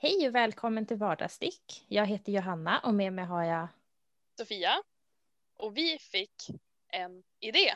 Hej 0.00 0.28
och 0.28 0.34
välkommen 0.34 0.86
till 0.86 0.96
Vardagsstick. 0.96 1.84
Jag 1.88 2.06
heter 2.06 2.32
Johanna 2.32 2.80
och 2.80 2.94
med 2.94 3.12
mig 3.12 3.24
har 3.24 3.44
jag 3.44 3.68
Sofia. 4.38 4.82
Och 5.56 5.76
vi 5.76 5.98
fick 5.98 6.46
en 6.88 7.22
idé. 7.40 7.74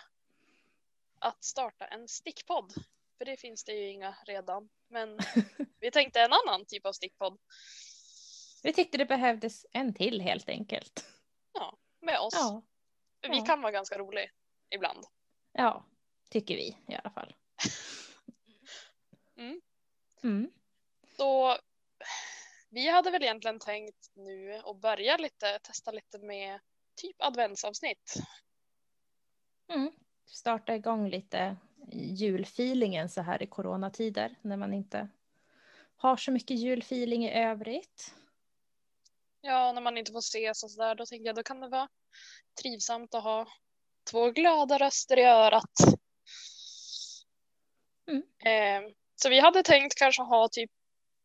Att 1.18 1.44
starta 1.44 1.86
en 1.86 2.08
stickpodd. 2.08 2.72
För 3.18 3.24
det 3.24 3.36
finns 3.36 3.64
det 3.64 3.72
ju 3.72 3.88
inga 3.88 4.16
redan. 4.26 4.68
Men 4.88 5.18
vi 5.80 5.90
tänkte 5.90 6.20
en 6.20 6.32
annan 6.32 6.64
typ 6.64 6.86
av 6.86 6.92
stickpodd. 6.92 7.38
Vi 8.62 8.72
tyckte 8.72 8.98
det 8.98 9.06
behövdes 9.06 9.66
en 9.72 9.94
till 9.94 10.20
helt 10.20 10.48
enkelt. 10.48 11.06
Ja, 11.52 11.78
med 12.00 12.18
oss. 12.20 12.34
Ja, 12.34 12.62
Vi 13.20 13.38
ja. 13.38 13.44
kan 13.44 13.62
vara 13.62 13.72
ganska 13.72 13.98
roliga 13.98 14.30
ibland. 14.70 15.04
ja 15.52 15.84
tycker 16.30 16.54
vi 16.56 16.78
i 16.88 16.94
alla 16.94 17.10
fall. 17.10 17.34
Mm. 19.36 19.60
Mm. 20.22 20.52
Så 21.16 21.56
vi 22.72 22.88
hade 22.88 23.10
väl 23.10 23.22
egentligen 23.22 23.58
tänkt 23.58 24.10
nu 24.14 24.54
att 24.64 24.80
börja 24.80 25.16
lite, 25.16 25.58
testa 25.58 25.90
lite 25.90 26.18
med 26.18 26.60
typ 26.94 27.16
adventsavsnitt. 27.18 28.14
Mm. 29.68 29.92
Starta 30.26 30.74
igång 30.74 31.08
lite 31.08 31.56
julfeelingen 31.92 33.08
så 33.08 33.20
här 33.20 33.42
i 33.42 33.46
coronatider 33.46 34.36
när 34.42 34.56
man 34.56 34.74
inte 34.74 35.08
har 35.96 36.16
så 36.16 36.32
mycket 36.32 36.56
julfeeling 36.58 37.24
i 37.24 37.32
övrigt. 37.32 38.14
Ja, 39.40 39.72
när 39.72 39.80
man 39.80 39.98
inte 39.98 40.12
får 40.12 40.18
ses 40.18 40.62
och 40.62 40.70
sådär, 40.70 40.94
då 40.94 41.06
tänker 41.06 41.26
jag 41.26 41.36
då 41.36 41.42
kan 41.42 41.60
det 41.60 41.68
vara 41.68 41.88
trivsamt 42.62 43.14
att 43.14 43.22
ha 43.22 43.46
två 44.10 44.30
glada 44.30 44.78
röster 44.78 45.18
i 45.18 45.24
örat. 45.24 45.78
Mm. 48.10 48.22
Eh, 48.44 48.90
så 49.16 49.28
vi 49.28 49.40
hade 49.40 49.62
tänkt 49.62 49.94
kanske 49.94 50.22
ha 50.22 50.48
typ 50.52 50.70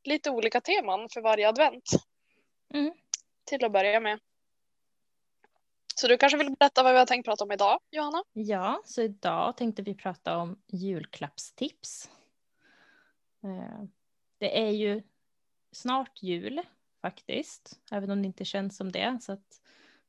lite 0.07 0.29
olika 0.29 0.61
teman 0.61 1.09
för 1.09 1.21
varje 1.21 1.49
advent 1.49 1.89
Mm. 2.73 2.93
till 3.43 3.65
att 3.65 3.71
börja 3.71 3.99
med. 3.99 4.19
Så 5.95 6.07
du 6.07 6.17
kanske 6.17 6.37
vill 6.37 6.55
berätta 6.59 6.83
vad 6.83 6.93
vi 6.93 6.99
har 6.99 7.05
tänkt 7.05 7.25
prata 7.25 7.43
om 7.43 7.51
idag, 7.51 7.79
Johanna? 7.91 8.23
Ja, 8.33 8.81
så 8.85 9.01
idag 9.01 9.57
tänkte 9.57 9.81
vi 9.81 9.95
prata 9.95 10.37
om 10.37 10.61
julklappstips. 10.67 12.09
Eh, 13.43 13.83
Det 14.39 14.59
är 14.61 14.71
ju 14.71 15.03
snart 15.71 16.23
jul 16.23 16.61
faktiskt, 17.01 17.79
även 17.91 18.11
om 18.11 18.21
det 18.21 18.25
inte 18.25 18.45
känns 18.45 18.77
som 18.77 18.91
det. 18.91 19.19
Så 19.21 19.31
att, 19.31 19.61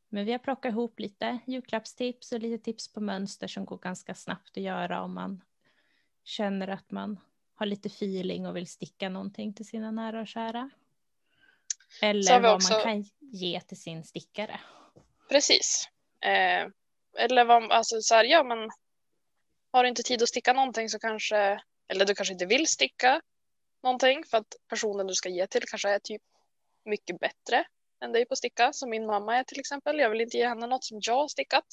men 0.09 0.25
vi 0.25 0.33
har 0.33 0.39
plockat 0.39 0.73
ihop 0.73 1.01
lite 1.01 1.39
julklappstips 1.47 2.33
och 2.33 2.39
lite 2.41 2.65
tips 2.65 2.93
på 2.93 3.01
mönster 3.01 3.47
som 3.47 3.65
går 3.65 3.79
ganska 3.79 4.15
snabbt 4.15 4.51
att 4.57 4.63
göra 4.63 5.03
om 5.03 5.15
man 5.15 5.45
känner 6.25 6.69
att 6.69 6.91
man 6.91 7.21
har 7.59 7.67
lite 7.67 7.89
feeling 7.89 8.47
och 8.47 8.57
vill 8.57 8.67
sticka 8.67 9.09
någonting 9.09 9.55
till 9.55 9.67
sina 9.67 9.91
nära 9.91 10.21
och 10.21 10.27
kära. 10.27 10.71
Eller 12.03 12.41
vad 12.41 12.55
också- 12.55 12.73
man 12.73 12.83
kan 12.83 13.05
ge 13.21 13.61
till 13.61 13.81
sin 13.81 14.05
stickare. 14.05 14.61
Precis. 15.29 15.89
Eh, 16.21 16.69
eller 17.19 17.45
vad, 17.45 17.73
alltså 17.73 18.01
så 18.01 18.15
här, 18.15 18.25
ja 18.25 18.43
men 18.43 18.71
har 19.73 19.83
du 19.83 19.89
inte 19.89 20.03
tid 20.03 20.23
att 20.23 20.29
sticka 20.29 20.53
någonting 20.53 20.89
så 20.89 20.99
kanske, 20.99 21.61
eller 21.89 22.05
du 22.05 22.15
kanske 22.15 22.33
inte 22.33 22.47
vill 22.47 22.67
sticka 22.67 23.21
någonting 23.83 24.25
för 24.25 24.39
att 24.39 24.55
personen 24.69 25.07
du 25.07 25.15
ska 25.15 25.29
ge 25.29 25.47
till 25.47 25.63
kanske 25.67 25.89
är 25.89 25.99
typ 25.99 26.23
mycket 26.85 27.21
bättre 27.21 27.65
än 28.05 28.13
dig 28.13 28.27
på 28.27 28.33
att 28.33 28.39
sticka, 28.39 28.73
som 28.73 28.91
min 28.91 29.07
mamma 29.07 29.37
är 29.37 29.45
till 29.45 29.61
exempel. 29.61 29.99
Jag 29.99 30.11
vill 30.11 30.21
inte 30.21 30.37
ge 30.37 30.49
henne 30.49 30.67
något 30.67 30.85
som 30.85 30.99
jag 31.01 31.15
har 31.15 31.29
stickat. 31.29 31.65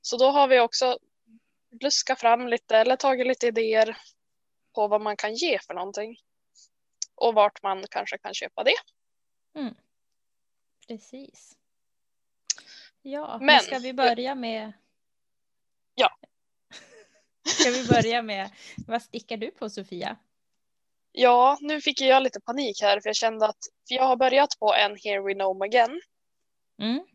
Så 0.00 0.16
då 0.16 0.30
har 0.30 0.48
vi 0.48 0.60
också 0.60 0.98
luskat 1.80 2.20
fram 2.20 2.48
lite 2.48 2.76
eller 2.76 2.96
tagit 2.96 3.26
lite 3.26 3.46
idéer 3.46 3.96
på 4.74 4.88
vad 4.88 5.00
man 5.00 5.16
kan 5.16 5.34
ge 5.34 5.58
för 5.58 5.74
någonting. 5.74 6.16
Och 7.14 7.34
vart 7.34 7.62
man 7.62 7.84
kanske 7.90 8.18
kan 8.18 8.34
köpa 8.34 8.64
det. 8.64 8.74
Precis. 10.88 11.56
Ja, 13.02 13.36
men 13.38 13.46
Men- 13.46 13.60
ska 13.60 13.78
vi 13.78 13.92
börja 13.92 14.34
med... 14.34 14.72
Ja. 15.94 16.18
Ska 17.46 17.70
vi 17.70 17.86
börja 17.88 18.22
med, 18.22 18.50
vad 18.86 19.02
stickar 19.02 19.36
du 19.36 19.50
på 19.50 19.70
Sofia? 19.70 20.16
Ja, 21.12 21.58
nu 21.60 21.80
fick 21.80 22.00
jag 22.00 22.22
lite 22.22 22.40
panik 22.40 22.82
här 22.82 23.00
för 23.00 23.08
jag 23.08 23.16
kände 23.16 23.46
att 23.46 23.58
för 23.88 23.94
jag 23.94 24.02
har 24.02 24.16
börjat 24.16 24.58
på 24.58 24.74
en 24.74 24.96
Here 25.04 25.20
We 25.20 25.34
Know 25.34 25.62
Again. 25.62 26.00
Mm. 26.78 27.06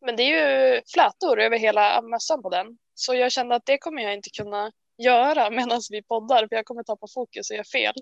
Men 0.00 0.16
det 0.16 0.22
är 0.22 0.74
ju 0.74 0.82
flätor 0.94 1.40
över 1.40 1.58
hela 1.58 2.02
mössan 2.02 2.42
på 2.42 2.50
den. 2.50 2.78
Så 2.94 3.14
jag 3.14 3.32
kände 3.32 3.54
att 3.54 3.66
det 3.66 3.78
kommer 3.78 4.02
jag 4.02 4.14
inte 4.14 4.30
kunna 4.30 4.72
göra 5.04 5.50
medan 5.50 5.80
vi 5.90 6.02
poddar 6.02 6.48
för 6.48 6.56
jag 6.56 6.64
kommer 6.64 6.82
tappa 6.82 7.06
fokus 7.14 7.50
och 7.50 7.56
göra 7.56 7.64
fel. 7.72 7.94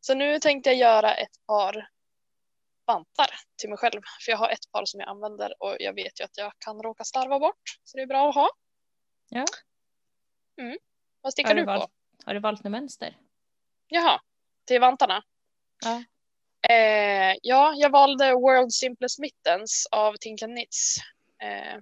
Så 0.00 0.14
nu 0.14 0.38
tänkte 0.38 0.70
jag 0.70 0.78
göra 0.78 1.14
ett 1.14 1.46
par 1.46 1.88
vantar 2.86 3.30
till 3.56 3.68
mig 3.68 3.78
själv. 3.78 4.00
För 4.24 4.32
jag 4.32 4.38
har 4.38 4.50
ett 4.50 4.72
par 4.72 4.84
som 4.84 5.00
jag 5.00 5.08
använder 5.08 5.62
och 5.62 5.76
jag 5.78 5.94
vet 5.94 6.20
ju 6.20 6.24
att 6.24 6.38
jag 6.38 6.52
kan 6.58 6.82
råka 6.82 7.04
slarva 7.04 7.38
bort. 7.38 7.62
Så 7.84 7.96
det 7.96 8.02
är 8.02 8.06
bra 8.06 8.28
att 8.28 8.34
ha. 8.34 8.48
Ja. 9.28 9.44
Mm. 10.60 10.78
Vad 11.20 11.32
stickar 11.32 11.54
du 11.54 11.60
du, 11.60 11.66
på? 11.66 11.72
valt, 11.72 11.90
har 12.24 12.34
du 12.34 12.40
valt 12.40 12.64
något 12.64 12.70
mönster? 12.70 13.16
Jaha, 13.88 14.20
till 14.64 14.80
vantarna. 14.80 15.22
Ja. 15.84 16.04
Eh, 16.74 17.36
ja, 17.42 17.74
jag 17.76 17.90
valde 17.90 18.32
World 18.32 18.72
Simplest 18.72 19.18
Mittens 19.18 19.88
av 19.90 20.16
Tinka 20.16 20.46
Knits. 20.46 20.96
Eh, 21.42 21.80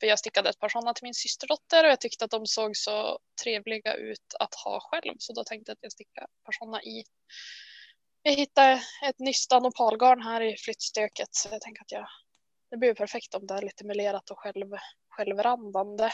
för 0.00 0.06
jag 0.06 0.18
stickade 0.18 0.48
ett 0.48 0.58
par 0.58 0.68
sådana 0.68 0.94
till 0.94 1.04
min 1.04 1.14
systerdotter 1.14 1.84
och 1.84 1.90
jag 1.90 2.00
tyckte 2.00 2.24
att 2.24 2.30
de 2.30 2.46
såg 2.46 2.76
så 2.76 3.18
trevliga 3.42 3.94
ut 3.94 4.34
att 4.40 4.54
ha 4.54 4.80
själv. 4.80 5.14
Så 5.18 5.32
då 5.32 5.44
tänkte 5.44 5.70
jag 5.70 5.74
att 5.74 5.82
jag 5.82 5.92
stickade 5.92 6.24
ett 6.24 6.44
par 6.44 6.52
sådana 6.52 6.82
i. 6.82 7.04
Jag 8.22 8.32
hittade 8.32 8.82
ett 9.04 9.18
nystan 9.18 9.66
opalgarn 9.66 10.22
här 10.22 10.40
i 10.40 10.56
flyttstöket 10.56 11.28
så 11.30 11.48
jag 11.52 11.60
tänker 11.60 11.82
att 11.82 11.92
jag, 11.92 12.06
det 12.70 12.76
blir 12.76 12.94
perfekt 12.94 13.34
om 13.34 13.46
det 13.46 13.54
är 13.54 13.62
lite 13.62 13.86
melerat 13.86 14.30
och 14.30 14.38
själv, 14.38 14.76
självrandande. 15.08 16.10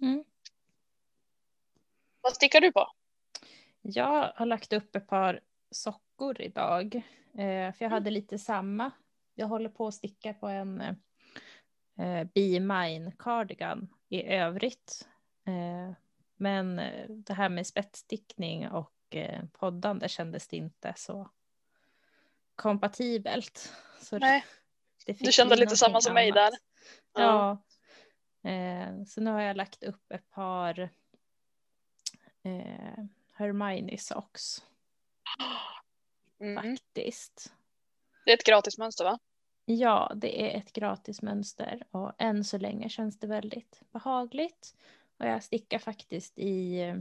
Mm. 0.00 0.24
Vad 2.20 2.34
stickar 2.34 2.60
du 2.60 2.72
på? 2.72 2.86
Jag 3.82 4.32
har 4.36 4.46
lagt 4.46 4.72
upp 4.72 4.96
ett 4.96 5.06
par 5.06 5.40
sockor 5.70 6.40
idag. 6.40 6.94
Eh, 7.38 7.72
för 7.72 7.84
jag 7.84 7.90
hade 7.90 8.10
lite 8.10 8.38
samma. 8.38 8.90
Jag 9.34 9.46
håller 9.46 9.68
på 9.68 9.86
att 9.86 9.94
sticka 9.94 10.34
på 10.34 10.46
en 10.46 10.96
eh, 11.98 12.24
Be 12.34 12.60
Mine 12.60 13.12
cardigan 13.18 13.88
i 14.08 14.22
övrigt. 14.22 15.08
Eh, 15.46 15.94
men 16.36 16.78
eh, 16.78 17.08
det 17.08 17.34
här 17.34 17.48
med 17.48 17.66
spetsstickning 17.66 18.68
och 18.68 18.92
eh, 19.10 19.44
poddande 19.52 20.08
kändes 20.08 20.48
det 20.48 20.56
inte 20.56 20.94
så 20.96 21.30
kompatibelt. 22.56 23.72
Så 24.00 24.18
Nej, 24.18 24.44
det 25.06 25.12
du 25.12 25.18
fick 25.18 25.32
kände 25.32 25.56
lite 25.56 25.76
samma 25.76 26.00
som 26.00 26.14
mig 26.14 26.32
där. 26.32 26.52
Ja. 27.14 27.62
Eh, 28.42 29.04
så 29.06 29.20
nu 29.20 29.30
har 29.30 29.40
jag 29.40 29.56
lagt 29.56 29.82
upp 29.82 30.12
ett 30.12 30.30
par 30.30 30.78
eh, 32.42 33.04
Hermione 33.32 33.98
socks 33.98 34.64
Mm. 36.40 36.62
faktiskt. 36.62 37.52
Det 38.24 38.30
är 38.30 38.34
ett 38.34 38.44
gratismönster 38.44 39.04
va? 39.04 39.18
Ja, 39.70 40.12
det 40.16 40.42
är 40.42 40.58
ett 40.58 40.72
gratis 40.72 41.22
mönster 41.22 41.82
och 41.90 42.12
än 42.18 42.44
så 42.44 42.58
länge 42.58 42.88
känns 42.88 43.18
det 43.18 43.26
väldigt 43.26 43.80
behagligt. 43.92 44.74
Och 45.18 45.26
jag 45.26 45.42
stickar 45.44 45.78
faktiskt 45.78 46.38
i 46.38 46.80
eh, 46.80 46.96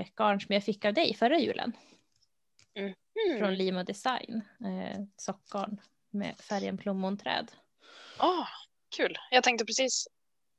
ett 0.00 0.14
garn 0.14 0.40
som 0.40 0.52
jag 0.54 0.64
fick 0.64 0.84
av 0.84 0.94
dig 0.94 1.14
förra 1.14 1.38
julen 1.38 1.72
Mm. 2.76 3.38
från 3.38 3.54
Limo 3.54 3.82
Design. 3.82 4.42
Eh, 4.64 5.00
sockgarn 5.16 5.80
med 6.10 6.40
färgen 6.40 6.78
plommonträd. 6.78 7.52
Ah, 8.18 8.46
kul. 8.96 9.18
Jag 9.30 9.44
tänkte 9.44 9.64
precis 9.64 10.08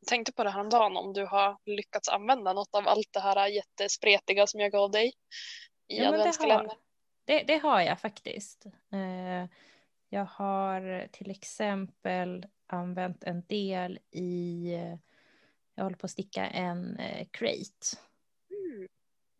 tänkte 0.08 0.34
på 0.34 0.44
det 0.44 0.50
här 0.50 0.60
om 0.62 0.70
dagen 0.70 0.98
om 0.98 1.14
du 1.14 1.26
har 1.26 1.58
lyckats 1.66 2.10
använda 2.10 2.54
något 2.54 2.76
av 2.76 2.88
allt 2.88 3.14
det 3.14 3.20
här 3.20 3.48
jättespretiga 3.48 4.48
som 4.48 4.60
jag 4.60 4.72
gav 4.72 4.92
dig 4.92 5.08
i 5.88 5.98
Ja, 5.98 6.08
adventskalendern. 6.10 6.68
har, 6.68 6.78
det, 7.26 7.44
det 7.44 7.58
har 7.58 7.82
jag 7.82 8.00
faktiskt. 8.00 8.66
Eh, 8.66 9.50
jag 10.16 10.26
har 10.26 11.08
till 11.12 11.32
exempel 11.32 12.46
använt 12.68 13.24
en 13.24 13.46
del 13.46 14.00
i, 14.12 14.72
jag 15.76 15.84
håller 15.84 15.98
på 15.98 16.06
att 16.06 16.12
sticka 16.12 16.48
en 16.48 16.98
eh, 16.98 17.28
crate. 17.32 17.98
Mm. 18.50 18.88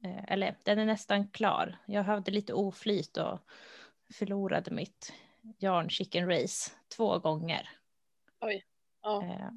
Eh, 0.04 0.24
eller 0.28 0.58
den 0.64 0.80
är 0.80 0.86
nästan 0.86 1.28
klar. 1.28 1.78
Jag 1.86 2.04
hade 2.04 2.32
lite 2.32 2.54
oflyt 2.54 3.18
och 3.18 3.40
förlorade 4.14 4.72
mitt 4.72 5.14
yarn 5.60 5.90
chicken 5.90 6.30
race 6.30 6.72
två 6.96 7.20
gånger. 7.20 7.70
Ja. 9.02 9.24
Eh, 9.24 9.50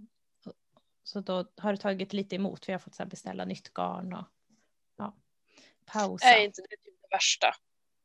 så 1.03 1.21
då 1.21 1.47
har 1.57 1.73
det 1.73 1.79
tagit 1.79 2.13
lite 2.13 2.37
emot 2.37 2.65
för 2.65 2.73
jag 2.73 2.79
har 2.79 2.85
fått 2.85 2.95
så 2.95 3.07
beställa 3.07 3.45
nytt 3.45 3.75
garn 3.75 4.13
och 4.13 4.27
ja, 4.97 5.17
pausa. 5.85 6.27
Är 6.27 6.45
inte 6.45 6.63
det 6.63 6.77
typ 6.77 7.01
det 7.03 7.17
värsta? 7.17 7.55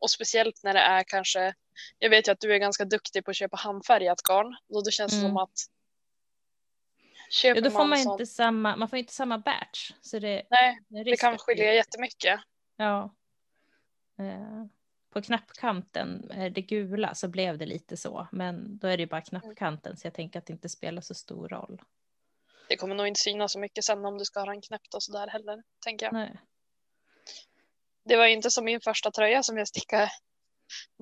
Och 0.04 0.12
speciellt 0.12 0.64
när 0.64 0.74
det 0.74 0.80
är 0.80 1.04
kanske, 1.04 1.54
jag 2.00 2.10
vet 2.10 2.28
ju 2.28 2.32
att 2.32 2.40
du 2.40 2.54
är 2.54 2.58
ganska 2.58 2.86
duktig 2.86 3.26
på 3.26 3.32
att 3.32 3.38
köpa 3.38 3.58
handfärgat 3.58 4.22
garn. 4.22 4.56
Då 4.68 4.92
känns 4.92 5.12
det 5.12 5.18
Mm. 5.20 5.30
som 5.30 5.38
att 5.38 5.54
köper 7.30 7.62
Ja, 7.62 7.64
då 7.64 7.72
får 7.72 7.86
man 7.86 7.98
sånt- 7.98 8.20
inte 8.22 8.32
samma, 8.32 8.76
man 8.76 8.90
får 8.90 9.00
inte 9.00 9.14
samma 9.14 9.38
batch. 9.38 9.92
Så 10.02 10.20
det, 10.20 10.44
Nej, 10.50 10.80
det, 10.88 11.04
det 11.04 11.18
kan 11.18 11.38
skilja 11.38 11.74
jättemycket. 11.74 12.40
Ja. 12.76 13.14
Eh, 14.20 14.66
på 15.10 15.22
knappkanten, 15.22 16.32
eh, 16.32 16.52
det 16.52 16.62
gula, 16.62 17.16
så 17.16 17.28
blev 17.28 17.58
det 17.58 17.66
lite 17.66 17.98
så. 17.98 18.28
Men 18.32 18.78
då 18.78 18.88
är 18.88 18.98
det 18.98 19.04
ju 19.04 19.08
bara 19.08 19.22
knappkanten 19.22 19.98
så 19.98 20.08
jag 20.08 20.14
tänker 20.14 20.40
att 20.40 20.46
det 20.46 20.54
inte 20.54 20.70
spelar 20.70 21.02
så 21.02 21.14
stor 21.14 21.50
roll. 21.50 21.82
Det 22.70 22.76
kommer 22.78 22.96
nog 22.96 23.08
inte 23.08 23.20
synas 23.20 23.52
så 23.54 23.60
mycket 23.60 23.84
sen 23.84 24.06
om 24.06 24.18
du 24.18 24.26
ska 24.26 24.40
ha 24.40 24.46
den 24.48 24.62
knäppt 24.62 24.94
och 24.94 25.04
sådär 25.04 25.28
heller, 25.28 25.64
tänker 25.80 26.06
jag. 26.06 26.14
Nej. 26.14 26.38
Det 28.06 28.16
var 28.18 28.26
inte 28.26 28.52
som 28.52 28.66
min 28.66 28.82
första 28.82 29.12
tröja 29.12 29.44
som 29.44 29.58
jag 29.58 29.68
stickade 29.68 30.10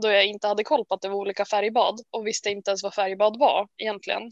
då 0.01 0.07
jag 0.07 0.25
inte 0.25 0.47
hade 0.47 0.63
koll 0.63 0.85
på 0.85 0.93
att 0.93 1.01
det 1.01 1.09
var 1.09 1.15
olika 1.15 1.45
färgbad 1.45 1.99
och 2.11 2.27
visste 2.27 2.49
inte 2.49 2.71
ens 2.71 2.83
vad 2.83 2.93
färgbad 2.93 3.39
var 3.39 3.67
egentligen. 3.77 4.31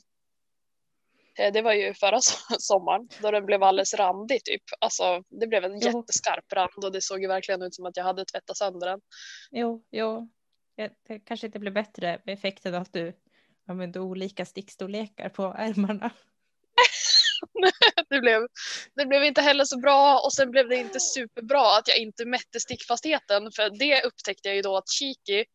Eh, 1.39 1.53
Det 1.53 1.61
var 1.61 1.73
ju 1.73 1.93
förra 1.93 2.17
so- 2.17 2.55
sommaren 2.59 3.09
då 3.21 3.31
den 3.31 3.45
blev 3.45 3.63
alldeles 3.63 3.93
randig 3.93 4.43
typ. 4.43 4.61
Alltså 4.79 5.23
det 5.29 5.47
blev 5.47 5.63
en 5.65 5.79
Jo. 5.79 5.87
jätteskarp 5.99 6.53
rand 6.53 6.85
och 6.85 6.91
det 6.91 7.01
såg 7.01 7.21
ju 7.21 7.27
verkligen 7.27 7.61
ut 7.61 7.75
som 7.75 7.85
att 7.85 7.97
jag 7.97 8.03
hade 8.03 8.25
tvättat 8.25 8.57
sönder 8.57 8.87
den. 8.87 9.01
Jo, 9.51 9.83
jo. 9.91 10.29
Det, 11.07 11.19
kanske 11.19 11.45
inte 11.47 11.59
blir 11.59 11.71
bättre 11.71 12.21
med 12.25 12.33
effekten 12.33 12.75
att 12.75 12.93
du 12.93 13.13
använder 13.67 13.99
olika 13.99 14.45
stickstorlekar 14.45 15.29
på 15.29 15.43
ärmarna. 15.43 16.09
Det 18.09 18.19
blev, 18.19 18.47
det 18.95 19.05
blev 19.05 19.23
inte 19.23 19.41
heller 19.41 19.65
så 19.65 19.79
bra 19.79 20.19
och 20.19 20.33
sen 20.33 20.51
blev 20.51 20.69
det 20.69 20.75
inte 20.75 20.99
superbra 20.99 21.77
att 21.77 21.87
jag 21.87 21.97
inte 21.97 22.25
mätte 22.25 22.59
stickfastheten 22.59 23.51
för 23.51 23.69
det 23.79 24.03
upptäckte 24.03 24.49
jag 24.49 24.55
ju 24.55 24.61
då 24.61 24.77
att 24.77 24.89
Chiki 24.89 25.45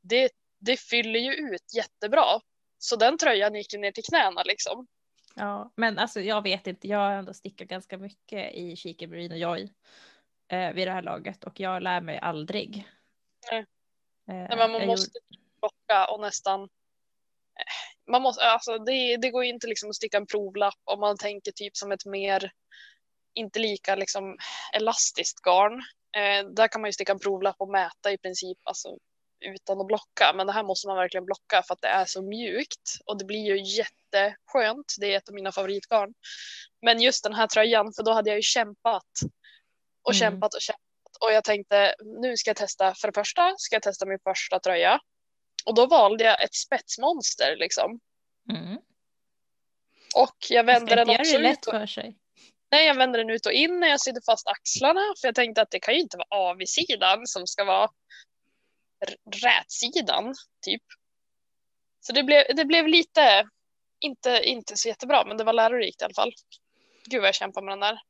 det, 0.00 0.30
det 0.58 0.76
fyller 0.76 1.20
ju 1.20 1.32
ut 1.32 1.74
jättebra. 1.76 2.40
Så 2.78 2.96
den 2.96 3.18
tröjan 3.18 3.54
gick 3.54 3.72
ju 3.72 3.78
ner 3.78 3.92
till 3.92 4.04
knäna 4.04 4.42
liksom. 4.42 4.86
Ja, 5.34 5.72
men 5.76 5.98
alltså 5.98 6.20
jag 6.20 6.42
vet 6.42 6.66
inte. 6.66 6.88
Jag 6.88 6.98
har 6.98 7.12
ändå 7.12 7.34
stickat 7.34 7.68
ganska 7.68 7.98
mycket 7.98 8.54
i 8.54 8.76
Chica 8.76 9.06
Marine 9.06 9.34
och 9.34 9.40
Joy 9.40 9.72
eh, 10.48 10.72
vid 10.72 10.88
det 10.88 10.92
här 10.92 11.02
laget 11.02 11.44
och 11.44 11.60
jag 11.60 11.82
lär 11.82 12.00
mig 12.00 12.18
aldrig. 12.18 12.88
Nej. 13.50 13.60
Eh, 14.28 14.34
Nej, 14.34 14.56
men 14.56 14.72
man 14.72 14.86
måste 14.86 15.18
plocka 15.60 16.06
och 16.10 16.20
nästan 16.20 16.68
man 18.10 18.22
måste, 18.22 18.44
alltså 18.44 18.78
det, 18.78 19.16
det 19.16 19.30
går 19.30 19.44
ju 19.44 19.50
inte 19.50 19.66
liksom 19.66 19.90
att 19.90 19.96
sticka 19.96 20.16
en 20.16 20.26
provlapp 20.26 20.80
om 20.84 21.00
man 21.00 21.16
tänker 21.16 21.52
typ 21.52 21.76
som 21.76 21.92
ett 21.92 22.04
mer 22.06 22.52
inte 23.34 23.58
lika 23.58 23.94
liksom 23.94 24.36
elastiskt 24.72 25.40
garn. 25.42 25.82
Eh, 26.16 26.48
där 26.56 26.68
kan 26.68 26.80
man 26.80 26.88
ju 26.88 26.92
sticka 26.92 27.12
en 27.12 27.18
provlapp 27.18 27.56
och 27.58 27.70
mäta 27.70 28.12
i 28.12 28.18
princip 28.18 28.58
alltså, 28.64 28.88
utan 29.40 29.80
att 29.80 29.86
blocka. 29.86 30.32
Men 30.34 30.46
det 30.46 30.52
här 30.52 30.62
måste 30.62 30.88
man 30.88 30.96
verkligen 30.96 31.24
blocka 31.24 31.62
för 31.66 31.74
att 31.74 31.80
det 31.80 31.88
är 31.88 32.04
så 32.04 32.22
mjukt 32.22 32.90
och 33.06 33.18
det 33.18 33.24
blir 33.24 33.44
ju 33.44 33.62
jätteskönt. 33.76 34.94
Det 35.00 35.14
är 35.14 35.16
ett 35.16 35.28
av 35.28 35.34
mina 35.34 35.52
favoritgarn. 35.52 36.14
Men 36.82 37.00
just 37.00 37.24
den 37.24 37.34
här 37.34 37.46
tröjan, 37.46 37.92
för 37.96 38.02
då 38.02 38.12
hade 38.12 38.30
jag 38.30 38.36
ju 38.36 38.42
kämpat 38.42 39.12
och 40.02 40.14
Mm. 40.14 40.18
kämpat 40.18 40.54
och 40.54 40.60
kämpat. 40.60 40.82
Och 41.20 41.32
jag 41.32 41.44
tänkte 41.44 41.94
nu 42.20 42.36
ska 42.36 42.50
jag 42.50 42.56
testa, 42.56 42.94
för 42.94 43.08
det 43.08 43.14
första 43.14 43.54
ska 43.58 43.74
jag 43.74 43.82
testa 43.82 44.06
min 44.06 44.18
första 44.24 44.60
tröja. 44.60 45.00
Och 45.68 45.74
då 45.74 45.86
valde 45.86 46.24
jag 46.24 46.44
ett 46.44 46.54
spetsmonster 46.54 47.56
liksom. 47.56 48.00
Mm. 48.50 48.78
Och 50.14 50.36
jag 50.50 50.64
vände 50.64 50.94
den 50.94 51.10
också 51.10 51.22
det 51.22 51.36
ut 51.36 51.42
lätt 51.42 51.66
och, 51.66 51.72
för 51.72 51.86
sig. 51.86 52.18
nej, 52.70 52.86
jag 52.86 52.94
vände 52.94 53.18
den 53.18 53.30
ut 53.30 53.46
och 53.46 53.52
in 53.52 53.80
när 53.80 53.88
jag 53.88 54.00
sydde 54.00 54.20
fast 54.26 54.46
axlarna. 54.46 55.00
För 55.20 55.28
jag 55.28 55.34
tänkte 55.34 55.62
att 55.62 55.70
det 55.70 55.80
kan 55.80 55.94
ju 55.94 56.00
inte 56.00 56.16
vara 56.16 56.50
avsidan 56.50 57.26
som 57.26 57.46
ska 57.46 57.64
vara 57.64 57.90
rätsidan 59.44 60.34
typ. 60.62 60.82
Så 62.00 62.12
det 62.12 62.22
blev, 62.22 62.44
det 62.56 62.64
blev 62.64 62.86
lite, 62.86 63.48
inte, 64.00 64.40
inte 64.44 64.76
så 64.76 64.88
jättebra, 64.88 65.24
men 65.24 65.36
det 65.36 65.44
var 65.44 65.52
lärorikt 65.52 66.02
i 66.02 66.04
alla 66.04 66.14
fall. 66.14 66.32
Gud 67.04 67.20
vad 67.20 67.28
jag 67.28 67.34
kämpar 67.34 67.62
med 67.62 67.72
den 67.72 67.80
där. 67.80 68.00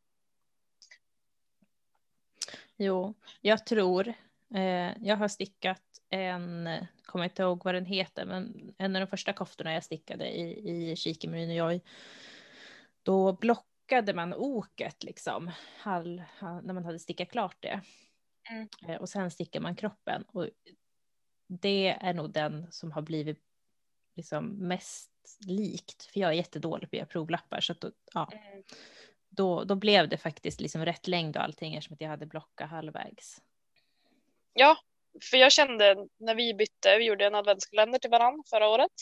Jo, 2.76 3.14
jag 3.40 3.66
tror. 3.66 4.08
Eh, 4.55 4.93
jag 5.00 5.16
har 5.16 5.28
stickat 5.28 5.88
en, 6.10 6.69
kommer 7.05 7.25
inte 7.25 7.43
ihåg 7.43 7.64
vad 7.64 7.75
den 7.75 7.87
heter, 7.87 8.26
men 8.26 8.75
en 8.78 8.96
av 8.96 9.00
de 9.00 9.06
första 9.06 9.32
koftorna 9.32 9.72
jag 9.72 9.84
stickade 9.84 10.28
i, 10.28 10.94
i 10.94 11.28
Marine 11.28 11.50
och 11.52 11.56
Joy. 11.56 11.81
Då 13.02 13.32
blockade 13.32 14.14
man 14.14 14.34
oket 14.34 15.05
liksom, 15.05 15.50
hall, 15.78 16.22
hall, 16.38 16.64
när 16.64 16.75
man 16.75 16.84
hade 16.84 16.99
stickat 16.99 17.31
klart 17.31 17.56
det. 17.60 17.81
Mm. 18.50 18.69
Eh, 18.88 18.96
och 19.00 19.08
sen 19.08 19.31
stickar 19.31 19.60
man 19.60 19.76
kroppen. 19.76 20.22
Och 20.22 20.49
det 21.49 21.88
är 21.88 22.14
nog 22.14 22.32
den 22.32 22.72
som 22.72 22.93
har 22.93 23.02
blivit 23.02 23.44
liksom 24.16 24.46
mest 24.46 25.10
likt, 25.46 26.02
för 26.05 26.20
jag 26.20 26.31
är 26.31 26.34
jättedålig 26.34 26.90
på 26.90 26.96
att 26.96 26.99
göra 26.99 27.06
provlappar. 27.06 27.60
Så 27.60 27.72
då, 27.72 27.90
ja, 28.14 28.32
Mm. 28.32 28.62
då, 29.28 29.64
då 29.64 29.75
blev 29.75 30.08
det 30.08 30.19
faktiskt 30.19 30.60
liksom 30.60 30.84
rätt 30.84 31.08
längd 31.08 31.37
och 31.37 31.43
allting 31.43 31.75
eftersom 31.75 31.94
att 31.94 32.00
jag 32.00 32.08
hade 32.08 32.26
blockat 32.26 32.70
halvvägs. 32.70 33.43
Ja, 34.52 34.76
för 35.31 35.37
jag 35.37 35.53
kände 35.53 35.97
när 36.19 36.35
vi 36.35 36.55
bytte, 36.55 36.99
vi 36.99 37.05
gjorde 37.05 37.26
en 37.26 37.35
adventskalender 37.35 37.99
till 37.99 38.11
varandra 38.11 38.43
förra 38.50 38.69
året. 38.69 38.93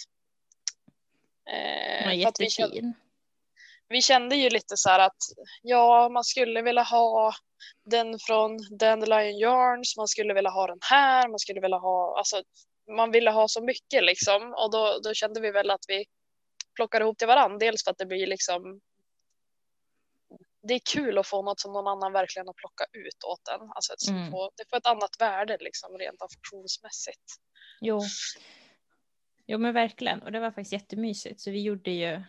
Eh, 1.50 2.08
Den 2.08 2.20
var 2.24 2.32
vi 2.38 2.50
kände, 2.50 2.92
vi 3.88 4.02
kände 4.02 4.36
ju 4.36 4.50
lite 4.50 4.76
så 4.76 4.88
här 4.90 4.98
att 4.98 5.22
ja, 5.62 6.08
man 6.08 6.24
skulle 6.24 6.62
vilja 6.62 6.82
ha 6.82 7.32
den 7.84 8.18
från 8.18 8.58
Dandelion 8.78 9.38
Yarns, 9.38 9.96
man 9.96 10.08
skulle 10.08 10.34
vilja 10.34 10.50
ha 10.50 10.66
den 10.66 10.78
här, 10.90 11.28
man 11.28 11.38
skulle 11.38 11.60
vilja 11.60 11.78
ha, 11.78 12.18
alltså 12.18 12.42
man 12.96 13.10
ville 13.10 13.30
ha 13.30 13.48
så 13.48 13.62
mycket 13.62 14.04
liksom 14.04 14.54
och 14.54 14.70
då, 14.70 14.98
då 15.02 15.14
kände 15.14 15.40
vi 15.40 15.50
väl 15.50 15.70
att 15.70 15.84
vi 15.88 16.04
plockade 16.74 17.04
ihop 17.04 17.18
till 17.18 17.26
varandra. 17.26 17.58
Dels 17.58 17.84
för 17.84 17.90
att 17.90 17.98
det 17.98 18.06
blir 18.06 18.26
liksom 18.26 18.80
det 20.68 20.74
är 20.74 20.80
kul 20.92 21.18
att 21.18 21.26
få 21.26 21.42
något 21.42 21.60
som 21.60 21.72
någon 21.72 21.86
annan 21.86 22.12
verkligen 22.12 22.46
har 22.46 22.54
plockat 22.54 22.88
ut 22.92 23.24
åt 23.24 23.48
en. 23.48 23.70
Alltså 23.74 24.10
Mm. 24.10 24.30
få, 24.30 24.50
det 24.56 24.64
får 24.70 24.76
ett 24.76 24.86
annat 24.86 25.20
värde 25.20 25.56
liksom 25.60 25.98
rent 25.98 26.22
affektionsmässigt. 26.22 27.34
Jo. 27.80 28.00
jo, 29.46 29.58
men 29.58 29.74
verkligen. 29.74 30.22
Och 30.22 30.32
det 30.32 30.40
var 30.40 30.50
faktiskt 30.50 30.72
jättemysigt. 30.72 31.40
Så 31.40 31.50
vi 31.50 31.62
gjorde 31.62 31.90
ju 31.90 32.22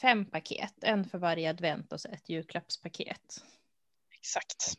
fem 0.00 0.30
paket. 0.30 0.74
En 0.82 1.04
för 1.04 1.18
varje 1.18 1.50
advent 1.50 1.92
och 1.92 2.00
så 2.00 2.08
ett 2.08 2.28
julklappspaket. 2.28 3.44
Exakt. 4.14 4.72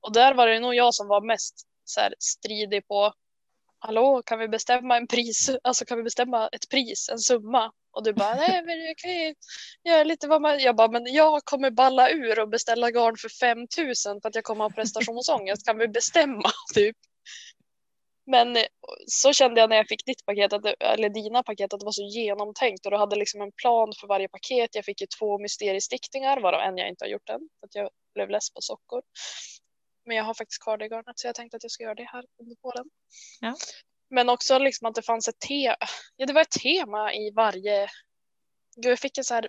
Och 0.00 0.12
där 0.12 0.34
var 0.34 0.46
det 0.46 0.60
nog 0.60 0.74
jag 0.74 0.94
som 0.94 1.08
var 1.08 1.20
mest 1.20 1.66
så 1.84 2.00
här, 2.00 2.14
stridig 2.18 2.88
på 2.88 3.14
Hallå, 3.86 4.22
kan 4.26 4.38
vi 4.38 4.48
bestämma 4.48 4.96
en 4.96 5.06
pris? 5.06 5.50
Alltså 5.62 5.84
kan 5.84 5.98
vi 5.98 6.04
bestämma 6.04 6.48
ett 6.48 6.68
pris, 6.70 7.08
en 7.08 7.18
summa? 7.18 7.72
Och 7.92 8.04
du 8.04 8.12
bara, 8.12 8.34
nej 8.34 8.62
men 8.64 8.84
jag 8.84 8.96
kan 8.96 9.10
ju 9.10 9.34
göra 9.84 10.04
lite 10.04 10.28
vad 10.28 10.42
man... 10.42 10.58
Jag 10.58 10.76
bara, 10.76 10.88
men 10.88 11.12
jag 11.12 11.44
kommer 11.44 11.70
balla 11.70 12.10
ur 12.10 12.40
och 12.40 12.48
beställa 12.48 12.90
garn 12.90 13.16
för 13.16 13.28
5000 13.28 14.20
för 14.20 14.28
att 14.28 14.34
jag 14.34 14.44
kommer 14.44 14.64
ha 14.64 14.70
prestationsångest. 14.70 15.64
Kan 15.66 15.78
vi 15.78 15.88
bestämma? 15.88 16.50
Typ. 16.74 16.96
Men 18.26 18.56
eh, 18.56 18.62
så 19.06 19.32
kände 19.32 19.60
jag 19.60 19.70
när 19.70 19.76
jag 19.76 19.88
fick 19.88 20.06
ditt 20.06 20.26
paket, 20.26 20.52
att 20.52 20.64
eller 20.80 21.08
dina 21.08 21.42
paket, 21.42 21.72
att 21.72 21.80
det 21.80 21.86
var 21.86 21.92
så 21.92 22.02
genomtänkt 22.02 22.86
och 22.86 22.92
du 22.92 22.98
hade 22.98 23.16
liksom 23.16 23.40
en 23.40 23.52
plan 23.52 23.92
för 24.00 24.06
varje 24.06 24.28
paket. 24.28 24.74
Jag 24.74 24.84
fick 24.84 25.00
ju 25.00 25.06
två 25.18 25.38
mysteriestickningar, 25.38 26.40
varav 26.40 26.60
en 26.60 26.78
jag 26.78 26.88
inte 26.88 27.04
har 27.04 27.10
gjort 27.10 27.28
än, 27.28 27.48
för 27.60 27.66
att 27.66 27.74
jag 27.74 27.90
blev 28.14 28.30
less 28.30 28.50
på 28.50 28.60
sockor. 28.60 29.02
Men 30.04 30.16
jag 30.16 30.24
har 30.24 30.34
faktiskt 30.34 30.62
kvar 30.62 30.76
det 30.76 30.88
garnet 30.88 31.18
så 31.18 31.26
jag 31.26 31.34
tänkte 31.34 31.56
att 31.56 31.62
jag 31.64 31.70
ska 31.72 31.84
göra 31.84 31.94
det 31.94 32.08
här 32.12 32.24
under 32.38 32.56
våren. 32.62 32.90
Ja. 33.40 33.56
Men 34.10 34.28
också 34.28 34.58
liksom 34.58 34.88
att 34.88 34.94
det 34.94 35.02
fanns 35.02 35.28
ett 35.28 35.40
tema. 35.40 35.76
Ja, 36.16 36.26
det 36.26 36.32
var 36.32 36.42
ett 36.42 36.50
tema 36.50 37.14
i 37.14 37.30
varje. 37.30 37.88
Gud, 38.76 38.92
jag 38.92 38.98
fick 38.98 39.18
en 39.18 39.24
så 39.24 39.34
här 39.34 39.48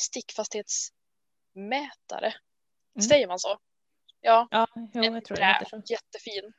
stickfasthetsmätare. 0.00 2.34
Mm. 2.96 3.02
Säger 3.08 3.26
man 3.26 3.38
så? 3.38 3.58
Ja, 4.20 4.48
Ja, 4.50 4.66
jo, 4.74 4.90
jag 5.04 5.24
tror 5.24 5.36
det 5.36 5.66
så. 5.70 5.82
jättefin. 5.86 6.52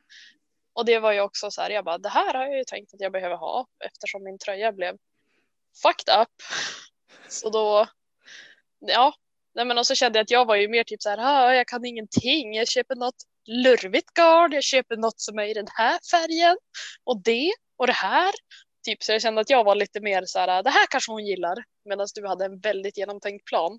Och 0.72 0.84
det 0.84 0.98
var 0.98 1.12
ju 1.12 1.20
också 1.20 1.50
så 1.50 1.62
här, 1.62 1.70
jag 1.70 1.84
bara, 1.84 1.98
det 1.98 2.08
här 2.08 2.34
har 2.34 2.46
jag 2.46 2.58
ju 2.58 2.64
tänkt 2.64 2.94
att 2.94 3.00
jag 3.00 3.12
behöver 3.12 3.36
ha 3.36 3.66
eftersom 3.84 4.24
min 4.24 4.38
tröja 4.38 4.72
blev 4.72 4.96
fucked 5.82 6.20
up. 6.20 6.42
Så 7.28 7.50
då, 7.50 7.86
ja, 8.78 9.14
nej 9.56 9.64
men 9.64 9.78
och 9.78 9.86
så 9.86 9.94
kände 9.94 10.18
jag 10.18 10.24
att 10.24 10.30
jag 10.30 10.46
var 10.46 10.56
ju 10.56 10.68
mer 10.68 10.84
typ 10.84 11.02
så 11.02 11.08
här, 11.08 11.18
ah, 11.20 11.54
jag 11.54 11.68
kan 11.68 11.84
ingenting, 11.84 12.54
jag 12.54 12.68
köper 12.68 12.96
något 12.96 13.14
lurvigt 13.46 14.14
garn, 14.14 14.52
jag 14.52 14.62
köper 14.62 14.96
något 14.96 15.20
som 15.20 15.38
är 15.38 15.44
i 15.44 15.54
den 15.54 15.66
här 15.74 15.98
färgen 16.10 16.56
och 17.04 17.22
det 17.22 17.52
och 17.76 17.86
det 17.86 17.92
här. 17.92 18.32
Typ 18.84 19.02
så 19.02 19.12
jag 19.12 19.22
kände 19.22 19.40
att 19.40 19.50
jag 19.50 19.64
var 19.64 19.74
lite 19.74 20.00
mer 20.00 20.22
så 20.26 20.38
här, 20.38 20.62
det 20.62 20.70
här 20.70 20.86
kanske 20.90 21.12
hon 21.12 21.26
gillar, 21.26 21.56
medan 21.84 22.06
du 22.14 22.26
hade 22.26 22.44
en 22.44 22.58
väldigt 22.60 22.98
genomtänkt 22.98 23.44
plan. 23.44 23.78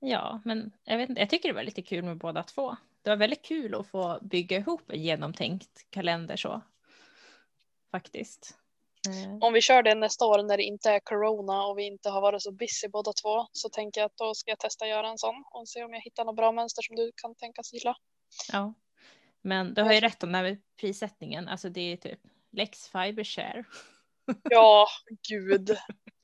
Ja, 0.00 0.42
men 0.44 0.72
jag, 0.84 0.98
vet 0.98 1.08
inte, 1.08 1.20
jag 1.20 1.30
tycker 1.30 1.48
det 1.48 1.54
var 1.54 1.62
lite 1.62 1.82
kul 1.82 2.04
med 2.04 2.18
båda 2.18 2.42
två. 2.42 2.76
Det 3.02 3.10
var 3.10 3.16
väldigt 3.16 3.44
kul 3.44 3.74
att 3.74 3.86
få 3.86 4.18
bygga 4.22 4.56
ihop 4.56 4.90
en 4.90 5.02
genomtänkt 5.02 5.86
kalender 5.90 6.36
så. 6.36 6.62
Faktiskt. 7.90 8.61
Eh, 9.08 9.36
Om 9.40 9.52
vi 9.52 9.60
kör 9.60 9.82
det 9.82 9.94
nästa 9.94 10.24
år 10.26 10.42
när 10.42 10.56
det 10.56 10.62
inte 10.62 10.90
är 10.90 11.00
corona 11.00 11.66
och 11.66 11.78
vi 11.78 11.82
inte 11.86 12.10
har 12.10 12.20
varit 12.20 12.42
så 12.42 12.52
busy 12.52 12.88
båda 12.88 13.12
två 13.12 13.46
så 13.52 13.68
tänker 13.68 14.00
jag 14.00 14.06
att 14.06 14.16
då 14.16 14.34
ska 14.34 14.50
jag 14.50 14.58
testa 14.58 14.86
göra 14.86 15.08
en 15.08 15.18
sån 15.18 15.44
och 15.50 15.68
se 15.68 15.84
om 15.84 15.92
jag 15.94 16.00
hittar 16.00 16.24
något 16.24 16.36
bra 16.36 16.52
mönster 16.52 16.82
som 16.82 16.96
du 16.96 17.12
kan 17.16 17.34
tänkas 17.34 17.72
gilla. 17.72 17.96
Ja. 18.52 18.74
Men 19.42 19.74
du 19.74 19.82
har 19.82 19.92
ju 19.92 20.00
rätt 20.00 20.22
om 20.22 20.32
det 20.32 20.38
här 20.38 20.44
med 20.44 20.62
prissättningen. 20.80 21.48
Alltså 21.48 21.68
det 21.68 21.92
är 21.92 21.96
typ 21.96 22.20
Lex 22.52 22.88
Fiber 22.88 23.24
Share. 23.24 23.64
Ja, 24.42 24.86
gud. 25.28 25.66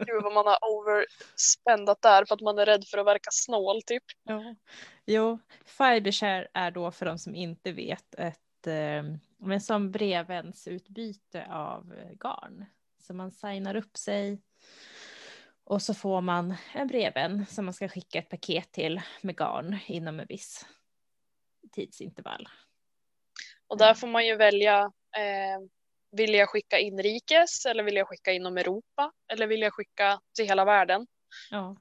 Gud 0.06 0.23
vad 0.23 0.32
man 0.32 0.47
har 0.47 0.58
overspendat 0.62 2.02
där 2.02 2.25
för 2.25 2.35
att 2.35 2.40
man 2.40 2.58
är 2.58 2.66
rädd 2.66 2.85
för 2.85 2.99
att 2.99 3.06
verka 3.06 3.28
snål 3.32 3.82
typ. 3.82 4.02
Ja. 4.23 4.54
Jo, 5.06 5.38
Fibershare 5.66 6.49
är 6.54 6.70
då 6.70 6.90
för 6.90 7.06
de 7.06 7.18
som 7.18 7.35
inte 7.35 7.73
vet 7.73 8.14
ett 8.14 8.40
men 9.38 9.60
som 9.60 9.90
brevvänsutbyte 9.90 11.46
av 11.50 11.92
eh, 11.92 12.12
garn. 12.12 12.64
Så 12.98 13.14
man 13.14 13.32
signar 13.32 13.74
upp 13.74 13.96
sig 13.96 14.42
och 15.64 15.82
så 15.82 15.94
får 15.94 16.20
man 16.20 16.54
en 16.72 16.86
brevvän 16.86 17.46
som 17.46 17.64
man 17.64 17.74
ska 17.74 17.88
skicka 17.88 18.18
ett 18.18 18.28
paket 18.28 18.72
till 18.72 19.00
med 19.20 19.36
garn 19.36 19.78
inom 19.86 20.20
en 20.20 20.26
viss 20.26 20.66
tidsintervall. 21.72 22.48
Och 23.66 23.78
där 23.78 23.94
får 23.94 24.06
man 24.06 24.26
ju 24.26 24.36
välja, 24.36 24.80
eh, 25.16 25.60
vill 26.10 26.34
jag 26.34 26.48
skicka 26.48 26.78
inrikes 26.78 27.66
eller 27.66 27.82
vill 27.82 27.96
jag 27.96 28.08
skicka 28.08 28.32
inom 28.32 28.58
Europa 28.58 29.12
eller 29.32 29.46
vill 29.46 29.60
jag 29.60 29.74
skicka 29.74 30.20
till 30.34 30.44
hela 30.44 30.64
världen? 30.64 31.06
Ja. 31.50 31.76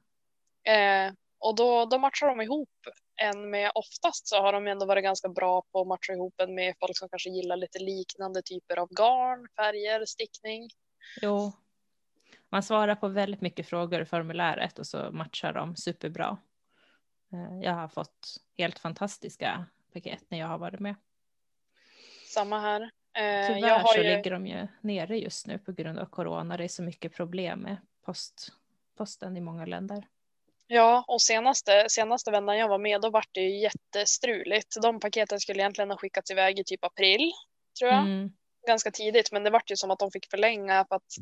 Eh, 0.71 1.13
och 1.39 1.55
då, 1.55 1.85
då 1.85 1.97
matchar 1.97 2.27
de 2.27 2.41
ihop 2.41 2.69
en 3.17 3.49
med, 3.49 3.71
oftast 3.75 4.27
så 4.27 4.41
har 4.41 4.53
de 4.53 4.67
ändå 4.67 4.85
varit 4.85 5.03
ganska 5.03 5.29
bra 5.29 5.63
på 5.71 5.81
att 5.81 5.87
matcha 5.87 6.13
ihop 6.13 6.33
en 6.41 6.55
med 6.55 6.75
folk 6.79 6.97
som 6.97 7.09
kanske 7.09 7.29
gillar 7.29 7.55
lite 7.57 7.79
liknande 7.79 8.41
typer 8.41 8.79
av 8.79 8.87
garn, 8.89 9.47
färger, 9.57 10.05
stickning. 10.05 10.69
Jo, 11.21 11.51
man 12.49 12.63
svarar 12.63 12.95
på 12.95 13.07
väldigt 13.07 13.41
mycket 13.41 13.67
frågor 13.67 14.01
i 14.01 14.05
formuläret 14.05 14.79
och 14.79 14.87
så 14.87 15.11
matchar 15.11 15.53
de 15.53 15.75
superbra. 15.75 16.37
Eh, 17.33 17.59
jag 17.61 17.73
har 17.73 17.87
fått 17.87 18.37
helt 18.57 18.79
fantastiska 18.79 19.65
paket 19.93 20.23
när 20.27 20.39
jag 20.39 20.47
har 20.47 20.57
varit 20.57 20.79
med. 20.79 20.95
Samma 22.25 22.59
här. 22.59 22.81
Eh, 22.81 23.55
Tyvärr 23.55 23.83
så 23.83 23.97
ju... 23.97 24.03
ligger 24.03 24.31
de 24.31 24.47
ju 24.47 24.67
nere 24.81 25.17
just 25.17 25.47
nu 25.47 25.59
på 25.59 25.71
grund 25.71 25.99
av 25.99 26.05
corona. 26.05 26.57
Det 26.57 26.63
är 26.63 26.67
så 26.67 26.83
mycket 26.83 27.13
problem 27.13 27.59
med 27.59 27.77
post, 28.05 28.49
posten 28.97 29.37
i 29.37 29.41
många 29.41 29.65
länder. 29.65 30.07
Ja, 30.67 31.05
och 31.07 31.21
senaste, 31.21 31.85
senaste 31.89 32.31
vändan 32.31 32.57
jag 32.57 32.67
var 32.67 32.77
med 32.79 33.01
då 33.01 33.09
var 33.09 33.23
det 33.31 33.41
ju 33.41 33.59
jättestruligt. 33.59 34.81
De 34.81 34.99
paketen 34.99 35.39
skulle 35.39 35.59
egentligen 35.61 35.89
ha 35.89 35.97
skickats 35.97 36.31
iväg 36.31 36.59
i 36.59 36.63
typ 36.63 36.83
april, 36.83 37.31
tror 37.79 37.91
jag. 37.91 38.01
Mm. 38.01 38.29
Ganska 38.67 38.91
tidigt, 38.91 39.31
men 39.31 39.43
det 39.43 39.49
var 39.49 39.61
ju 39.67 39.75
som 39.75 39.91
att 39.91 39.99
de 39.99 40.11
fick 40.11 40.29
förlänga 40.29 40.85
för 40.89 40.95
att 40.95 41.13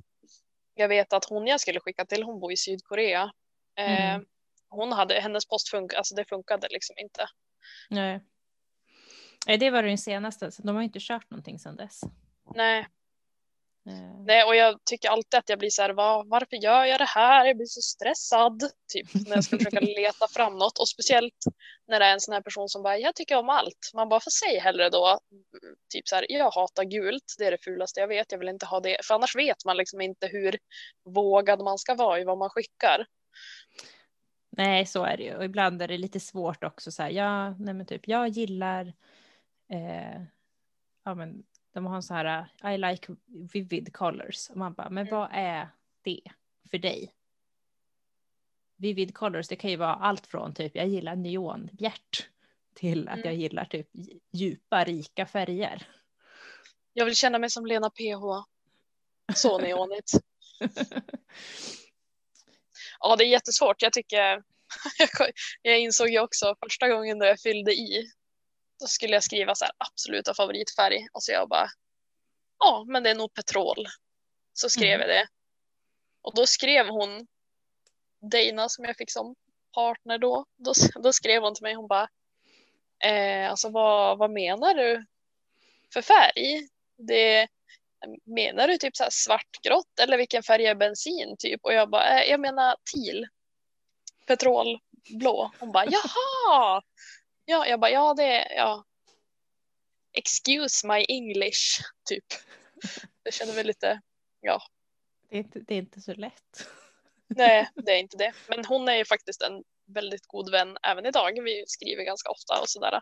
jag 0.73 0.87
vet 0.87 1.13
att 1.13 1.25
hon 1.25 1.47
jag 1.47 1.61
skulle 1.61 1.79
skicka 1.79 2.05
till, 2.05 2.23
hon 2.23 2.39
bor 2.39 2.51
i 2.51 2.57
Sydkorea. 2.57 3.31
Eh, 3.77 4.13
Mm. 4.15 4.25
hon 4.69 4.91
hade, 4.91 5.19
hennes 5.19 5.45
post 5.47 5.69
funkade, 5.69 5.97
alltså 5.97 6.15
det 6.15 6.25
funkade 6.25 6.67
liksom 6.71 6.95
inte. 6.97 7.25
Nej. 7.89 8.19
Nej, 9.47 9.57
det 9.57 9.69
var 9.69 9.83
den 9.83 9.97
senaste, 9.97 10.51
så 10.51 10.61
de 10.61 10.75
har 10.75 10.83
inte 10.83 10.99
kört 11.01 11.29
någonting 11.29 11.59
sedan 11.59 11.75
dess. 11.75 12.01
Nej, 12.55 12.79
Eh, 12.79 12.85
nej, 14.25 14.43
och 14.43 14.55
jag 14.55 14.79
tycker 14.85 15.09
alltid 15.09 15.37
att 15.37 15.49
jag 15.49 15.59
blir 15.59 15.69
så 15.69 15.81
här, 15.81 15.89
var, 15.89 16.23
varför 16.23 16.55
gör 16.55 16.85
jag 16.85 16.99
det 16.99 17.05
här? 17.05 17.45
Jag 17.45 17.57
blir 17.57 17.65
så 17.65 17.81
stressad, 17.81 18.63
typ 18.93 19.13
när 19.13 19.35
jag 19.35 19.43
ska 19.43 19.57
försöka 19.57 19.79
leta 19.99 20.27
fram 20.27 20.57
något. 20.57 20.79
Och 20.79 20.87
speciellt 20.87 21.43
när 21.87 21.99
det 21.99 22.05
är 22.05 22.13
en 22.13 22.19
sån 22.19 22.33
här 22.33 22.41
person 22.41 22.69
som 22.69 22.83
bara, 22.83 22.97
jag 22.97 23.15
tycker 23.15 23.37
om 23.37 23.49
allt. 23.49 23.91
Man 23.93 24.09
bara, 24.09 24.19
får 24.19 24.31
säg 24.31 24.59
hellre 24.59 24.89
då, 24.89 25.19
typ 25.93 26.07
så 26.07 26.15
här, 26.15 26.25
jag 26.29 26.51
hatar 26.51 26.83
gult, 26.83 27.35
det 27.37 27.45
är 27.45 27.51
det 27.51 27.63
fulaste 27.63 27.99
jag 27.99 28.07
vet, 28.07 28.31
jag 28.31 28.39
vill 28.39 28.49
inte 28.49 28.65
ha 28.65 28.79
det. 28.79 28.97
För 29.03 29.15
annars 29.15 29.35
vet 29.35 29.65
man 29.65 29.77
liksom 29.77 30.01
inte 30.01 30.27
hur 30.27 30.57
vågad 31.09 31.61
man 31.63 31.77
ska 31.77 31.95
vara 31.95 32.19
i 32.19 32.23
vad 32.23 32.37
man 32.37 32.49
skickar. 32.49 33.05
Nej, 34.57 34.85
så 34.85 35.03
är 35.03 35.17
det 35.17 35.23
ju. 35.23 35.35
Och 35.35 35.45
ibland 35.45 35.81
är 35.81 35.87
det 35.87 35.97
lite 35.97 36.19
svårt 36.19 36.63
också. 36.63 36.91
Så 36.91 37.03
här, 37.03 37.09
ja, 37.09 37.49
nej 37.49 37.73
men 37.73 37.85
typ, 37.85 38.07
jag 38.07 38.27
gillar... 38.27 38.93
Eh, 39.71 40.21
ja, 41.03 41.15
men 41.15 41.43
de 41.75 41.85
har 41.85 41.95
en 41.95 42.03
så 42.03 42.13
här, 42.13 42.47
I 42.73 42.77
like 42.77 43.15
vivid 43.53 43.93
colors. 43.93 44.49
Och 44.49 44.57
man 44.57 44.73
bara, 44.73 44.89
men 44.89 45.07
Mm. 45.07 45.19
vad 45.19 45.29
är 45.33 45.69
det 46.01 46.21
för 46.71 46.77
dig? 46.77 47.13
Vivid 48.75 49.13
colors, 49.13 49.47
det 49.47 49.55
kan 49.55 49.69
ju 49.71 49.77
vara 49.77 49.93
allt 49.95 50.27
från 50.27 50.53
typ, 50.53 50.75
jag 50.75 50.87
gillar 50.87 51.15
neonbjärt 51.15 52.29
till 52.73 53.07
att 53.07 53.13
Mm. 53.17 53.25
jag 53.25 53.35
gillar 53.35 53.65
typ 53.65 53.89
djupa, 54.31 54.83
rika 54.83 55.25
färger. 55.25 55.87
Jag 56.93 57.05
vill 57.05 57.15
känna 57.15 57.39
mig 57.39 57.49
som 57.49 57.65
Lena 57.65 57.89
PH. 57.89 58.45
Så 59.35 59.57
neonigt. 59.59 60.11
Ja, 62.99 63.15
det 63.15 63.23
är 63.23 63.27
jättesvårt. 63.27 63.81
Jag 63.81 63.93
tycker, 63.93 64.43
jag 65.61 65.79
insåg 65.79 66.09
ju 66.09 66.19
också 66.19 66.55
första 66.63 66.87
gången 66.89 67.19
då 67.19 67.25
jag 67.25 67.39
fyllde 67.39 67.71
i, 67.73 68.11
då 68.79 68.87
skulle 68.87 69.13
jag 69.13 69.23
skriva 69.23 69.55
så 69.55 69.65
här 69.65 69.73
absoluta 69.77 70.33
favoritfärg 70.33 71.07
och 71.13 71.23
så 71.23 71.31
jag 71.31 71.49
bara, 71.49 71.67
ja, 72.59 72.85
men 72.87 73.03
det 73.03 73.09
är 73.09 73.15
nog 73.15 73.33
petrol. 73.33 73.85
Så 74.53 74.69
skrev 74.69 74.93
Mm. 74.93 74.99
jag 74.99 75.09
det. 75.09 75.27
Och 76.21 76.35
då 76.35 76.47
skrev 76.47 76.87
hon, 76.87 77.27
Dana 78.31 78.69
som 78.69 78.85
jag 78.85 78.97
fick 78.97 79.11
som 79.11 79.35
partner 79.73 80.17
då, 80.17 80.45
då, 80.57 80.73
då 81.03 81.13
skrev 81.13 81.41
hon 81.41 81.55
till 81.55 81.63
mig, 81.63 81.73
hon 81.73 81.87
bara, 81.87 82.07
eh, 83.03 83.49
alltså 83.49 83.69
vad, 83.69 84.17
vad 84.17 84.31
menar 84.31 84.73
du 84.73 85.05
för 85.93 86.01
färg? 86.01 86.67
Det, 86.97 87.47
menar 88.23 88.67
du 88.67 88.77
typ 88.77 88.95
så 88.95 89.03
här 89.03 89.09
svartgrått 89.11 89.99
eller 90.01 90.17
vilken 90.17 90.43
färg 90.43 90.65
är 90.65 90.75
bensin 90.75 91.35
typ? 91.39 91.59
Och 91.63 91.73
jag 91.73 91.89
bara, 91.89 92.21
eh, 92.21 92.29
jag 92.29 92.39
menar 92.39 92.75
teal. 92.93 93.27
Petrolblå. 94.27 95.51
Hon 95.59 95.71
bara, 95.71 95.85
jaha! 95.85 96.81
Ja, 97.45 97.67
jag 97.67 97.79
bara, 97.79 97.91
ja 97.91 98.13
det 98.13 98.23
är, 98.23 98.55
ja. 98.55 98.83
Excuse 100.13 100.87
my 100.87 101.05
English, 101.07 101.81
typ. 102.09 102.25
Jag 103.23 103.33
känner 103.33 103.53
mig 103.53 103.63
lite, 103.63 104.01
ja, 104.41 104.61
Det 105.29 105.35
är, 105.35 105.39
inte, 105.39 105.59
det 105.59 105.73
är 105.73 105.77
inte 105.77 106.01
så 106.01 106.13
lätt. 106.13 106.67
nej, 107.27 107.69
det 107.75 107.91
är 107.91 107.99
inte 107.99 108.17
det. 108.17 108.33
Men 108.47 108.65
hon 108.65 108.87
är 108.89 108.95
ju 108.95 109.05
faktiskt 109.05 109.41
en 109.41 109.63
väldigt 109.85 110.27
god 110.27 110.51
vän 110.51 110.77
även 110.83 111.05
idag. 111.05 111.43
Vi 111.43 111.63
skriver 111.67 112.03
ganska 112.03 112.29
ofta 112.29 112.61
och 112.61 112.69
sådär. 112.69 113.01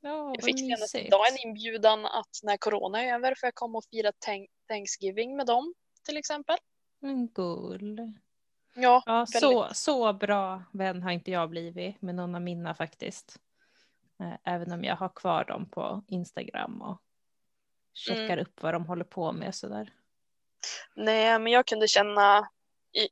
Ja, 0.00 0.32
Jag 0.34 0.44
fick 0.44 0.58
senast 0.58 0.94
idag 0.94 1.28
en 1.28 1.48
inbjudan 1.48 2.06
att 2.06 2.40
när 2.42 2.56
corona 2.56 3.02
är 3.04 3.14
över 3.14 3.34
får 3.34 3.46
jag 3.46 3.54
komma 3.54 3.78
och 3.78 3.84
fira 3.90 4.12
thank- 4.26 4.48
Thanksgiving 4.68 5.36
med 5.36 5.46
dem 5.46 5.74
till 6.04 6.16
exempel. 6.16 6.56
Men 6.98 7.28
gull. 7.28 8.12
Ja, 8.74 9.02
Ja, 9.06 9.26
så, 9.26 9.68
så 9.74 10.12
bra 10.12 10.62
vän 10.72 11.02
har 11.02 11.10
inte 11.10 11.30
jag 11.30 11.50
blivit 11.50 12.02
med 12.02 12.14
någon 12.14 12.34
av 12.34 12.42
mina 12.42 12.74
faktiskt. 12.74 13.36
Eh, 14.22 14.52
Även 14.54 14.72
om 14.72 14.84
jag 14.84 14.96
har 14.96 15.08
kvar 15.08 15.44
dem 15.44 15.70
på 15.70 16.04
Instagram 16.06 16.82
och 16.82 17.02
checkar 17.94 18.24
Mm. 18.24 18.38
upp 18.38 18.62
vad 18.62 18.74
de 18.74 18.86
håller 18.86 19.04
på 19.04 19.32
med 19.32 19.54
sådär. 19.54 19.92
Nej, 20.94 21.38
men 21.38 21.52
jag 21.52 21.66
kunde 21.66 21.88
känna 21.88 22.48
i, 22.92 23.08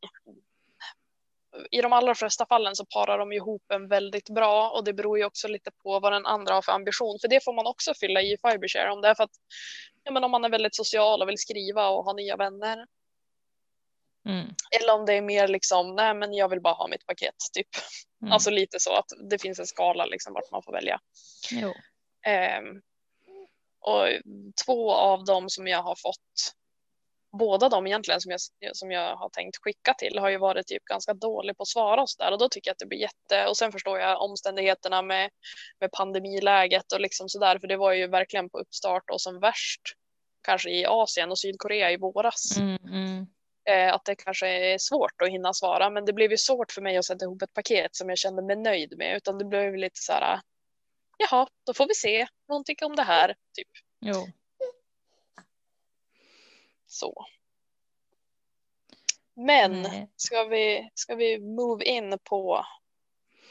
i 1.79 1.83
de 1.83 1.93
allra 1.93 2.14
flesta 2.14 2.47
fallen 2.47 2.76
så 2.76 2.87
parar 2.87 3.19
de 3.19 3.33
ihop 3.33 3.71
en 3.71 3.88
väldigt 3.88 4.29
bra 4.31 4.71
och 4.71 4.85
det 4.85 4.93
beror 4.93 5.19
ju 5.19 5.25
också 5.25 5.49
lite 5.49 5.71
på 5.71 6.00
vad 6.00 6.12
den 6.12 6.26
andra 6.26 6.55
har 6.55 6.62
för 6.62 6.73
ambition. 6.73 7.19
För 7.21 7.29
det 7.29 7.45
får 7.45 7.52
man 7.52 7.67
också 7.67 7.95
fylla 7.95 8.23
i 8.23 8.37
Fibershare 8.43 8.90
om 8.90 9.00
det 9.00 9.09
är 9.09 9.14
för 9.14 9.25
att 9.25 9.37
ja, 10.02 10.12
men 10.12 10.25
om 10.25 10.31
man 10.31 10.45
är 10.45 10.49
väldigt 10.49 10.75
social 10.76 11.23
och 11.23 11.29
vill 11.29 11.38
skriva 11.38 11.88
och 11.88 12.05
ha 12.05 12.12
nya 12.12 12.37
vänner. 12.37 12.87
Mm. 14.29 14.47
Eller 14.81 14.95
om 14.95 15.07
det 15.07 15.15
är 15.15 15.23
mer 15.23 15.49
liksom, 15.49 15.95
nej 15.95 16.15
men 16.15 16.33
jag 16.33 16.49
vill 16.49 16.61
bara 16.61 16.75
ha 16.75 16.89
mitt 16.89 17.07
paket 17.07 17.35
typ. 17.53 17.69
Mm. 18.23 18.33
Alltså 18.33 18.50
lite 18.50 18.81
så 18.81 18.95
att 18.95 19.07
det 19.31 19.39
finns 19.39 19.59
en 19.59 19.67
skala 19.67 20.05
liksom 20.05 20.33
vart 20.33 20.50
man 20.50 20.62
får 20.62 20.73
välja. 20.73 21.00
Ehm, 22.27 22.81
och 23.81 24.07
två 24.67 24.93
av 24.93 25.25
dem 25.25 25.50
som 25.50 25.67
jag 25.67 25.83
har 25.83 25.97
fått, 26.03 26.55
båda 27.39 27.69
de 27.69 27.87
egentligen 27.87 28.21
som 28.21 28.31
jag, 28.31 28.41
som 28.77 28.91
jag 28.91 29.17
har 29.17 29.29
tänkt 29.29 29.57
skicka 29.57 29.95
till 29.95 30.19
har 30.19 30.29
ju 30.29 30.39
varit 30.39 30.67
typ 30.67 30.85
ganska 30.85 31.15
dålig 31.15 31.57
på 31.57 31.62
att 31.62 31.69
svara 31.69 32.03
och 32.03 32.09
där 32.19 32.33
och 32.33 32.39
då 32.39 32.49
tycker 32.49 32.69
jag 32.69 32.73
att 32.73 32.79
det 32.79 32.87
blir 32.87 32.99
jätte, 32.99 33.47
och 33.47 33.57
sen 33.57 33.73
förstår 33.73 33.99
jag 33.99 34.23
omständigheterna 34.23 35.03
med, 35.03 35.31
med 35.81 35.93
pandemiläget 35.93 36.93
och 36.93 37.00
liksom 37.00 37.29
sådär 37.29 37.59
för 37.59 37.69
det 37.69 37.77
var 37.77 37.93
ju 37.93 38.07
verkligen 38.07 38.50
på 38.50 38.59
uppstart 38.59 39.11
och 39.11 39.21
som 39.21 39.41
värst 39.41 39.81
kanske 40.43 40.71
i 40.71 40.87
Asien 40.87 41.31
och 41.31 41.39
Sydkorea 41.39 41.91
i 41.91 41.97
våras. 41.97 42.57
Mm, 42.57 42.79
mm. 42.85 43.27
Eh, 43.64 43.95
att 43.95 44.05
det 44.05 44.14
kanske 44.14 44.49
är 44.49 44.79
svårt 44.79 45.23
att 45.23 45.29
hinna 45.29 45.55
svara 45.55 45.90
men 45.90 46.05
det 46.05 46.12
blev 46.12 46.31
ju 46.31 46.38
svårt 46.38 46.73
för 46.73 46.83
mig 46.83 46.97
att 46.97 47.05
sätta 47.05 47.25
ihop 47.25 47.43
ett 47.43 47.55
paket 47.55 47.97
som 47.97 48.09
jag 48.09 48.19
kände 48.19 48.43
mig 48.43 48.57
nöjd 48.57 48.99
med 48.99 49.17
utan 49.17 49.38
det 49.38 49.45
blev 49.45 49.76
lite 49.76 50.00
så 50.00 50.12
här 50.12 50.40
jaha, 51.19 51.47
då 51.64 51.75
får 51.75 51.88
vi 51.88 51.95
se 51.95 52.26
tycker 52.67 52.87
om 52.87 52.97
det 52.97 53.02
här. 53.02 53.35
Typ 53.55 53.69
Jo. 54.00 54.26
så. 56.87 57.26
Men 59.35 59.83
Nej. 59.83 60.11
ska 60.17 60.45
vi, 60.45 60.90
ska 60.95 61.14
vi 61.14 61.38
move 61.38 61.85
in 61.85 62.19
på 62.25 62.67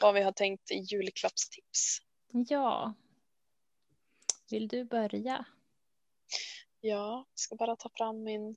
vad 0.00 0.14
vi 0.14 0.22
har 0.22 0.32
tänkt 0.32 0.70
i 0.70 0.78
julklappstips? 0.78 1.98
Ja. 2.28 2.94
Vill 4.50 4.68
du 4.68 4.84
börja? 4.84 5.44
Ja, 6.80 7.26
jag 7.26 7.26
ska 7.34 7.56
bara 7.56 7.76
ta 7.76 7.90
fram 7.94 8.22
min 8.22 8.56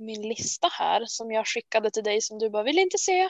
min 0.00 0.28
lista 0.28 0.68
här 0.72 1.04
som 1.06 1.32
jag 1.32 1.46
skickade 1.46 1.90
till 1.90 2.04
dig 2.04 2.22
som 2.22 2.38
du 2.38 2.50
bara 2.50 2.62
vill 2.62 2.78
inte 2.78 2.98
se. 2.98 3.24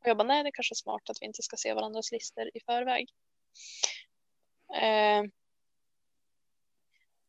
Och 0.00 0.06
jag 0.06 0.16
bara 0.16 0.28
nej, 0.28 0.42
det 0.42 0.48
är 0.48 0.52
kanske 0.52 0.72
är 0.72 0.76
smart 0.76 1.10
att 1.10 1.16
vi 1.20 1.26
inte 1.26 1.42
ska 1.42 1.56
se 1.56 1.74
varandras 1.74 2.12
listor 2.12 2.50
i 2.54 2.60
förväg. 2.60 3.08
Eh, 4.74 5.22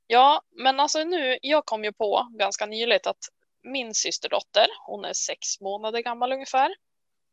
ja, 0.07 0.41
men 0.51 0.79
alltså 0.79 1.03
nu, 1.03 1.37
jag 1.41 1.65
kom 1.65 1.83
ju 1.83 1.93
på 1.93 2.29
ganska 2.31 2.65
nyligt 2.65 3.07
att 3.07 3.29
min 3.63 3.93
systerdotter, 3.93 4.67
hon 4.85 5.05
är 5.05 5.13
sex 5.13 5.61
månader 5.61 5.99
gammal 5.99 6.31
ungefär. 6.31 6.75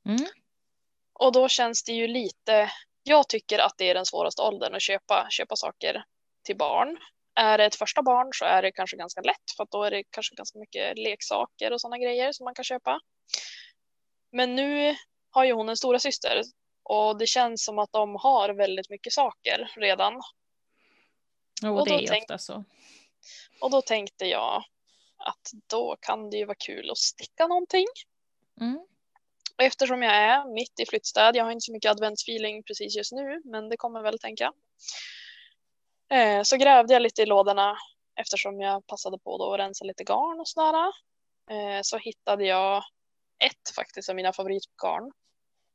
Mm. 0.09 0.27
Och 1.13 1.33
då 1.33 1.49
känns 1.49 1.85
det 1.85 1.93
ju 1.93 2.07
lite 2.07 2.71
jag 3.09 3.29
tycker 3.29 3.59
att 3.59 3.75
det 3.79 3.91
är 3.91 3.95
den 3.95 4.07
svåraste 4.07 4.43
åldern 4.43 4.75
att 4.75 4.83
köpa, 4.83 5.27
köpa 5.31 5.57
saker 5.57 6.05
till 6.43 6.57
barn. 6.57 6.99
Är 7.37 7.59
det 7.59 7.65
ett 7.65 7.75
första 7.75 8.03
barn 8.03 8.29
så 8.33 8.45
är 8.45 8.63
det 8.63 8.73
kanske 8.73 8.97
ganska 8.97 9.21
lätt 9.21 9.51
för 9.57 9.63
att 9.63 9.71
då 9.71 9.85
är 9.85 9.91
det 9.91 10.05
kanske 10.11 10.35
ganska 10.35 10.59
mycket 10.59 10.99
leksaker 10.99 11.73
och 11.73 11.81
sådana 11.81 11.99
grejer 11.99 12.33
som 12.33 12.45
man 12.45 12.55
kan 12.55 12.65
köpa. 12.65 13.01
Men 14.33 14.55
nu 14.55 14.97
har 15.31 15.45
ju 15.45 15.53
hon 15.53 15.69
en 15.69 15.77
stora 15.77 15.99
syster 15.99 16.43
och 16.83 17.19
det 17.19 17.27
känns 17.27 17.65
som 17.65 17.79
att 17.79 17.93
de 17.93 18.15
har 18.15 18.49
väldigt 18.49 18.91
mycket 18.91 19.13
saker 19.13 19.73
redan. 19.77 20.21
Jo, 21.63 21.79
Och 21.79 21.89
det 21.89 21.95
är 21.95 22.07
tänk- 22.07 22.23
ofta 22.23 22.39
så. 22.39 22.65
Och 23.61 23.71
då 23.71 23.83
tänkte 23.83 24.27
jag 24.27 24.65
att 25.17 25.51
då 25.67 25.97
kan 26.01 26.31
det 26.31 26.37
ju 26.37 26.45
vara 26.45 26.57
kul 26.67 26.91
att 26.91 26.99
sticka 26.99 27.47
någonting. 27.47 27.87
Mm. 28.61 28.77
Och 29.59 29.63
eftersom 29.63 30.03
jag 30.03 30.15
är 30.15 30.55
mitt 30.55 30.81
i 30.81 30.87
flyttstäd, 30.87 31.37
jag 31.37 31.45
har 31.45 31.51
inte 31.51 31.65
så 31.65 31.73
mycket 31.73 31.91
adventsfeeling 31.91 32.63
precis 32.63 32.97
just 32.97 33.13
nu, 33.13 33.43
men 33.45 33.69
det 33.69 33.77
kommer 33.77 34.03
väl 34.03 34.19
tänka. 34.19 34.53
Eh, 36.09 36.43
så 36.43 36.57
grävde 36.57 36.93
jag 36.93 37.03
lite 37.03 37.23
i 37.23 37.27
lådorna 37.27 37.77
eftersom 38.15 38.61
jag 38.61 38.87
passade 38.87 39.19
på 39.19 39.39
då 39.39 39.53
att 39.55 39.61
rensa 39.61 39.85
lite 39.85 40.05
garn 40.05 40.41
och 40.41 40.49
sådär. 40.49 40.93
Eh, 41.51 41.81
så 41.83 41.99
hittade 41.99 42.45
jag 42.47 42.85
ett 43.39 43.75
faktiskt 43.77 44.09
av 44.09 44.17
mina 44.17 44.33
favoritgarn 44.33 45.13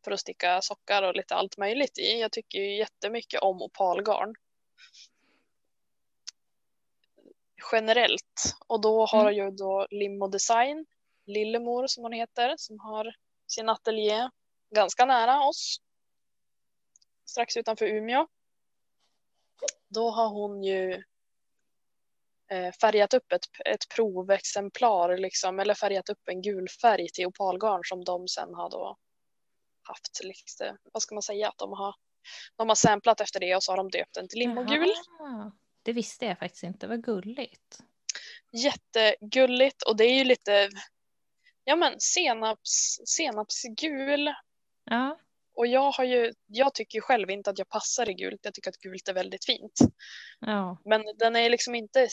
för 0.03 0.11
att 0.11 0.19
sticka 0.19 0.61
sockar 0.61 1.03
och 1.03 1.15
lite 1.15 1.35
allt 1.35 1.57
möjligt 1.57 1.97
i. 1.97 2.19
Jag 2.19 2.31
tycker 2.31 2.59
ju 2.59 2.77
jättemycket 2.77 3.41
om 3.41 3.61
opalgarn. 3.61 4.35
Generellt. 7.71 8.55
Och 8.67 8.81
då 8.81 9.05
har 9.05 9.21
Mm. 9.21 9.35
jag 9.37 9.45
ju 9.45 9.55
då 9.55 9.87
Limo 9.89 10.27
Design, 10.27 10.85
Lillemor 11.25 11.87
som 11.87 12.03
hon 12.03 12.13
heter, 12.13 12.53
som 12.57 12.79
har 12.79 13.15
sin 13.47 13.69
ateljé 13.69 14.29
ganska 14.75 15.05
nära 15.05 15.43
oss. 15.43 15.81
Strax 17.25 17.57
utanför 17.57 17.85
Umeå. 17.85 18.27
Då 19.87 20.09
har 20.09 20.29
hon 20.29 20.63
ju 20.63 21.03
eh, 22.51 22.71
färgat 22.81 23.13
upp 23.13 23.31
ett, 23.31 23.45
ett 23.65 23.89
provexemplar, 23.95 25.17
liksom, 25.17 25.59
eller 25.59 25.73
färgat 25.73 26.09
upp 26.09 26.27
en 26.27 26.41
gul 26.41 26.67
färg 26.81 27.09
till 27.13 27.25
opalgarn 27.25 27.81
som 27.83 28.03
de 28.03 28.27
sen 28.27 28.53
har 28.53 28.69
då 28.69 28.97
haft 29.83 30.23
lite, 30.23 30.77
vad 30.93 31.03
ska 31.03 31.15
man 31.15 31.21
säga, 31.21 31.49
att 31.49 31.57
de 31.57 31.71
har, 31.73 31.95
de 32.55 32.69
har 32.69 32.75
samplat 32.75 33.21
efter 33.21 33.39
det 33.39 33.55
och 33.55 33.63
så 33.63 33.71
har 33.71 33.77
de 33.77 33.89
döpt 33.89 34.13
den 34.13 34.27
till 34.27 34.39
limogul. 34.39 34.93
Jaha. 35.19 35.51
Det 35.83 35.93
visste 35.93 36.25
jag 36.25 36.39
faktiskt 36.39 36.63
inte, 36.63 36.87
vad 36.87 37.03
gulligt. 37.03 37.79
Jättegulligt 38.51 39.83
och 39.83 39.97
det 39.97 40.03
är 40.03 40.17
ju 40.17 40.23
lite, 40.23 40.69
ja 41.63 41.75
men 41.75 41.99
senaps, 41.99 42.99
senapsgul. 43.05 44.33
Ja, 44.83 45.19
Och 45.61 45.67
jag 45.67 45.91
har 45.91 46.03
ju, 46.03 46.33
jag 46.47 46.73
tycker 46.73 47.01
själv 47.01 47.29
inte 47.29 47.49
att 47.49 47.57
jag 47.57 47.69
passar 47.69 48.09
i 48.09 48.13
gult, 48.13 48.39
jag 48.43 48.53
tycker 48.53 48.69
att 48.69 48.77
gult 48.77 49.07
är 49.07 49.13
väldigt 49.13 49.45
fint. 49.45 49.79
ja. 50.39 50.81
Men 50.85 51.03
den 51.17 51.35
är 51.35 51.49
liksom 51.49 51.75
inte 51.75 52.09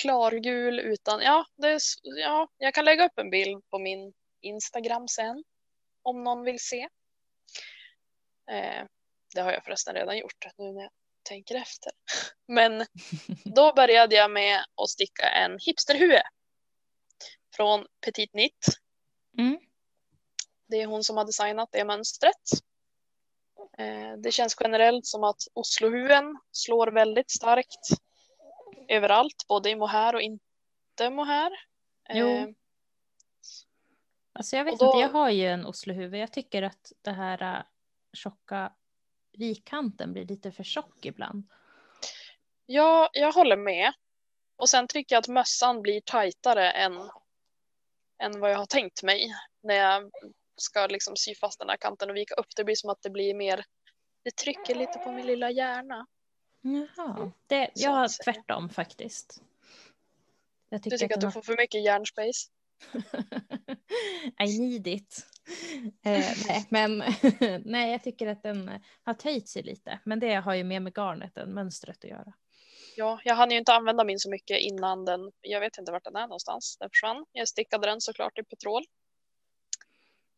klargul 0.00 0.80
utan 0.80 1.20
ja, 1.20 1.46
är, 1.62 1.78
ja, 2.02 2.48
jag 2.58 2.74
kan 2.74 2.84
lägga 2.84 3.06
upp 3.06 3.18
en 3.18 3.30
bild 3.30 3.70
på 3.70 3.78
min 3.78 4.12
Instagram 4.40 5.08
sen 5.08 5.44
om 6.02 6.24
någon 6.24 6.44
vill 6.44 6.60
se. 6.60 6.88
Eh, 8.50 8.84
det 9.34 9.40
har 9.40 9.52
jag 9.52 9.64
förresten 9.64 9.94
redan 9.94 10.18
gjort 10.18 10.46
nu 10.58 10.72
när 10.72 10.82
jag 10.82 10.92
tänker 11.22 11.54
efter. 11.54 11.92
Men 12.48 12.86
då 13.54 13.72
började 13.72 14.16
jag 14.16 14.30
med 14.30 14.64
att 14.82 14.88
sticka 14.88 15.28
en 15.28 15.58
hipsterhue 15.60 16.22
från 17.56 17.86
Petit 18.04 18.30
Knit. 18.30 18.66
Mm. 19.38 19.58
Det 20.68 20.76
är 20.76 20.86
hon 20.86 21.04
som 21.04 21.16
har 21.16 21.24
designat 21.24 21.68
det 21.72 21.84
mönstret. 21.84 22.67
Eh, 23.78 24.12
Det 24.18 24.32
känns 24.32 24.56
generellt 24.60 25.06
som 25.06 25.24
att 25.24 25.40
Oslohuen 25.54 26.38
slår 26.52 26.86
väldigt 26.86 27.30
starkt 27.30 27.88
överallt, 28.88 29.44
både 29.48 29.70
i 29.70 29.76
mohair 29.76 30.14
och 30.14 30.22
inte 30.22 31.10
mohair. 31.10 31.50
Jo. 32.14 32.26
Eh, 32.28 32.48
Alltså 34.32 34.56
jag 34.56 34.64
vet 34.64 34.78
då- 34.78 34.86
inte, 34.86 34.98
jag 34.98 35.08
har 35.08 35.30
ju 35.30 35.46
en 35.46 35.66
Oslohuvud. 35.66 36.20
Jag 36.20 36.32
tycker 36.32 36.62
att 36.62 36.92
det 37.02 37.10
här 37.10 37.56
äh, 37.58 37.62
tjocka 38.12 38.72
vikkanten 39.32 40.12
blir 40.12 40.24
lite 40.24 40.52
för 40.52 40.64
tjock 40.64 41.04
ibland. 41.04 41.48
Ja, 42.66 43.10
jag 43.12 43.32
håller 43.32 43.56
med. 43.56 43.92
Och 44.56 44.68
sen 44.68 44.88
tycker 44.88 45.14
jag 45.14 45.20
att 45.20 45.28
mössan 45.28 45.82
blir 45.82 46.00
tajtare 46.00 46.70
än, 46.70 47.10
än 48.22 48.40
vad 48.40 48.50
jag 48.50 48.58
har 48.58 48.66
tänkt 48.66 49.02
mig 49.02 49.30
när 49.62 49.74
jag 49.74 50.10
ska 50.56 50.86
liksom 50.86 51.16
sy 51.16 51.34
fast 51.34 51.58
den 51.58 51.68
här 51.68 51.76
kanten 51.76 52.10
och 52.10 52.16
vika 52.16 52.34
upp. 52.34 52.46
Det 52.56 52.64
blir 52.64 52.74
som 52.74 52.90
att 52.90 53.02
det 53.02 53.10
blir 53.10 53.34
mer, 53.34 53.64
det 54.28 54.36
trycker 54.36 54.74
lite 54.74 54.98
på 54.98 55.12
min 55.12 55.26
lilla 55.26 55.50
hjärna. 55.50 56.06
Jaha. 56.60 57.32
Det, 57.46 57.70
Så 57.74 57.84
jag 57.84 57.90
har 57.90 58.04
att 58.04 58.20
tvärtom 58.24 58.68
faktiskt. 58.68 59.42
Jag 60.68 60.82
Du 60.82 60.90
tycker 60.90 61.14
att 61.14 61.20
den 61.20 61.28
du 61.28 61.32
får 61.32 61.42
för 61.42 61.56
mycket 61.56 61.84
hjärnspace? 61.84 62.50
I 64.48 64.58
need 64.58 64.86
it. 64.86 65.26
Eh, 66.04 66.26
nej, 66.48 66.66
men 66.68 66.98
nej, 67.64 67.92
jag 67.92 68.02
tycker 68.02 68.26
att 68.26 68.42
den 68.42 68.70
har 69.02 69.14
töjt 69.14 69.48
sig 69.48 69.62
lite. 69.62 69.98
Men 70.04 70.20
det 70.20 70.34
har 70.34 70.54
ju 70.54 70.64
mer 70.64 70.80
med 70.80 70.92
garnet 70.94 71.36
än 71.36 71.54
mönstret 71.54 72.04
att 72.04 72.10
göra. 72.10 72.32
Ja, 72.96 73.20
jag 73.24 73.34
hann 73.34 73.50
ju 73.50 73.58
inte 73.58 73.72
använda 73.72 74.04
min 74.04 74.18
så 74.18 74.30
mycket 74.30 74.60
innan 74.60 75.04
den, 75.04 75.32
jag 75.40 75.60
vet 75.60 75.78
inte 75.78 75.92
vart 75.92 76.04
den 76.04 76.16
är 76.16 76.26
någonstans, 76.26 76.76
den 76.80 76.90
försvann. 76.90 77.24
Jag 77.32 77.48
stickade 77.48 77.86
den 77.86 78.00
såklart 78.00 78.38
i 78.38 78.42
petrol. 78.42 78.84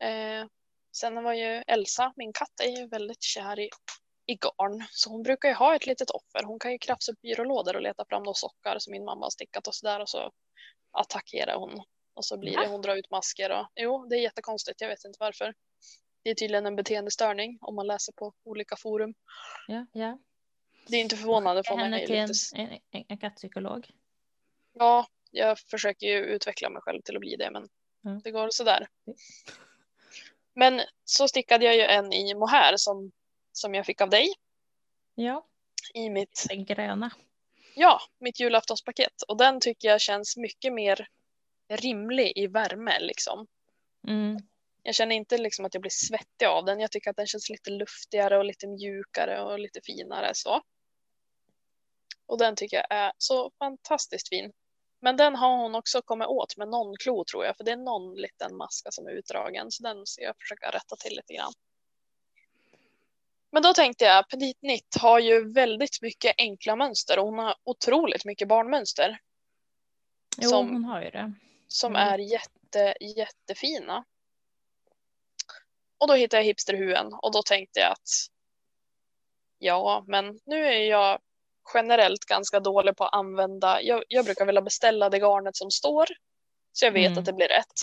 Eh, 0.03 0.46
sen 0.92 1.24
var 1.24 1.33
ju 1.33 1.62
Elsa, 1.66 2.12
min 2.16 2.33
katt, 2.33 2.61
är 2.62 2.81
ju 2.81 2.87
väldigt 2.88 3.22
kär 3.22 3.61
i, 3.61 3.70
i 4.26 4.35
garn. 4.35 4.87
Så 4.90 5.11
hon 5.11 5.22
brukar 5.22 5.48
ju 5.48 5.55
ha 5.55 5.76
ett 5.76 5.87
litet 5.87 6.11
offer. 6.11 6.42
Hon 6.44 6.59
kan 6.59 6.72
ju 6.72 6.79
krafsa 6.79 7.12
upp 7.12 7.20
byrålådor 7.20 7.76
och 7.76 7.83
leta 7.83 8.05
fram 8.09 8.24
de 8.24 8.35
sockar 8.35 8.79
som 8.79 8.90
min 8.90 9.05
mamma 9.05 9.26
har 9.26 9.31
stickat 9.31 9.66
och 9.66 9.74
sådär 9.74 10.00
och 10.00 10.09
så 10.09 10.33
attackerar 10.92 11.57
hon. 11.57 11.83
Och 12.14 12.24
så 12.24 12.38
blir 12.38 12.57
det, 12.57 12.68
hon 12.68 12.83
drar 12.83 12.96
ut 12.96 13.11
masker 13.11 13.50
och 13.50 13.66
jo, 13.76 14.07
det 14.07 14.16
är 14.16 14.20
jättekonstigt, 14.20 14.81
jag 14.81 14.88
vet 14.88 15.05
inte 15.05 15.16
varför. 15.20 15.55
Det 16.22 16.31
är 16.31 16.35
tydligen 16.35 16.66
en 16.66 16.76
beteendestörning 16.76 17.59
om 17.61 17.74
man 17.74 17.87
läser 17.87 18.12
på 18.12 18.33
olika 18.44 18.76
forum. 18.76 19.14
Ja, 19.68 19.87
ja. 19.92 20.18
Det 20.88 20.96
är 20.96 21.00
inte 21.00 21.16
förvånande 21.16 21.62
för 21.64 21.76
henne 21.76 22.07
till 22.07 22.20
lite 22.20 22.33
en, 22.55 22.68
en, 22.90 23.05
en 23.09 23.18
kattpsykolog. 23.18 23.90
Ja, 24.72 25.07
jag 25.31 25.59
försöker 25.59 26.07
ju 26.07 26.18
utveckla 26.18 26.70
mig 26.70 26.83
själv 26.83 27.03
till 27.03 27.16
att 27.16 27.20
bli 27.20 27.37
det, 27.37 27.50
men 27.50 27.68
Mm. 28.05 28.20
det 28.24 28.31
går 28.31 28.48
sådär. 28.50 28.88
Men 30.55 30.81
så 31.05 31.29
stickade 31.29 31.65
jag 31.65 31.75
ju 31.77 31.83
en 31.83 32.13
i 32.13 32.35
mohair 32.35 32.77
som, 32.77 33.13
som 33.53 33.75
jag 33.75 33.87
fick 33.87 34.01
av 34.01 34.11
dig 34.11 34.35
Ja, 35.15 35.47
i 35.95 36.11
mitt, 36.11 36.47
den 36.49 36.65
gröna. 36.65 37.11
ja, 37.75 38.01
mitt 38.19 38.41
julaftonspaket. 38.41 39.23
Och 39.29 39.37
den 39.37 39.61
tycker 39.61 39.89
jag 39.89 40.01
känns 40.01 40.37
mycket 40.37 40.73
mer 40.73 41.09
rimlig 41.69 42.33
i 42.37 42.47
värme 42.47 43.01
liksom. 43.01 43.47
Mm. 44.09 44.37
Jag 44.83 44.95
känner 44.95 45.17
inte 45.17 45.39
liksom 45.39 45.65
att 45.65 45.75
jag 45.75 45.81
blir 45.81 45.91
svettig 45.91 46.47
av 46.47 46.65
den. 46.65 46.81
Jag 46.81 46.91
tycker 46.91 47.11
att 47.11 47.17
den 47.17 47.27
känns 47.27 47.51
lite 47.51 47.71
luftigare 47.71 48.39
och 48.39 48.45
lite 48.45 48.67
mjukare 48.67 49.43
och 49.43 49.59
lite 49.59 49.81
finare 49.85 50.31
så. 50.35 50.63
Och 52.27 52.39
den 52.39 52.57
tycker 52.57 52.77
jag 52.77 52.87
är 52.91 53.13
så 53.19 53.51
fantastiskt 53.59 54.29
fin. 54.29 54.53
Men 55.01 55.17
den 55.17 55.37
har 55.37 55.57
hon 55.57 55.75
också 55.75 56.03
kommit 56.03 56.29
åt 56.29 56.57
med 56.57 56.69
någon 56.69 56.97
klo 56.97 57.25
tror 57.25 57.45
jag, 57.45 57.57
för 57.57 57.65
det 57.65 57.71
är 57.71 57.77
någon 57.77 58.15
liten 58.15 58.57
maska 58.57 58.91
som 58.91 59.07
är 59.07 59.11
utdragen, 59.11 59.71
så 59.71 59.83
den 59.83 60.07
ska 60.07 60.23
jag 60.25 60.37
försöka 60.39 60.71
rätta 60.71 60.97
till 60.97 61.17
lite 61.17 61.35
grann. 61.35 61.53
Men 63.53 63.63
då 63.63 63.73
tänkte 63.75 64.05
jag, 64.05 64.29
Petit 64.29 64.59
Knit 64.61 64.97
har 65.01 65.19
ju 65.19 65.53
väldigt 65.53 66.03
mycket 66.03 66.35
enkla 66.39 66.77
mönster 66.77 67.19
och 67.19 67.25
hon 67.25 67.39
har 67.39 67.55
otroligt 67.65 68.25
mycket 68.25 68.49
barnmönster 68.49 69.19
Jo, 70.39 70.49
Som- 70.51 70.71
hon 70.73 70.85
har 70.85 71.03
ju 71.03 71.11
det. 71.11 71.33
som 71.69 71.97
Mm. 71.97 72.09
är 72.09 72.19
jätte, 72.19 72.95
jättefina. 73.01 74.05
Och 75.99 76.09
då 76.09 76.15
hittade 76.15 76.41
jag 76.43 76.45
hipsterhuen 76.47 77.13
och 77.23 77.33
då 77.33 77.43
tänkte 77.43 77.81
jag 77.81 77.93
att 77.93 78.09
ja, 79.59 80.05
men 80.07 80.41
nu 80.47 80.67
är 80.67 80.81
jag 80.91 81.19
generellt 81.75 82.25
ganska 82.25 82.61
dålig 82.61 82.97
på 82.97 83.05
att 83.05 83.15
använda, 83.15 83.83
jag, 83.83 84.05
jag 84.09 84.25
brukar 84.25 84.47
vilja 84.47 84.63
beställa 84.63 85.11
det 85.11 85.19
garnet 85.19 85.57
som 85.57 85.71
står 85.71 86.07
så 86.73 86.85
jag 86.85 86.93
vet 86.93 87.07
Mm. 87.07 87.19
att 87.19 87.25
det 87.25 87.33
blir 87.33 87.49
rätt. 87.49 87.81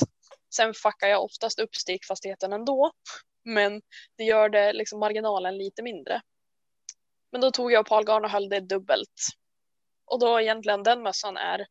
Sen 0.55 0.73
fuckar 0.73 1.07
jag 1.07 1.23
oftast 1.23 1.59
upp 1.59 1.75
stickfastheten 1.75 2.53
ändå, 2.53 2.91
men 3.43 3.81
det 4.17 4.23
gör 4.23 4.49
det 4.49 4.73
liksom 4.73 4.99
marginalen 4.99 5.57
lite 5.57 5.83
mindre. 5.83 6.21
Men 7.31 7.41
då 7.41 7.51
tog 7.51 7.71
jag 7.71 7.81
opalgarn 7.81 8.25
och 8.25 8.31
höll 8.31 8.49
det 8.49 8.59
dubbelt. 8.59 9.21
Och 10.05 10.19
då 10.19 10.41
egentligen 10.41 10.83
den 10.83 11.01
mössan 11.03 11.37
är 11.37 11.67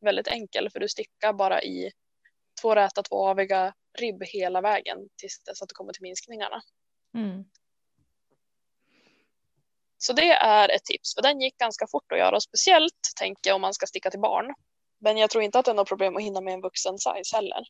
väldigt 0.00 0.28
enkel 0.28 0.70
för 0.70 0.80
du 0.80 0.88
stickar 0.88 1.32
bara 1.32 1.62
i 1.62 1.92
två 2.60 2.74
räta, 2.74 3.02
två 3.02 3.26
aviga 3.28 3.74
ribb 3.98 4.22
hela 4.22 4.60
vägen 4.60 4.98
tills 5.16 5.42
dess 5.44 5.62
att 5.62 5.68
du 5.68 5.74
kommer 5.74 5.92
till 5.92 6.02
minskningarna. 6.02 6.62
Mm. 7.14 7.44
Så 10.02 10.12
det 10.12 10.32
är 10.32 10.68
ett 10.68 10.84
tips, 10.84 11.14
för 11.14 11.22
den 11.22 11.40
gick 11.40 11.58
ganska 11.58 11.86
fort 11.86 12.12
att 12.12 12.18
göra 12.18 12.36
och 12.36 12.42
speciellt 12.42 13.00
tänker 13.16 13.50
jag 13.50 13.54
om 13.54 13.60
man 13.60 13.74
ska 13.74 13.86
sticka 13.86 14.10
till 14.10 14.20
barn. 14.20 14.54
Men 15.00 15.16
jag 15.16 15.30
tror 15.30 15.44
inte 15.44 15.58
att 15.58 15.64
det 15.64 15.70
är 15.70 15.74
något 15.74 15.88
problem 15.88 16.16
att 16.16 16.22
hinna 16.22 16.40
med 16.40 16.54
en 16.54 16.60
vuxen 16.60 16.98
size 16.98 17.36
heller. 17.36 17.64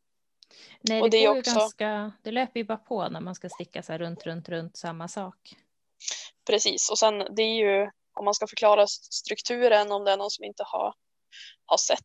Nej, 0.81 1.03
Och 1.03 1.11
det, 1.11 1.18
det 1.18 1.25
är 1.25 1.38
också- 1.38 1.55
ganska, 1.59 2.12
det 2.23 2.31
löper 2.31 2.61
ju 2.61 2.64
bara 2.64 2.79
på 2.79 3.09
när 3.09 3.21
man 3.21 3.35
ska 3.35 3.49
sticka 3.49 3.83
så 3.83 3.92
här 3.92 3.99
runt, 3.99 4.27
runt, 4.27 4.49
runt 4.49 4.77
samma 4.77 5.09
sak. 5.09 5.55
Precis, 6.47 6.90
och 6.90 6.99
sen 6.99 7.18
det 7.18 7.42
är 7.42 7.55
ju 7.55 7.90
om 8.14 8.25
man 8.25 8.35
ska 8.35 8.47
förklara 8.47 8.87
strukturen 8.87 9.92
om 9.92 10.05
det 10.05 10.12
är 10.12 10.16
någon 10.16 10.31
som 10.31 10.45
inte 10.45 10.62
har, 10.66 10.95
har 11.66 11.77
sett 11.77 11.99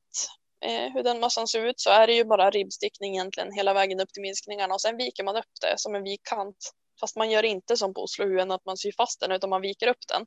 eh, 0.66 0.94
hur 0.94 1.04
den 1.04 1.20
mössan 1.20 1.48
ser 1.48 1.66
ut 1.66 1.80
så 1.80 1.90
är 1.90 2.08
det 2.08 2.14
ju 2.14 2.24
bara 2.24 2.50
ribbstickning 2.50 3.14
egentligen 3.14 3.54
hela 3.54 3.74
vägen 3.74 4.00
upp 4.00 4.14
till 4.14 4.22
minskningarna 4.22 4.74
och 4.74 4.82
sen 4.82 4.98
viker 4.98 5.24
man 5.24 5.36
upp 5.38 5.52
det 5.62 5.74
som 5.78 5.96
en 5.96 6.04
vikkant. 6.04 6.72
Fast 7.00 7.16
man 7.16 7.32
gör 7.32 7.46
inte 7.46 7.78
som 7.78 7.94
på 7.94 8.04
Oslohuen 8.04 8.52
att 8.52 8.66
man 8.66 8.78
syr 8.78 8.92
fast 8.98 9.20
den 9.20 9.32
utan 9.32 9.50
man 9.50 9.62
viker 9.62 9.88
upp 9.88 10.08
den. 10.08 10.26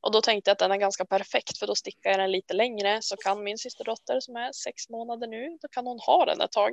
Och 0.00 0.12
då 0.12 0.20
tänkte 0.20 0.50
jag 0.50 0.52
att 0.52 0.58
den 0.58 0.70
är 0.70 0.76
ganska 0.76 1.04
perfekt 1.04 1.58
för 1.58 1.66
då 1.66 1.74
stickar 1.74 2.10
jag 2.10 2.18
den 2.18 2.30
lite 2.30 2.54
längre 2.54 2.98
så 3.02 3.16
kan 3.16 3.44
min 3.44 3.58
systerdotter 3.58 4.20
som 4.20 4.36
är 4.36 4.52
sex 4.52 4.88
månader 4.88 5.26
nu, 5.26 5.58
då 5.62 5.68
kan 5.68 5.86
hon 5.86 5.98
ha 6.00 6.26
den 6.26 6.40
ett 6.40 6.52
tag. 6.52 6.72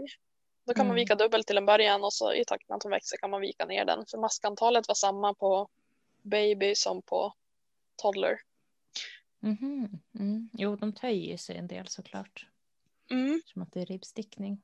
Då 0.66 0.74
kan 0.74 0.82
mm. 0.82 0.88
man 0.88 0.96
vika 0.96 1.16
dubbelt 1.16 1.48
till 1.48 1.58
en 1.58 1.66
början 1.66 2.04
och 2.04 2.14
så 2.14 2.34
i 2.34 2.46
takt 2.46 2.70
med 2.70 2.76
att 2.76 2.84
hon 2.84 2.92
växer 2.92 3.18
kan 3.18 3.30
man 3.30 3.42
vika 3.42 3.66
ner 3.66 3.86
den. 3.86 4.06
För 4.12 4.18
maskantalet 4.18 4.88
var 4.88 4.96
samma 4.96 5.34
på 5.34 5.70
baby 6.22 6.76
som 6.76 7.02
på 7.02 7.34
toddler. 7.96 8.38
Mm 9.44 9.58
-hmm. 9.58 10.00
mm. 10.20 10.50
Jo, 10.54 10.76
de 10.76 10.94
töjer 10.94 11.38
sig 11.38 11.58
en 11.58 11.68
del 11.68 11.88
såklart. 11.88 12.48
Mm. 13.10 13.42
Som 13.46 13.62
att 13.62 13.72
det 13.72 13.82
är 13.82 13.86
ribbstickning. 13.86 14.62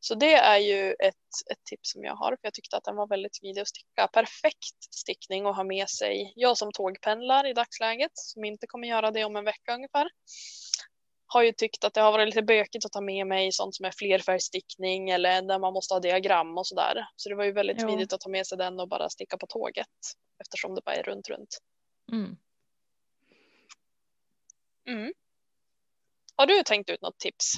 Så 0.00 0.14
det 0.14 0.34
är 0.34 0.58
ju 0.58 0.92
ett, 0.92 1.14
ett 1.50 1.64
tips 1.64 1.92
som 1.92 2.04
jag 2.04 2.14
har, 2.14 2.30
för 2.30 2.38
jag 2.42 2.54
tyckte 2.54 2.76
att 2.76 2.84
den 2.84 2.96
var 2.96 3.06
väldigt 3.06 3.36
smidig 3.36 3.60
att 3.60 3.68
sticka. 3.68 4.08
Perfekt 4.12 4.94
stickning 4.94 5.46
att 5.46 5.56
ha 5.56 5.64
med 5.64 5.88
sig. 5.88 6.32
Jag 6.36 6.58
som 6.58 6.72
tågpendlar 6.72 7.46
i 7.46 7.52
dagsläget, 7.52 8.10
som 8.14 8.44
inte 8.44 8.66
kommer 8.66 8.88
göra 8.88 9.10
det 9.10 9.24
om 9.24 9.36
en 9.36 9.44
vecka 9.44 9.74
ungefär, 9.74 10.08
har 11.26 11.42
ju 11.42 11.52
tyckt 11.52 11.84
att 11.84 11.94
det 11.94 12.00
har 12.00 12.12
varit 12.12 12.26
lite 12.26 12.42
bökigt 12.42 12.84
att 12.84 12.92
ta 12.92 13.00
med 13.00 13.26
mig 13.26 13.52
sånt 13.52 13.74
som 13.74 13.86
är 13.86 13.90
flerfärgstickning 13.90 15.10
eller 15.10 15.42
där 15.42 15.58
man 15.58 15.72
måste 15.72 15.94
ha 15.94 16.00
diagram 16.00 16.58
och 16.58 16.66
sådär. 16.66 17.08
Så 17.16 17.28
det 17.28 17.34
var 17.34 17.44
ju 17.44 17.52
väldigt 17.52 17.76
jo. 17.80 17.88
smidigt 17.88 18.12
att 18.12 18.20
ta 18.20 18.28
med 18.28 18.46
sig 18.46 18.58
den 18.58 18.80
och 18.80 18.88
bara 18.88 19.08
sticka 19.08 19.36
på 19.36 19.46
tåget 19.46 19.86
eftersom 20.40 20.74
det 20.74 20.82
bara 20.84 20.94
är 20.94 21.02
runt 21.02 21.28
runt. 21.28 21.58
Mm. 22.12 22.36
Mm. 24.86 25.12
Har 26.36 26.46
du 26.46 26.62
tänkt 26.62 26.90
ut 26.90 27.02
något 27.02 27.18
tips? 27.18 27.54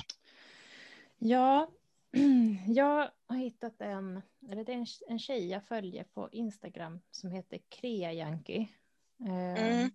Ja, 1.19 1.69
jag 2.67 3.11
har 3.27 3.37
hittat 3.37 3.81
en, 3.81 4.23
eller 4.49 4.65
det 4.65 4.73
är 4.73 4.77
en, 4.77 4.87
en 5.09 5.19
tjej 5.19 5.49
jag 5.49 5.65
följer 5.65 6.05
på 6.05 6.29
Instagram 6.33 7.01
som 7.11 7.31
heter 7.31 7.61
Krea 7.69 8.13
Yankee. 8.13 8.69
Mm. 9.21 9.57
Ehm, 9.57 9.91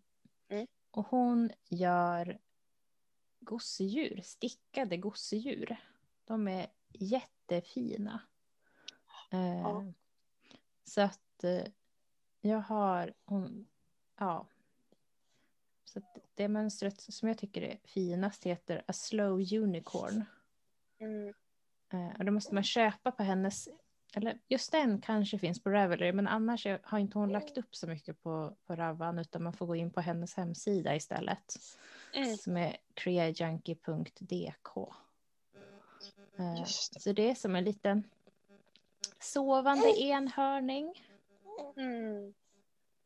mm. 0.49 0.67
Och 0.91 1.07
hon 1.07 1.51
gör 1.69 2.39
gosedjur, 3.39 4.21
stickade 4.21 4.97
gosedjur. 4.97 5.77
De 6.25 6.47
är 6.47 6.67
jättefina. 6.89 8.21
Ja. 9.29 9.37
Uh, 9.37 9.91
så 10.83 11.01
att 11.01 11.43
uh, 11.43 11.63
jag 12.41 12.59
har, 12.59 13.13
hon, 13.25 13.67
ja. 14.17 14.47
Så 15.83 16.01
det 16.33 16.47
mönstret 16.47 17.01
som 17.01 17.27
jag 17.27 17.37
tycker 17.37 17.61
är 17.61 17.79
finast 17.83 18.43
heter 18.43 18.83
A 18.87 18.93
Slow 18.93 19.53
Unicorn. 19.53 20.25
Mm. 20.99 21.33
Uh, 21.93 22.09
och 22.19 22.25
då 22.25 22.31
måste 22.31 22.53
man 22.53 22.63
köpa 22.63 23.11
på 23.11 23.23
hennes, 23.23 23.69
eller 24.15 24.39
just 24.47 24.71
den 24.71 25.01
kanske 25.01 25.39
finns 25.39 25.63
på 25.63 25.69
Ravelry, 25.69 26.11
men 26.11 26.27
annars 26.27 26.67
har 26.83 26.99
inte 26.99 27.19
hon 27.19 27.31
lagt 27.31 27.57
upp 27.57 27.75
så 27.75 27.87
mycket 27.87 28.23
på, 28.23 28.55
på 28.65 28.75
Ravan, 28.75 29.19
utan 29.19 29.43
man 29.43 29.53
får 29.53 29.65
gå 29.65 29.75
in 29.75 29.91
på 29.91 30.01
hennes 30.01 30.35
hemsida 30.35 30.95
istället. 30.95 31.55
Mm. 32.13 32.37
Som 32.37 32.57
är 32.57 32.77
creajunkie.dk. 32.93 34.77
Uh, 36.39 36.63
så 36.99 37.11
det 37.13 37.29
är 37.29 37.35
som 37.35 37.55
en 37.55 37.63
liten 37.63 38.03
sovande 39.19 39.99
enhörning. 39.99 41.05
Mm. 41.77 42.33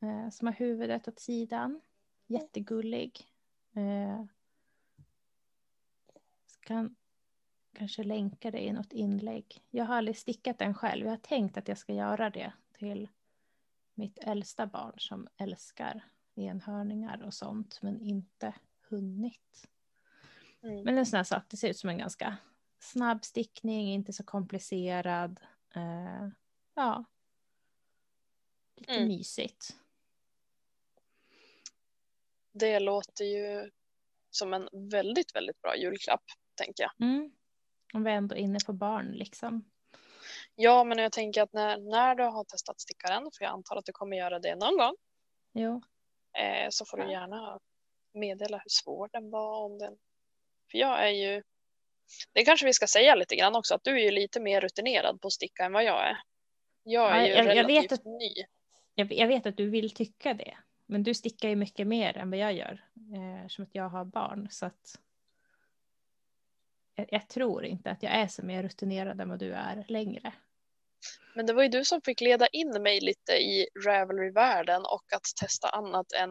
Uh, 0.03 0.29
som 0.29 0.47
har 0.47 0.53
huvudet 0.53 1.07
åt 1.07 1.19
sidan. 1.19 1.81
Jättegullig. 2.27 3.25
Kan 6.61 6.95
kanske 7.73 8.03
länka 8.03 8.51
det 8.51 8.59
i 8.59 8.73
något 8.73 8.93
inlägg. 8.93 9.63
Jag 9.69 9.85
har 9.85 9.95
aldrig 9.95 10.17
stickat 10.17 10.59
den 10.59 10.73
själv. 10.73 11.05
Jag 11.05 11.11
har 11.11 11.17
tänkt 11.17 11.57
att 11.57 11.67
jag 11.67 11.77
ska 11.77 11.93
göra 11.93 12.29
det 12.29 12.53
till 12.77 13.07
mitt 13.93 14.19
äldsta 14.19 14.67
barn 14.67 14.93
som 14.97 15.27
älskar 15.37 16.03
enhörningar 16.35 17.23
och 17.23 17.33
sånt 17.33 17.79
men 17.81 18.01
inte 18.01 18.53
hunnit. 18.89 19.67
Mm. 20.61 20.83
Men 20.83 20.97
en 20.97 21.05
sån 21.05 21.17
här 21.17 21.23
sak, 21.23 21.43
det 21.47 21.57
ser 21.57 21.69
ut 21.69 21.77
som 21.77 21.89
en 21.89 21.97
ganska 21.97 22.37
snabb 22.79 23.25
stickning, 23.25 23.93
inte 23.93 24.13
så 24.13 24.23
komplicerad. 24.23 25.39
Uh, 25.77 26.29
ja. 26.73 27.05
Lite 28.75 28.93
mm. 28.93 29.07
mysigt. 29.07 29.77
Det 32.51 32.79
låter 32.79 33.25
ju 33.25 33.71
som 34.29 34.53
en 34.53 34.69
väldigt, 34.71 35.35
väldigt 35.35 35.61
bra 35.61 35.77
julklapp, 35.77 36.23
tänker 36.55 36.83
jag. 36.83 37.07
Mm. 37.07 37.31
Om 37.93 38.03
vi 38.03 38.11
är 38.11 38.15
ändå 38.15 38.35
inne 38.35 38.59
på 38.65 38.73
barn 38.73 39.11
liksom. 39.11 39.65
Ja, 40.55 40.83
men 40.83 40.97
jag 40.97 41.11
tänker 41.11 41.41
att 41.41 41.53
när, 41.53 41.77
när 41.77 42.15
du 42.15 42.23
har 42.23 42.43
testat 42.43 42.81
stickaren, 42.81 43.29
för 43.37 43.45
jag 43.45 43.53
antar 43.53 43.75
att 43.75 43.85
du 43.85 43.91
kommer 43.91 44.17
göra 44.17 44.39
det 44.39 44.55
någon 44.55 44.77
gång. 44.77 44.95
Jo. 45.53 45.81
Eh, 46.37 46.67
så 46.69 46.85
får 46.85 46.97
du 46.97 47.11
gärna 47.11 47.59
meddela 48.13 48.57
hur 48.57 48.69
svår 48.69 49.09
den 49.11 49.29
var. 49.29 49.65
Om 49.65 49.77
den... 49.77 49.97
För 50.71 50.77
jag 50.77 51.07
är 51.07 51.09
ju, 51.09 51.43
det 52.33 52.45
kanske 52.45 52.65
vi 52.65 52.73
ska 52.73 52.87
säga 52.87 53.15
lite 53.15 53.35
grann 53.35 53.55
också, 53.55 53.75
att 53.75 53.83
du 53.83 53.91
är 53.91 54.03
ju 54.03 54.11
lite 54.11 54.39
mer 54.39 54.61
rutinerad 54.61 55.21
på 55.21 55.27
att 55.27 55.33
sticka 55.33 55.65
än 55.65 55.73
vad 55.73 55.83
jag 55.83 56.07
är. 56.07 56.17
Jag 56.83 57.11
är 57.11 57.21
ja, 57.21 57.27
ju 57.27 57.33
jag, 57.33 57.45
relativt 57.45 57.57
jag 57.57 57.81
vet 57.81 57.91
att, 57.91 58.05
ny. 58.05 58.33
Jag, 58.95 59.13
jag, 59.13 59.27
vet 59.27 59.45
att 59.45 59.57
du 59.57 59.69
vill 59.69 59.93
tycka 59.93 60.33
det, 60.33 60.57
men 60.85 61.03
du 61.03 61.13
stickar 61.13 61.49
ju 61.49 61.55
mycket 61.55 61.87
mer 61.87 62.17
än 62.17 62.29
vad 62.29 62.39
jag 62.39 62.53
gör, 62.53 62.83
eh, 62.95 63.47
som 63.47 63.63
att 63.63 63.75
jag 63.75 63.89
har 63.89 64.05
barn. 64.05 64.47
Så 64.51 64.65
att 64.65 64.99
jag, 67.09 67.29
tror 67.29 67.65
inte 67.65 67.91
att 67.91 68.03
jag 68.03 68.11
är 68.11 68.27
så 68.27 68.45
mer 68.45 68.63
rutinerad 68.63 69.21
än 69.21 69.29
vad 69.29 69.39
du 69.39 69.53
är 69.53 69.85
längre. 69.87 70.33
Men 71.35 71.45
det 71.45 71.53
var 71.53 71.63
ju 71.63 71.69
du 71.69 71.85
som 71.85 72.01
fick 72.01 72.21
leda 72.21 72.47
in 72.47 72.83
mig 72.83 72.99
lite 72.99 73.31
i 73.31 73.67
Ravelry-världen 73.85 74.81
och 74.81 75.03
att 75.15 75.23
testa 75.41 75.69
annat 75.69 76.11
än 76.11 76.29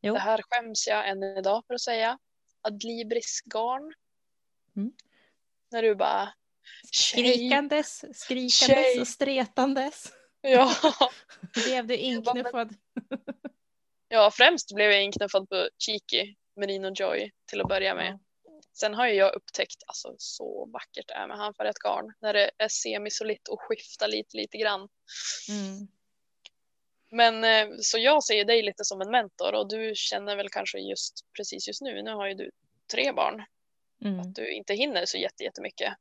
Jo. 0.00 0.14
Det 0.14 0.20
här 0.20 0.42
skäms 0.48 0.86
jag 0.86 1.08
än 1.08 1.22
idag 1.22 1.64
för 1.66 1.74
att 1.74 1.80
säga. 1.80 2.18
Adlibris 2.62 3.40
garn. 3.44 3.94
Mm. 4.76 4.92
När 5.70 5.82
du 5.82 5.94
bara... 5.94 6.32
Skrikandes, 6.92 8.04
skrikandes 8.20 8.58
tjej. 8.58 9.00
och 9.00 9.08
stretandes. 9.08 10.12
Ja. 10.40 10.74
blev 11.54 11.86
du 11.86 11.96
inknuffad? 11.96 12.74
ja, 14.08 14.30
främst 14.34 14.74
blev 14.74 14.90
jag 14.90 15.04
inknuffad 15.04 15.48
på 15.48 15.68
Cheeky, 15.78 16.34
Merino 16.56 16.92
Joy 16.94 17.30
till 17.46 17.60
att 17.60 17.68
börja 17.68 17.94
med. 17.94 18.18
Sen 18.80 18.94
har 18.94 19.08
ju 19.08 19.14
jag 19.14 19.34
upptäckt 19.34 19.82
alltså, 19.86 20.14
så 20.18 20.68
vackert 20.72 21.08
det 21.08 21.14
är 21.14 21.26
med 21.26 21.36
handfärgat 21.36 21.78
garn 21.78 22.14
när 22.20 22.32
det 22.32 22.50
är 22.58 22.68
semisolitt 22.68 23.48
och 23.48 23.60
skiftar 23.60 24.08
lite, 24.08 24.36
lite 24.36 24.58
grann. 24.58 24.88
Mm. 25.48 25.88
Men 27.10 27.44
eh, 27.44 27.76
så 27.80 27.98
jag 27.98 28.24
ser 28.24 28.44
dig 28.44 28.62
lite 28.62 28.84
som 28.84 29.00
en 29.00 29.10
mentor 29.10 29.54
och 29.54 29.68
du 29.68 29.92
känner 29.94 30.36
väl 30.36 30.48
kanske 30.48 30.78
just 30.78 31.24
precis 31.36 31.68
just 31.68 31.82
nu, 31.82 32.02
nu 32.02 32.10
har 32.10 32.28
ju 32.28 32.34
du 32.34 32.50
tre 32.92 33.12
barn, 33.12 33.44
mm. 34.04 34.20
att 34.20 34.34
du 34.34 34.52
inte 34.52 34.74
hinner 34.74 35.06
så 35.06 35.18
jättemycket. 35.18 35.92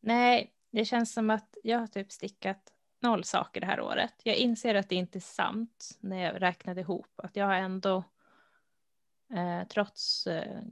Nej, 0.00 0.52
det 0.70 0.84
känns 0.84 1.12
som 1.12 1.30
att 1.30 1.56
jag 1.62 1.78
har 1.78 1.86
typ 1.86 2.12
stickat 2.12 2.72
noll 3.00 3.24
saker 3.24 3.60
det 3.60 3.66
här 3.66 3.80
året. 3.80 4.14
Jag 4.22 4.36
inser 4.36 4.74
att 4.74 4.88
det 4.88 4.94
inte 4.94 5.18
är 5.18 5.20
sant 5.20 5.98
när 6.00 6.24
jag 6.24 6.42
räknade 6.42 6.80
ihop, 6.80 7.12
att 7.16 7.36
jag 7.36 7.46
har 7.46 7.54
ändå, 7.54 8.04
eh, 9.34 9.68
trots 9.68 10.26
eh, 10.26 10.62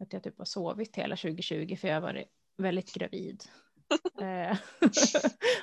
att 0.00 0.12
jag 0.12 0.22
typ 0.22 0.38
har 0.38 0.44
sovit 0.44 0.96
hela 0.96 1.16
2020, 1.16 1.76
för 1.76 1.88
jag 1.88 1.94
har 1.94 2.00
varit 2.00 2.28
väldigt 2.56 2.94
gravid 2.94 3.44
Eh, 4.20 4.56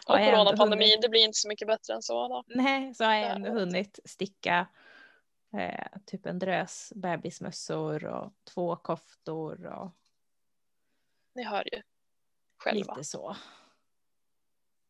och 0.07 0.17
coronapandemin, 0.17 0.87
hunnit... 0.87 1.01
det 1.01 1.09
blir 1.09 1.21
inte 1.21 1.37
så 1.37 1.47
mycket 1.47 1.67
bättre 1.67 1.93
än 1.93 2.01
så. 2.01 2.27
Då. 2.27 2.43
Nej, 2.47 2.93
så 2.93 3.03
har 3.03 3.13
jag 3.13 3.31
ändå 3.31 3.51
hunnit 3.51 3.99
sticka 4.05 4.67
eh, 5.57 5.99
typ 6.05 6.25
en 6.25 6.39
drös 6.39 6.93
bebismössor 6.95 8.05
och 8.05 8.33
två 8.53 8.75
koftor. 8.75 9.65
Och... 9.65 9.91
Ni 11.35 11.43
hör 11.43 11.63
ju 11.73 11.81
själva. 12.57 12.93
Lite 12.93 13.03
så. 13.03 13.35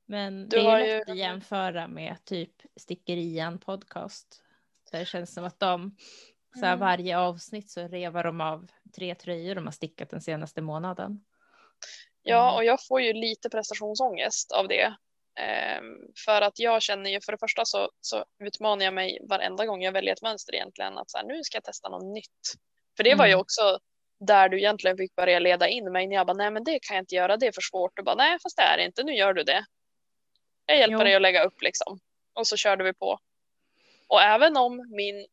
Men 0.06 0.50
du 0.50 0.58
det 0.58 0.64
är 0.64 0.80
lätt 0.80 1.08
ju... 1.08 1.12
att 1.12 1.18
jämföra 1.18 1.88
med 1.88 2.26
typ 2.26 2.62
Stickerian 2.76 3.60
podcast. 3.60 4.44
Så 4.84 4.98
det 4.98 5.06
känns 5.06 5.34
som 5.34 5.46
att 5.46 5.60
de, 5.60 5.96
så 6.60 6.66
här, 6.66 6.74
mm. 6.74 6.80
varje 6.80 7.18
avsnitt 7.18 7.72
så 7.72 7.88
revar 7.88 8.24
de 8.24 8.42
av 8.42 8.72
tre 8.96 9.16
tröjor 9.16 9.56
de 9.56 9.66
har 9.66 9.72
stickat 9.72 10.10
den 10.10 10.22
senaste 10.22 10.62
månaden. 10.62 11.26
Ja, 12.24 12.48
mm. 12.48 12.56
och 12.56 12.64
jag 12.64 12.86
får 12.88 13.02
ju 13.02 13.14
lite 13.14 13.50
prestationsångest 13.50 14.52
av 14.52 14.68
det. 14.68 14.96
Um, 15.80 16.14
för 16.26 16.42
att 16.42 16.60
jag 16.60 16.82
känner 16.82 17.10
ju 17.10 17.22
för 17.22 17.32
det 17.32 17.38
första 17.38 17.66
så, 17.66 17.90
så 18.02 18.26
utmanar 18.40 18.86
jag 18.86 18.94
mig 18.94 19.20
varenda 19.30 19.66
gång 19.66 19.84
jag 19.84 19.92
väljer 19.92 20.14
ett 20.14 20.22
mönster 20.22 20.56
egentligen 20.56 20.98
att 20.98 21.12
så 21.12 21.18
här, 21.18 21.26
nu 21.26 21.44
ska 21.44 21.58
jag 21.58 21.64
testa 21.64 21.90
något 21.90 22.14
nytt. 22.14 22.54
För 22.98 23.04
det 23.04 23.16
var 23.16 23.26
ju 23.26 23.32
mm. 23.32 23.42
också 23.42 23.80
där 24.20 24.50
du 24.50 24.58
egentligen 24.58 24.98
fick 24.98 25.16
börja 25.16 25.40
leda 25.40 25.68
in 25.68 25.92
mig 25.92 26.08
när 26.08 26.16
jag 26.16 26.28
bara 26.28 26.38
nej 26.38 26.52
men 26.52 26.64
det 26.64 26.80
kan 26.80 26.96
jag 26.96 27.02
inte 27.02 27.16
göra, 27.16 27.38
det 27.38 27.48
är 27.48 27.52
för 27.52 27.62
svårt. 27.72 27.92
Du 27.96 28.04
bara 28.04 28.16
nej 28.16 28.38
fast 28.44 28.58
det 28.58 28.64
är 28.64 28.78
det 28.78 28.86
inte, 28.86 29.04
nu 29.04 29.14
gör 29.14 29.34
du 29.34 29.44
det. 29.44 29.66
Jag 30.66 30.78
hjälper 30.78 30.98
jo. 30.98 31.04
dig 31.04 31.16
att 31.16 31.22
lägga 31.22 31.44
upp 31.44 31.62
liksom. 31.62 32.00
Och 32.34 32.48
så 32.48 32.58
körde 32.58 32.84
vi 32.84 32.94
på. 32.94 33.20
Och 34.08 34.22
även 34.22 34.58
om 34.58 34.88
min, 34.96 35.28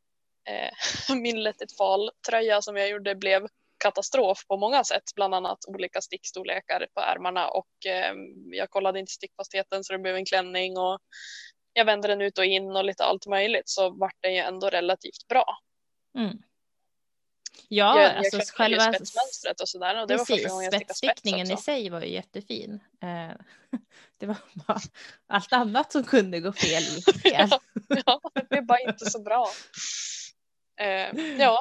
eh, 0.48 1.14
min 1.16 1.42
Let 1.42 1.62
it 1.62 1.76
fall-tröja 1.76 2.62
som 2.62 2.76
jag 2.76 2.88
gjorde 2.88 3.14
blev 3.14 3.46
katastrof 3.78 4.46
på 4.46 4.56
många 4.56 4.84
sätt, 4.84 5.02
bland 5.14 5.34
annat 5.34 5.58
olika 5.68 6.00
stickstorlekar 6.00 6.86
på 6.94 7.00
ärmarna 7.00 7.48
och 7.48 7.86
eh, 7.86 8.14
jag 8.52 8.70
kollade 8.70 8.98
inte 8.98 9.12
stickfastheten 9.12 9.84
så 9.84 9.92
det 9.92 9.98
blev 9.98 10.16
en 10.16 10.24
klänning 10.24 10.78
och 10.78 10.98
jag 11.72 11.84
vände 11.84 12.08
den 12.08 12.20
ut 12.20 12.38
och 12.38 12.44
in 12.44 12.76
och 12.76 12.84
lite 12.84 13.04
allt 13.04 13.26
möjligt 13.26 13.68
så 13.68 13.90
vart 13.90 14.16
den 14.20 14.34
ju 14.34 14.40
ändå 14.40 14.70
relativt 14.70 15.28
bra. 15.28 15.44
Mm. 16.18 16.38
Ja, 17.68 18.00
jag, 18.02 18.16
alltså 18.16 18.36
jag 18.36 18.46
själva 18.46 18.92
spetsmönstret 18.92 19.60
och 19.60 19.68
sådär 19.68 20.00
och 20.00 20.08
det 20.08 20.16
var 20.16 20.24
första 20.24 20.48
gången 20.48 20.64
jag 20.64 20.74
stickade 20.74 20.94
spets 21.20 21.50
i 21.50 21.56
sig 21.56 21.90
var 21.90 22.00
ju 22.00 22.12
jättefin. 22.12 22.80
Eh, 23.02 23.36
det 24.18 24.26
var 24.26 24.36
bara 24.54 24.80
allt 25.26 25.52
annat 25.52 25.92
som 25.92 26.04
kunde 26.04 26.40
gå 26.40 26.52
fel 26.52 26.82
fel. 27.22 27.48
ja, 28.06 28.20
det 28.34 28.48
blev 28.48 28.66
bara 28.66 28.80
inte 28.80 29.10
så 29.10 29.22
bra. 29.22 29.48
Eh, 30.76 31.16
ja, 31.38 31.58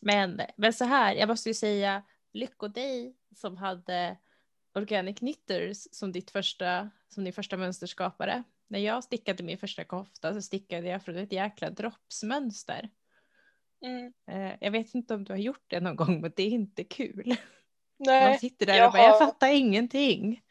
Men, 0.00 0.40
men 0.56 0.72
så 0.72 0.84
här, 0.84 1.14
jag 1.14 1.28
måste 1.28 1.48
ju 1.50 1.54
säga 1.54 2.02
lycko 2.32 2.68
dig 2.68 3.16
som 3.36 3.56
hade 3.56 4.16
Organic 4.74 5.18
Knitters 5.18 5.86
som, 5.92 6.12
ditt 6.12 6.30
första, 6.30 6.90
som 7.08 7.24
din 7.24 7.32
första 7.32 7.56
mönsterskapare. 7.56 8.42
När 8.68 8.78
jag 8.78 9.04
stickade 9.04 9.42
min 9.42 9.58
första 9.58 9.84
kofta 9.84 10.34
så 10.34 10.42
stickade 10.42 10.88
jag 10.88 11.02
från 11.04 11.16
ett 11.16 11.32
jäkla 11.32 11.70
droppsmönster. 11.70 12.88
mm, 13.82 14.12
Eh, 14.30 14.56
jag 14.60 14.70
vet 14.70 14.94
inte 14.94 15.14
om 15.14 15.24
du 15.24 15.32
har 15.32 15.38
gjort 15.38 15.64
det 15.66 15.80
någon 15.80 15.96
gång 15.96 16.20
men 16.20 16.32
det 16.36 16.42
är 16.42 16.50
inte 16.50 16.84
kul. 16.84 17.22
Man 17.26 18.06
nej, 18.06 18.38
sitter 18.38 18.66
där 18.66 18.74
jag 18.74 18.86
och 18.86 18.92
bara, 18.92 19.02
jag 19.02 19.10
har- 19.12 19.26
fattar 19.26 19.48
ingenting. 19.48 20.42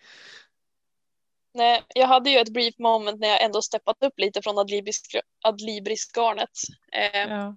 Nej, 1.57 1.83
jag 1.95 2.07
hade 2.07 2.29
ju 2.29 2.37
ett 2.37 2.53
brief 2.53 2.77
moment 2.79 3.19
när 3.19 3.27
jag 3.27 3.43
ändå 3.43 3.61
steppat 3.61 4.03
upp 4.03 4.19
lite 4.19 4.41
från 4.41 4.55
adlibris- 4.57 5.21
adlibrisgarnet. 5.41 6.49
Eh, 6.91 7.29
Ja. 7.29 7.55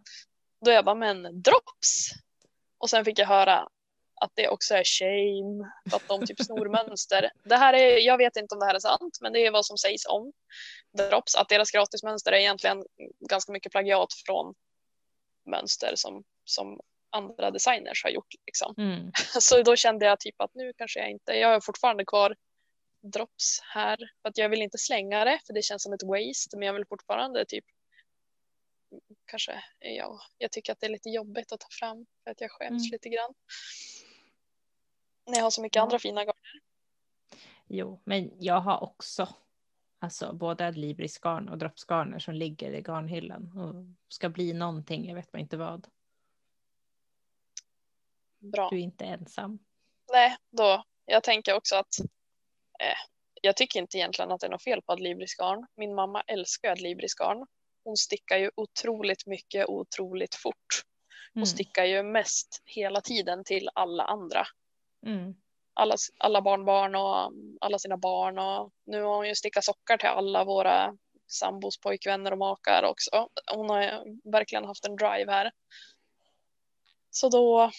Då 0.64 0.70
jag 0.70 0.84
bara, 0.84 0.94
men 0.94 1.42
drops! 1.42 2.10
Och 2.78 2.90
sen 2.90 3.04
fick 3.04 3.18
jag 3.18 3.26
höra 3.26 3.68
att 4.20 4.30
det 4.34 4.48
också 4.48 4.74
är 4.74 4.84
shame 4.84 5.70
att 5.92 6.08
de 6.08 6.26
typ 6.26 6.44
snor 6.44 6.68
mönster. 6.86 7.30
Det 7.44 7.56
här 7.56 7.74
är, 7.74 7.98
jag 7.98 8.18
vet 8.18 8.36
inte 8.36 8.54
om 8.54 8.58
det 8.58 8.66
här 8.66 8.74
är 8.74 8.78
sant, 8.78 9.18
men 9.20 9.32
det 9.32 9.46
är 9.46 9.50
vad 9.50 9.66
som 9.66 9.78
sägs 9.78 10.06
om 10.06 10.32
drops, 10.92 11.34
att 11.34 11.48
deras 11.48 11.70
gratismönster 11.70 12.32
är 12.32 12.36
egentligen 12.36 12.84
ganska 13.28 13.52
mycket 13.52 13.72
plagiat 13.72 14.12
från 14.26 14.54
mönster 15.46 15.92
som, 15.94 16.24
som 16.44 16.80
andra 17.10 17.50
designers 17.50 18.04
har 18.04 18.10
gjort. 18.10 18.34
Liksom. 18.46 18.74
Mm. 18.78 19.12
Så 19.40 19.62
då 19.62 19.76
kände 19.76 20.06
jag 20.06 20.20
typ 20.20 20.40
att 20.40 20.54
nu 20.54 20.72
kanske 20.76 21.00
jag 21.00 21.10
inte, 21.10 21.32
jag 21.32 21.48
har 21.48 21.60
fortfarande 21.60 22.04
kvar 22.04 22.36
drops 23.00 23.60
här, 23.62 23.96
för 24.22 24.28
att 24.28 24.38
jag 24.38 24.48
vill 24.48 24.62
inte 24.62 24.78
slänga 24.78 25.24
det, 25.24 25.40
för 25.46 25.52
det 25.54 25.62
känns 25.62 25.82
som 25.82 25.92
ett 25.92 26.02
waste, 26.02 26.56
men 26.56 26.66
jag 26.66 26.74
vill 26.74 26.86
fortfarande 26.86 27.44
typ 27.46 27.64
kanske, 29.24 29.64
ja, 29.78 30.20
jag 30.38 30.52
tycker 30.52 30.72
att 30.72 30.80
det 30.80 30.86
är 30.86 30.90
lite 30.90 31.08
jobbigt 31.08 31.52
att 31.52 31.60
ta 31.60 31.68
fram 31.70 32.06
för 32.24 32.30
att 32.30 32.40
jag 32.40 32.50
skäms 32.50 32.82
Mm. 32.82 32.92
lite 32.92 33.08
grann. 33.08 33.34
När 35.26 35.36
jag 35.36 35.42
har 35.42 35.50
så 35.50 35.62
mycket 35.62 35.76
Ja. 35.76 35.82
andra 35.82 35.98
fina 35.98 36.20
garner. 36.20 36.60
Jo, 37.66 38.00
men 38.04 38.30
jag 38.38 38.60
har 38.60 38.82
också 38.82 39.28
alltså 39.98 40.32
både 40.32 40.66
adlibrisgarn 40.66 41.48
och 41.48 41.58
droppsgarner 41.58 42.18
som 42.18 42.34
ligger 42.34 42.72
i 42.72 42.80
garnhyllan 42.82 43.58
och 43.58 44.12
ska 44.14 44.28
bli 44.28 44.52
någonting, 44.52 45.08
jag 45.08 45.14
vet 45.14 45.34
inte 45.34 45.56
vad. 45.56 45.86
Bra. 48.38 48.68
Du 48.70 48.76
är 48.76 48.80
inte 48.80 49.04
ensam. 49.04 49.58
Nej, 50.12 50.36
då, 50.50 50.84
jag 51.04 51.22
tänker 51.22 51.54
också 51.54 51.76
att 51.76 51.94
eh, 52.80 52.96
jag 53.42 53.56
tycker 53.56 53.80
inte 53.80 53.98
egentligen 53.98 54.30
att 54.30 54.40
det 54.40 54.46
är 54.46 54.50
något 54.50 54.64
fel 54.64 54.82
på 54.82 54.92
adlibrisgarn. 54.92 55.66
Min 55.76 55.94
mamma 55.94 56.22
älskar 56.26 56.70
adlibrisgarn. 56.70 57.46
Hon 57.84 57.96
stickar 57.96 58.38
ju 58.38 58.50
otroligt 58.56 59.26
mycket 59.26 59.66
otroligt 59.68 60.34
fort. 60.34 60.82
Hon 61.34 61.40
Mm. 61.40 61.46
stickar 61.46 61.84
ju 61.84 62.02
mest 62.02 62.62
hela 62.64 63.00
tiden 63.00 63.44
till 63.44 63.68
alla 63.74 64.04
andra. 64.04 64.46
Mm. 65.06 65.34
Alla, 65.74 65.96
alla 66.18 66.42
barnbarn 66.42 66.94
och 66.94 67.26
um, 67.26 67.58
alla 67.60 67.78
sina 67.78 67.96
barn. 67.96 68.38
Och 68.38 68.72
nu 68.86 69.02
har 69.02 69.16
hon 69.16 69.28
ju 69.28 69.34
stickat 69.34 69.64
sockar 69.64 69.96
till 69.96 70.08
alla 70.08 70.44
våra 70.44 70.96
sambos 71.26 71.80
pojkvänner 71.80 72.32
och 72.32 72.38
makar 72.38 72.82
också. 72.82 73.28
Hon 73.54 73.70
har 73.70 73.82
ju 73.82 74.20
verkligen 74.32 74.64
haft 74.64 74.84
en 74.84 74.96
drive 74.96 75.32
här. 75.32 75.50
Så 77.10 77.28
då, 77.28 77.70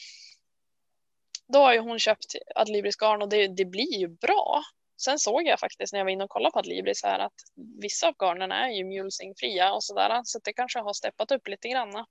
då 1.48 1.60
har 1.60 1.74
ju 1.74 1.80
hon 1.80 2.00
köpt 2.00 2.36
Adlibris 2.56 2.96
garn 2.96 3.22
och 3.22 3.30
det, 3.30 3.48
det 3.48 3.66
blir 3.66 4.00
ju 4.00 4.08
bra. 4.08 4.64
Sen 5.04 5.20
såg 5.20 5.48
jag 5.48 5.60
faktiskt 5.60 5.94
när 5.94 6.00
jag 6.00 6.06
var 6.06 6.12
inne 6.12 6.24
och 6.24 6.30
kollade 6.30 6.54
på 6.54 6.60
Adlibris 6.60 7.04
här 7.04 7.20
att 7.20 7.34
vissa 7.82 8.08
av 8.08 8.14
garnen 8.20 8.52
är 8.52 8.70
ju 8.70 8.86
mulesingfria 8.86 9.74
och 9.74 9.84
sådär. 9.84 10.22
Så 10.24 10.40
det 10.44 10.54
kanske 10.54 10.80
har 10.80 10.94
steppat 10.94 11.32
upp 11.32 11.48
lite 11.48 11.68
grann. 11.68 12.06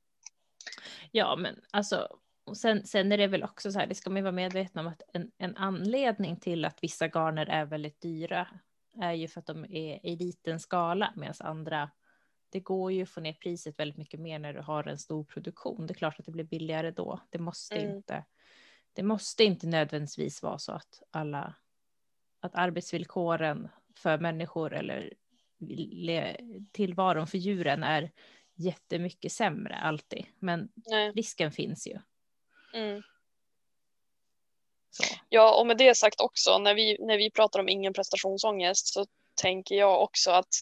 Ja, 1.11 1.37
men 1.37 1.61
alltså, 1.71 2.09
och 2.45 2.57
sen, 2.57 2.87
sen 2.87 3.13
är 3.13 3.19
det 3.19 3.27
väl 3.27 3.43
också 3.43 3.73
så 3.73 3.79
här, 3.79 3.87
det 3.87 3.95
ska 3.95 4.11
man 4.11 4.23
vara 4.23 4.33
medveten 4.33 4.81
om 4.81 4.87
att 4.87 5.03
en, 5.13 5.31
en 5.39 5.57
anledning 5.57 6.37
till 6.41 6.65
att 6.65 6.83
vissa 6.83 7.09
garner 7.09 7.47
är 7.47 7.65
väldigt 7.65 8.01
dyra 8.01 8.49
är 9.01 9.13
ju 9.13 9.29
för 9.29 9.41
att 9.41 9.47
de 9.47 9.65
är 9.65 10.07
i 10.07 10.17
liten 10.17 10.61
skala 10.61 11.13
medan 11.17 11.35
andra, 11.41 11.91
det 12.51 12.61
går 12.61 12.93
ju 12.93 13.03
att 13.03 13.11
få 13.11 13.21
ner 13.21 13.33
priset 13.33 13.79
väldigt 13.79 13.99
mycket 13.99 14.21
mer 14.21 14.39
när 14.39 14.53
du 14.53 14.61
har 14.61 14.89
en 14.89 14.99
stor 14.99 15.25
produktion. 15.25 15.87
Det 15.87 15.93
är 15.93 15.95
klart 15.95 16.19
att 16.19 16.27
det 16.27 16.33
blir 16.33 16.45
billigare 16.45 16.91
då. 16.91 17.21
Det 17.31 17.39
måste 17.39 17.75
Mm. 17.79 17.97
inte, 17.97 18.25
det 18.93 19.03
måste 19.03 19.45
inte 19.45 19.67
nödvändigtvis 19.67 20.43
vara 20.43 20.59
så 20.59 20.73
att 20.73 21.03
alla, 21.11 21.55
att 22.41 22.55
arbetsvillkoren 22.55 23.69
för 23.97 24.19
människor 24.19 24.75
eller 24.75 25.13
le- 25.59 26.37
tillvaron 26.73 27.27
för 27.27 27.39
djuren 27.39 27.83
är 27.83 28.11
jättemycket 28.55 29.33
sämre 29.33 29.75
alltid. 29.75 30.27
Men 30.39 30.69
Nej. 30.75 31.13
risken 31.13 31.53
finns 31.53 31.87
ju. 31.87 31.99
Mm. 32.75 33.03
Ja, 35.29 35.61
och 35.61 35.67
med 35.67 35.77
det 35.79 35.95
sagt 35.95 36.21
också, 36.21 36.59
när 36.59 36.75
vi, 36.75 36.97
när 37.01 37.17
vi 37.17 37.31
pratar 37.31 37.61
om 37.61 37.69
ingen 37.69 37.93
prestationsångest 37.93 38.87
så 38.87 39.07
tänker 39.35 39.75
jag 39.75 40.03
också 40.03 40.31
att 40.31 40.55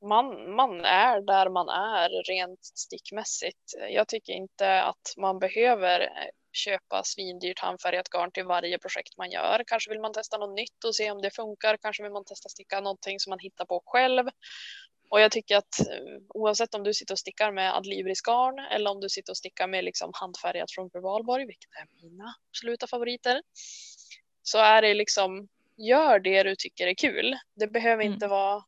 man, 0.00 0.54
man 0.54 0.84
är 0.84 1.20
där 1.20 1.48
man 1.50 1.68
är 1.68 2.22
rent 2.28 2.64
stickmässigt. 2.64 3.74
Jag 3.90 4.08
tycker 4.08 4.32
inte 4.32 4.82
att 4.82 5.14
man 5.16 5.38
behöver 5.38 6.00
eh, 6.00 6.08
köpa 6.54 7.02
svindyrt 7.04 7.58
handfärgat 7.58 8.08
garn 8.08 8.30
till 8.32 8.44
varje 8.44 8.78
projekt 8.78 9.16
man 9.16 9.30
gör. 9.30 9.64
Kanske 9.66 9.90
vill 9.90 10.00
man 10.00 10.12
testa 10.12 10.38
något 10.38 10.56
nytt 10.56 10.84
och 10.84 10.94
se 10.94 11.10
om 11.10 11.22
det 11.22 11.30
funkar. 11.30 11.76
Kanske 11.76 12.02
vill 12.02 12.12
man 12.12 12.24
testa 12.24 12.48
sticka 12.48 12.80
någonting 12.80 13.20
som 13.20 13.30
man 13.30 13.38
hittar 13.38 13.64
på 13.64 13.82
själv. 13.86 14.28
Och 15.10 15.20
jag 15.20 15.32
tycker 15.32 15.56
att 15.56 15.80
eh, 15.80 16.18
oavsett 16.28 16.74
om 16.74 16.82
du 16.82 16.94
sitter 16.94 17.14
och 17.14 17.18
stickar 17.18 17.52
med 17.52 17.74
Adlibris 17.76 18.20
garn 18.22 18.58
eller 18.58 18.90
om 18.90 19.00
du 19.00 19.08
sitter 19.08 19.32
och 19.32 19.36
stickar 19.36 19.66
med 19.66 19.84
liksom 19.84 20.10
handfärgat 20.14 20.70
från 20.72 20.90
Valborg, 20.94 21.46
vilket 21.46 21.70
är 21.72 22.02
mina 22.02 22.34
absoluta 22.50 22.86
favoriter, 22.86 23.42
så 24.42 24.58
är 24.58 24.82
det 24.82 24.94
liksom 24.94 25.48
gör 25.76 26.18
det 26.18 26.42
du 26.42 26.56
tycker 26.56 26.86
är 26.86 26.94
kul. 26.94 27.36
Det 27.54 27.66
behöver 27.66 28.02
Mm. 28.04 28.14
inte 28.14 28.26
vara 28.26 28.64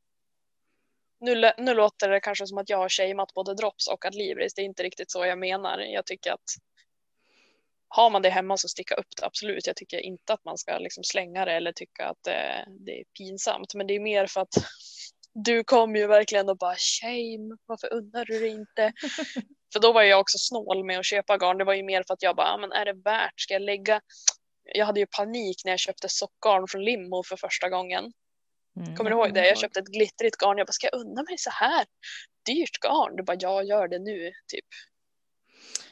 nu, 1.20 1.52
nu 1.58 1.74
låter 1.74 2.08
det 2.08 2.20
kanske 2.20 2.46
som 2.46 2.58
att 2.58 2.68
jag 2.70 2.78
har 2.78 2.88
shameat 2.88 3.34
både 3.34 3.54
Drops 3.54 3.88
och 3.88 4.04
Adlibris. 4.04 4.54
Det 4.54 4.62
är 4.62 4.64
inte 4.64 4.82
riktigt 4.82 5.10
så 5.10 5.26
jag 5.26 5.38
menar. 5.38 5.78
Jag 5.78 6.06
tycker 6.06 6.32
att 6.32 6.50
har 7.96 8.10
man 8.10 8.22
det 8.22 8.30
hemma 8.30 8.56
så 8.56 8.68
sticka 8.68 8.94
upp 8.94 9.06
det, 9.16 9.26
absolut. 9.26 9.66
Jag 9.66 9.76
tycker 9.76 10.00
inte 10.00 10.32
att 10.32 10.44
man 10.44 10.58
ska 10.58 10.78
liksom 10.78 11.04
slänga 11.04 11.44
det 11.44 11.52
eller 11.52 11.72
tycka 11.72 12.06
att 12.06 12.22
det, 12.24 12.66
det 12.86 13.00
är 13.00 13.04
pinsamt. 13.18 13.74
Men 13.74 13.86
det 13.86 13.94
är 13.94 14.00
mer 14.00 14.26
för 14.26 14.40
att 14.40 14.54
du 15.34 15.64
kom 15.64 15.96
ju 15.96 16.06
verkligen 16.06 16.48
och 16.48 16.58
bara 16.58 16.76
shame, 16.76 17.56
varför 17.66 17.92
unnar 17.92 18.24
du 18.24 18.40
det 18.40 18.48
inte? 18.48 18.92
för 19.72 19.80
då 19.80 19.92
var 19.92 20.02
jag 20.02 20.20
också 20.20 20.38
snål 20.38 20.84
med 20.84 20.98
att 20.98 21.06
köpa 21.06 21.36
garn. 21.36 21.58
Det 21.58 21.64
var 21.64 21.74
ju 21.74 21.82
mer 21.82 22.04
för 22.06 22.14
att 22.14 22.22
jag 22.22 22.36
bara, 22.36 22.46
"Ah, 22.46 22.58
men 22.58 22.72
är 22.72 22.84
det 22.84 22.92
värt? 22.92 23.40
Ska 23.40 23.54
jag 23.54 23.62
lägga? 23.62 24.00
Jag 24.74 24.86
hade 24.86 25.00
ju 25.00 25.06
panik 25.06 25.56
när 25.64 25.72
jag 25.72 25.78
köpte 25.78 26.08
sockgarn 26.08 26.68
från 26.68 26.84
Limmo 26.84 27.22
för 27.22 27.36
första 27.36 27.68
gången. 27.68 28.12
Mm, 28.80 28.96
Kommer 28.96 29.10
du 29.10 29.16
ihåg 29.16 29.34
det? 29.34 29.48
Jag 29.48 29.58
köpte 29.58 29.80
ett 29.80 29.86
glittrigt 29.86 30.36
garn. 30.36 30.58
Jag 30.58 30.66
bara, 30.66 30.72
ska 30.72 30.88
jag 30.92 31.00
unna 31.00 31.22
mig 31.22 31.38
så 31.38 31.50
här 31.50 31.86
dyrt 32.46 32.78
garn? 32.80 33.16
Du 33.16 33.22
bara, 33.22 33.36
ja, 33.40 33.62
gör 33.62 33.88
det 33.88 33.98
nu, 33.98 34.32
typ. 34.52 34.64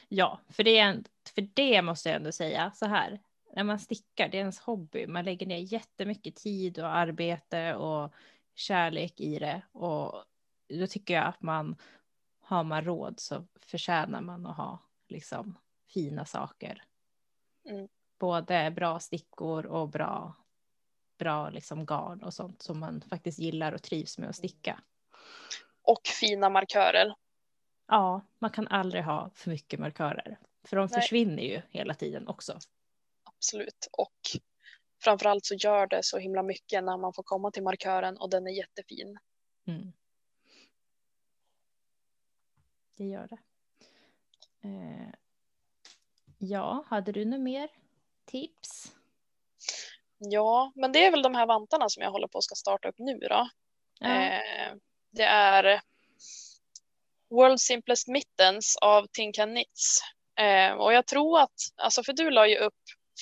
Ja, 0.07 0.39
för 0.49 0.63
det, 0.63 1.03
för 1.35 1.47
det 1.53 1.81
måste 1.81 2.09
jag 2.09 2.15
ändå 2.15 2.31
säga 2.31 2.71
så 2.75 2.85
här. 2.85 3.19
När 3.55 3.63
man 3.63 3.79
stickar, 3.79 4.29
det 4.29 4.37
är 4.37 4.39
ens 4.39 4.59
hobby. 4.59 5.07
Man 5.07 5.25
lägger 5.25 5.45
ner 5.45 5.57
jättemycket 5.57 6.35
tid 6.35 6.79
och 6.79 6.95
arbete 6.95 7.75
och 7.75 8.13
kärlek 8.55 9.19
i 9.19 9.39
det. 9.39 9.61
Och 9.71 10.23
då 10.67 10.87
tycker 10.87 11.13
jag 11.13 11.25
att 11.25 11.41
man 11.41 11.75
har 12.39 12.63
man 12.63 12.83
råd 12.83 13.19
så 13.19 13.47
förtjänar 13.61 14.21
man 14.21 14.45
att 14.45 14.57
ha 14.57 14.79
liksom 15.07 15.57
fina 15.87 16.25
saker. 16.25 16.83
Mm. 17.69 17.87
Både 18.19 18.71
bra 18.71 18.99
stickor 18.99 19.65
och 19.65 19.89
bra, 19.89 20.33
bra 21.17 21.49
liksom 21.49 21.85
garn 21.85 22.23
och 22.23 22.33
sånt 22.33 22.61
som 22.61 22.79
man 22.79 23.01
faktiskt 23.01 23.39
gillar 23.39 23.71
och 23.71 23.81
trivs 23.81 24.17
med 24.17 24.29
att 24.29 24.35
sticka. 24.35 24.79
Och 25.81 26.01
fina 26.07 26.49
markörer. 26.49 27.15
Ja, 27.87 28.21
man 28.39 28.51
kan 28.51 28.67
aldrig 28.67 29.03
ha 29.03 29.29
för 29.33 29.49
mycket 29.49 29.79
markörer. 29.79 30.39
För 30.63 30.77
de 30.77 30.87
Nej. 30.91 31.01
försvinner 31.01 31.43
ju 31.43 31.61
hela 31.69 31.93
tiden 31.93 32.27
också. 32.27 32.59
Absolut. 33.23 33.87
Och 33.91 34.19
framförallt 35.03 35.45
så 35.45 35.55
gör 35.55 35.87
det 35.87 35.99
så 36.03 36.17
himla 36.17 36.43
mycket 36.43 36.83
när 36.83 36.97
man 36.97 37.13
får 37.13 37.23
komma 37.23 37.51
till 37.51 37.63
markören 37.63 38.17
och 38.17 38.29
den 38.29 38.47
är 38.47 38.51
jättefin. 38.51 39.17
Mm. 39.67 39.93
Det 42.97 43.05
gör 43.05 43.27
det. 43.27 43.37
Eh, 44.67 45.13
ja, 46.37 46.85
hade 46.87 47.11
du 47.11 47.25
något 47.25 47.39
mer 47.39 47.69
tips? 48.25 48.95
Ja, 50.17 50.71
men 50.75 50.91
det 50.91 51.05
är 51.05 51.11
väl 51.11 51.21
de 51.21 51.35
här 51.35 51.45
vantarna 51.45 51.89
som 51.89 52.03
jag 52.03 52.11
håller 52.11 52.27
på 52.27 52.37
att 52.37 52.43
ska 52.43 52.55
starta 52.55 52.89
upp 52.89 52.95
nu 52.97 53.17
då. 53.17 53.49
Ja. 53.99 54.07
Eh, 54.07 54.75
det 55.11 55.23
är 55.23 55.81
World 57.29 57.59
Simplest 57.59 58.07
Mittens 58.07 58.77
av 58.81 59.07
Tinkan 59.11 59.49
Knits. 59.49 59.99
Eh, 60.39 60.73
och 60.73 60.93
jag 60.93 61.07
tror 61.07 61.39
att, 61.39 61.53
alltså 61.75 62.03
för 62.03 62.13
du 62.13 62.29
la 62.29 62.47
ju 62.47 62.57
upp, 62.57 62.73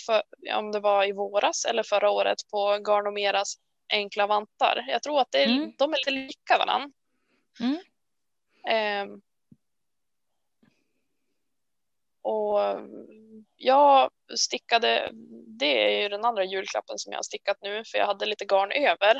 för, 0.05 0.23
om 0.55 0.71
det 0.71 0.79
var 0.79 1.05
i 1.05 1.11
våras 1.11 1.65
eller 1.65 1.83
förra 1.83 2.09
året, 2.09 2.37
på 2.51 2.77
Garnomeras 2.87 3.55
enkla 3.93 4.27
vantar. 4.27 4.85
Jag 4.87 5.03
tror 5.03 5.21
att 5.21 5.31
det 5.31 5.43
är, 5.43 5.47
Mm. 5.47 5.73
de 5.77 5.93
är 5.93 5.97
lite 5.97 6.11
lika 6.11 6.57
varandra. 6.57 6.89
Mm. 7.59 7.79
Eh, 8.67 9.17
och 12.21 12.59
jag 13.55 14.09
stickade, 14.35 15.09
det 15.59 15.97
är 15.97 16.01
ju 16.01 16.09
den 16.09 16.25
andra 16.25 16.43
julklappen 16.43 16.99
som 16.99 17.11
jag 17.11 17.17
har 17.17 17.23
stickat 17.23 17.57
nu 17.61 17.83
för 17.91 17.97
jag 17.97 18.05
hade 18.05 18.25
lite 18.25 18.45
garn 18.45 18.71
över. 18.71 19.15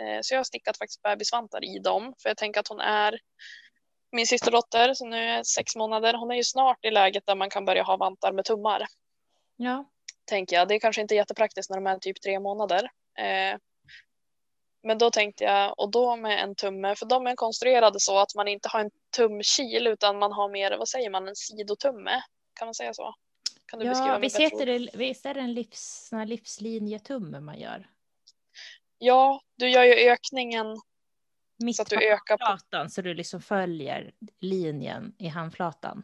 Eh, 0.00 0.18
så 0.22 0.34
jag 0.34 0.38
har 0.38 0.44
stickat 0.44 0.78
faktiskt 0.78 1.02
bebisvantar 1.02 1.64
i 1.64 1.78
dem 1.78 2.14
för 2.22 2.30
jag 2.30 2.36
tänker 2.36 2.60
att 2.60 2.68
hon 2.68 2.80
är 2.80 3.18
min 4.12 4.26
systerdotter 4.26 4.94
som 4.94 5.10
nu 5.10 5.16
är 5.16 5.42
sex 5.42 5.76
månader. 5.76 6.14
Hon 6.14 6.30
är 6.30 6.34
ju 6.34 6.44
snart 6.44 6.84
i 6.84 6.90
läget 6.90 7.26
där 7.26 7.34
man 7.34 7.50
kan 7.50 7.64
börja 7.64 7.82
ha 7.82 7.96
vantar 7.96 8.32
med 8.32 8.44
tummar. 8.44 8.86
Ja. 9.56 9.84
Tänker 10.24 10.56
jag. 10.56 10.68
Det 10.68 10.74
är 10.74 10.80
kanske 10.80 11.02
inte 11.02 11.14
jättepraktiskt 11.14 11.70
när 11.70 11.76
de 11.76 11.86
är 11.86 11.98
typ 11.98 12.20
tre 12.20 12.40
månader. 12.40 12.90
Eh, 13.18 13.58
men 14.82 14.98
då 14.98 15.10
tänkte 15.10 15.44
jag, 15.44 15.78
och 15.78 15.90
då 15.90 16.16
med 16.16 16.42
en 16.42 16.54
tumme, 16.54 16.94
för 16.94 17.06
de 17.06 17.26
är 17.26 17.34
konstruerade 17.34 18.00
så 18.00 18.18
att 18.18 18.34
man 18.34 18.48
inte 18.48 18.68
har 18.68 18.80
en 18.80 18.90
tumkil 19.16 19.86
utan 19.86 20.18
man 20.18 20.32
har 20.32 20.48
mer, 20.48 20.76
vad 20.78 20.88
säger 20.88 21.10
man, 21.10 21.28
en 21.28 21.36
sidotumme. 21.36 22.22
Kan 22.54 22.66
man 22.66 22.74
säga 22.74 22.94
så? 22.94 23.14
Kan 23.66 23.78
du 23.78 23.88
beskriva 23.88 24.08
Ja, 24.08 24.12
mig 24.12 24.20
visst, 24.20 24.40
heter 24.40 24.66
det, 24.66 24.88
visst 24.94 25.26
är 25.26 25.34
det 25.34 25.40
en 25.40 25.54
livs, 25.54 26.10
livslinjetumme 26.26 27.40
man 27.40 27.60
gör? 27.60 27.90
Ja, 28.98 29.40
du 29.56 29.70
gör 29.70 29.84
ju 29.84 29.94
ökningen 29.94 30.66
Mitt 31.58 31.76
så 31.76 31.82
att 31.82 31.90
du 31.90 31.96
ökar 32.12 32.36
på, 32.36 32.44
handflatan 32.44 32.90
så 32.90 33.02
du 33.02 33.14
liksom 33.14 33.40
följer 33.40 34.12
linjen 34.40 35.14
i 35.18 35.28
handflatan. 35.28 36.02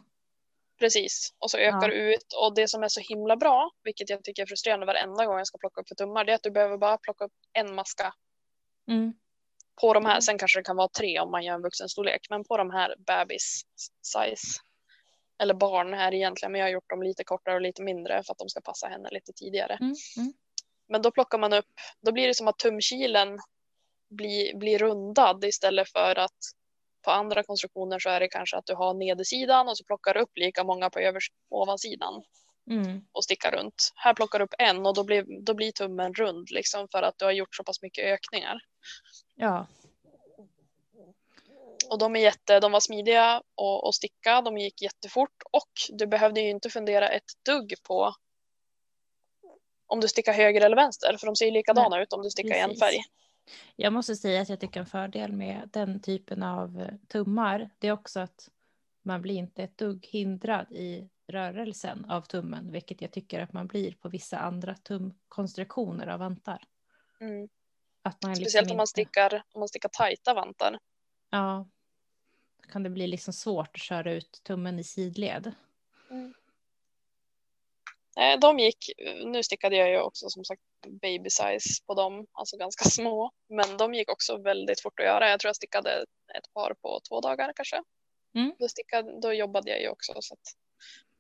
precis, 0.79 1.35
och 1.39 1.51
så 1.51 1.59
ökar 1.59 1.83
Ja. 1.83 1.89
du 1.89 2.15
ut. 2.15 2.33
Och 2.43 2.55
det 2.55 2.69
som 2.69 2.83
är 2.83 2.89
så 2.89 3.01
himla 3.01 3.37
bra, 3.37 3.71
vilket 3.85 4.11
jag 4.11 4.25
tycker 4.25 4.43
är 4.43 4.47
frustrerande 4.47 4.87
varenda 4.87 5.27
gång 5.27 5.39
jag 5.39 5.47
ska 5.47 5.59
plocka 5.59 5.81
upp 5.81 5.89
för 5.89 5.95
tummar, 5.95 6.25
det 6.25 6.33
är 6.33 6.37
att 6.37 6.43
du 6.43 6.51
behöver 6.51 6.79
bara 6.79 6.99
plocka 6.99 7.25
upp 7.25 7.33
en 7.53 7.75
maska 7.75 8.13
Mm. 8.91 9.13
på 9.81 9.95
de 9.95 10.05
här. 10.05 10.21
Sen 10.21 10.39
kanske 10.39 10.59
det 10.59 10.65
kan 10.65 10.77
vara 10.77 10.89
tre 10.89 11.21
om 11.21 11.31
man 11.31 11.43
gör 11.45 11.55
en 11.55 11.63
vuxenstorlek, 11.63 12.27
men 12.31 12.45
på 12.45 12.57
de 12.57 12.71
här 12.71 12.95
bebis 13.07 13.63
size 14.03 14.61
eller 15.43 15.55
barn 15.55 15.95
är 15.95 16.11
det 16.11 16.17
egentligen, 16.17 16.53
men 16.53 16.59
jag 16.59 16.67
har 16.67 16.73
gjort 16.73 16.91
dem 16.91 17.03
lite 17.03 17.25
kortare 17.25 17.55
och 17.55 17.61
lite 17.61 17.83
mindre 17.83 18.23
för 18.23 18.33
att 18.33 18.39
de 18.39 18.49
ska 18.49 18.61
passa 18.61 18.87
henne 18.87 19.09
lite 19.13 19.33
tidigare. 19.33 19.75
Mm. 19.81 19.95
Mm. 20.19 20.33
Men 20.89 21.03
då 21.03 21.11
plockar 21.11 21.39
man 21.39 21.53
upp, 21.53 21.67
då 22.01 22.13
blir 22.13 22.27
det 22.29 22.35
som 22.35 22.49
att 22.49 22.59
tumkilen 22.59 23.39
blir, 24.15 24.57
blir 24.57 24.79
rundad 24.79 25.45
istället 25.45 25.93
för 25.93 26.19
att 26.19 26.39
på 27.05 27.11
andra 27.11 27.43
konstruktioner 27.43 27.99
så 27.99 28.11
är 28.11 28.21
det 28.21 28.29
kanske 28.29 28.57
att 28.57 28.67
du 28.67 28.75
har 28.75 28.95
nedersidan 28.95 29.69
och 29.69 29.79
så 29.79 29.85
plockar 29.85 30.15
du 30.15 30.21
upp 30.21 30.37
lika 30.37 30.65
många 30.65 30.91
på 30.91 30.99
övers, 30.99 31.31
ovansidan 31.51 32.23
Mm. 32.71 33.05
och 33.13 33.25
stickar 33.25 33.53
runt. 33.53 33.93
Här 33.95 34.15
plockar 34.15 34.39
du 34.39 34.45
upp 34.45 34.55
en 34.59 34.87
och 34.87 34.95
då 34.95 35.05
blir, 35.05 35.43
då 35.43 35.55
blir 35.55 35.73
tummen 35.73 36.15
rund 36.15 36.51
liksom 36.51 36.89
för 36.89 37.03
att 37.03 37.19
du 37.19 37.25
har 37.25 37.33
gjort 37.33 37.57
så 37.57 37.65
pass 37.65 37.83
mycket 37.83 38.05
ökningar. 38.05 38.61
Ja. 39.35 39.67
Och 41.91 41.99
de 41.99 42.17
är 42.17 42.21
jätte, 42.21 42.61
de 42.61 42.73
var 42.73 42.81
smidiga 42.81 43.43
och, 43.55 43.87
och 43.87 43.95
sticka, 43.95 44.41
de 44.43 44.59
gick 44.59 44.83
jättefort 44.83 45.43
och 45.51 45.71
du 45.89 46.07
behövde 46.07 46.41
ju 46.41 46.51
inte 46.51 46.71
fundera 46.71 47.09
ett 47.09 47.33
dugg 47.47 47.75
på 47.83 48.15
om 49.87 50.01
du 50.01 50.09
stickar 50.09 50.33
höger 50.33 50.61
eller 50.61 50.77
vänster 50.77 51.17
för 51.17 51.27
de 51.27 51.37
ser 51.37 51.47
ju 51.47 51.51
likadana 51.51 52.03
ut 52.03 52.13
om 52.13 52.23
du 52.23 52.31
stickar 52.31 52.57
i 52.57 52.59
en 52.59 52.69
precis. 52.69 52.81
färg. 52.83 53.05
Jag 53.77 53.93
måste 53.93 54.17
säga 54.17 54.43
att 54.43 54.49
jag 54.49 54.61
tycker 54.61 54.81
en 54.81 54.87
fördel 54.87 55.33
med 55.33 55.69
den 55.73 56.01
typen 56.01 56.43
av 56.43 56.81
eh, 56.81 56.95
tummar, 57.09 57.71
det 57.79 57.89
är 57.89 57.93
också 57.93 58.21
att 58.21 58.49
man 59.03 59.23
blir 59.23 59.35
inte 59.35 59.63
ett 59.63 59.79
dugg 59.79 60.07
hindrad 60.07 60.73
i 60.73 61.09
rörelsen 61.27 62.05
av 62.05 62.23
tummen, 62.23 62.73
vilket 62.73 63.03
jag 63.03 63.13
tycker 63.13 63.41
att 63.41 63.53
man 63.53 63.67
blir 63.67 63.93
på 63.93 64.09
vissa 64.09 64.39
andra 64.39 64.75
tumkonstruktioner 64.75 66.07
av 66.07 66.19
vantar. 66.19 66.63
Mm. 67.21 67.49
Att 68.03 68.23
man 68.23 68.31
liksom 68.31 68.45
Speciellt 68.45 68.71
om 68.71 68.77
man 68.77 68.87
stickar, 68.87 69.43
om 69.53 69.59
man 69.59 69.69
stickar 69.69 69.89
tajta 69.89 70.35
vantar. 70.35 70.79
Ja. 71.31 71.69
Då 72.63 72.69
kan 72.69 72.83
det 72.83 72.91
bli 72.91 73.07
liksom 73.07 73.33
svårt 73.33 73.71
att 73.75 73.83
köra 73.83 74.13
ut 74.13 74.41
tummen 74.45 74.79
i 74.79 74.85
sidled. 74.85 75.55
Eh, 78.17 78.39
De 78.41 78.59
gick, 78.59 78.91
nu 79.25 79.43
stickade 79.43 79.77
jag 79.77 79.91
ju 79.91 80.01
också 80.01 80.29
som 80.31 80.45
sagt 80.45 80.63
baby 81.03 81.31
size 81.31 81.83
på 81.87 81.95
dem, 81.95 82.27
alltså 82.33 82.57
ganska 82.57 82.85
små. 82.91 83.31
Men 83.49 83.77
de 83.77 83.95
gick 83.95 84.11
också 84.11 84.37
väldigt 84.37 84.81
fort 84.81 85.01
att 85.01 85.07
göra. 85.07 85.29
Jag 85.31 85.41
tror 85.41 85.49
jag 85.49 85.57
stickade 85.57 85.91
ett 86.39 86.53
par 86.55 86.75
på 86.83 87.01
två 87.09 87.21
dagar 87.21 87.53
kanske. 87.57 87.83
Mm. 88.35 88.53
Då, 88.59 88.69
stickade, 88.69 89.21
då 89.21 89.33
jobbade 89.33 89.71
jag 89.71 89.81
ju 89.81 89.89
också 89.89 90.13
så 90.21 90.35
att 90.35 90.41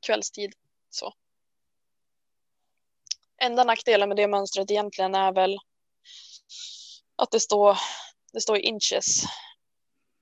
kvällstid 0.06 0.52
så. 0.90 1.12
Enda 3.42 3.64
nackdelen 3.64 4.08
med 4.08 4.16
det 4.16 4.28
mönstret 4.28 4.70
egentligen 4.70 5.14
är 5.14 5.32
väl 5.32 5.58
att 7.16 7.30
det 7.30 7.40
står, 7.40 7.76
det 8.32 8.40
står 8.40 8.56
inches. 8.58 9.22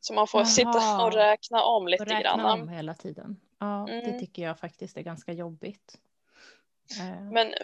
Så 0.01 0.15
man 0.15 0.27
får 0.27 0.41
Jaha. 0.41 0.47
sitta 0.49 1.05
och 1.05 1.13
räkna 1.13 1.63
om 1.65 1.89
lite 1.89 2.03
Och 2.03 2.09
räkna 2.09 2.21
grann. 2.23 2.61
om 2.61 2.69
hela 2.69 2.95
tiden. 2.95 3.41
Ja, 3.59 3.85
det 3.89 3.93
Mm. 3.93 4.21
tycker 4.21 4.43
jag 4.43 4.59
faktiskt 4.59 4.97
är 4.97 5.03
ganska 5.03 5.33
jobbigt. 5.33 5.99
Eh, 7.01 7.23
Men 7.33 7.55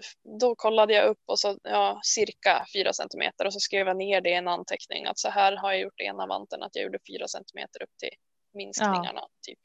då 0.41 0.55
kollade 0.55 0.95
jag 0.95 1.09
upp 1.09 1.23
och 1.27 1.41
så 1.41 1.59
ja, 1.63 2.01
cirka 2.05 2.67
4 2.77 2.93
centimeter 2.93 3.47
och 3.47 3.53
så 3.53 3.61
skrev 3.61 3.87
jag 3.87 3.97
ner 3.97 4.21
det 4.21 4.31
i 4.31 4.35
en 4.35 4.49
anteckning 4.49 5.07
att 5.07 5.19
så 5.19 5.29
här 5.29 5.57
har 5.57 5.73
jag 5.73 5.81
gjort 5.81 6.01
ena 6.01 6.27
vanten 6.27 6.63
att 6.63 6.77
jag 6.77 6.85
gjorde 6.85 6.99
4 7.19 7.29
centimeter 7.29 7.83
upp 7.83 7.97
till 7.99 8.13
minskningarna. 8.55 9.21
Typ. 9.47 9.59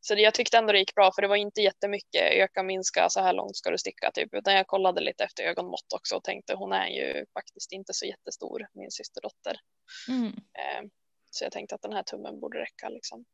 Så 0.00 0.14
jag 0.16 0.34
tyckte 0.34 0.58
ändå 0.58 0.72
det 0.72 0.78
gick 0.78 0.94
bra 0.94 1.12
för 1.14 1.22
det 1.22 1.28
var 1.28 1.36
inte 1.36 1.60
jättemycket 1.60 2.22
öka 2.32 2.62
minska 2.62 3.08
så 3.10 3.20
här 3.20 3.32
långt 3.32 3.56
ska 3.56 3.70
du 3.70 3.78
sticka 3.78 4.10
typ 4.14 4.34
utan 4.34 4.54
jag 4.54 4.66
kollade 4.66 5.00
lite 5.00 5.24
efter 5.24 5.44
ögonmått 5.44 5.92
också 5.94 6.16
och 6.16 6.24
tänkte 6.24 6.54
hon 6.54 6.72
är 6.72 6.88
ju 6.88 7.26
faktiskt 7.34 7.72
inte 7.72 7.94
så 7.94 8.06
jättestor 8.06 8.66
min 8.74 8.90
systerdotter. 8.90 9.56
mm. 10.08 10.26
Eh, 10.28 10.88
så 11.30 11.44
jag 11.44 11.52
tänkte 11.52 11.74
att 11.74 11.82
den 11.82 11.92
här 11.92 12.02
tummen 12.02 12.40
borde 12.40 12.58
räcka 12.58 12.88
liksom. 12.88 13.24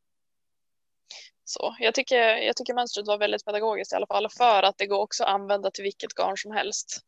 Så 1.45 1.77
jag 1.79 1.95
tycker, 1.95 2.37
jag 2.37 2.57
tycker 2.57 2.75
mönstret 2.75 3.07
var 3.07 3.19
väldigt 3.19 3.45
pedagogiskt 3.45 3.93
i 3.93 3.97
alla 3.97 4.07
fall 4.07 4.29
för 4.31 4.63
att 4.63 4.79
det 4.79 4.87
går 4.87 4.99
också 4.99 5.25
att 5.25 5.31
använda 5.31 5.71
till 5.71 5.83
vilket 5.85 6.15
garn 6.15 6.37
som 6.37 6.51
helst. 6.53 7.01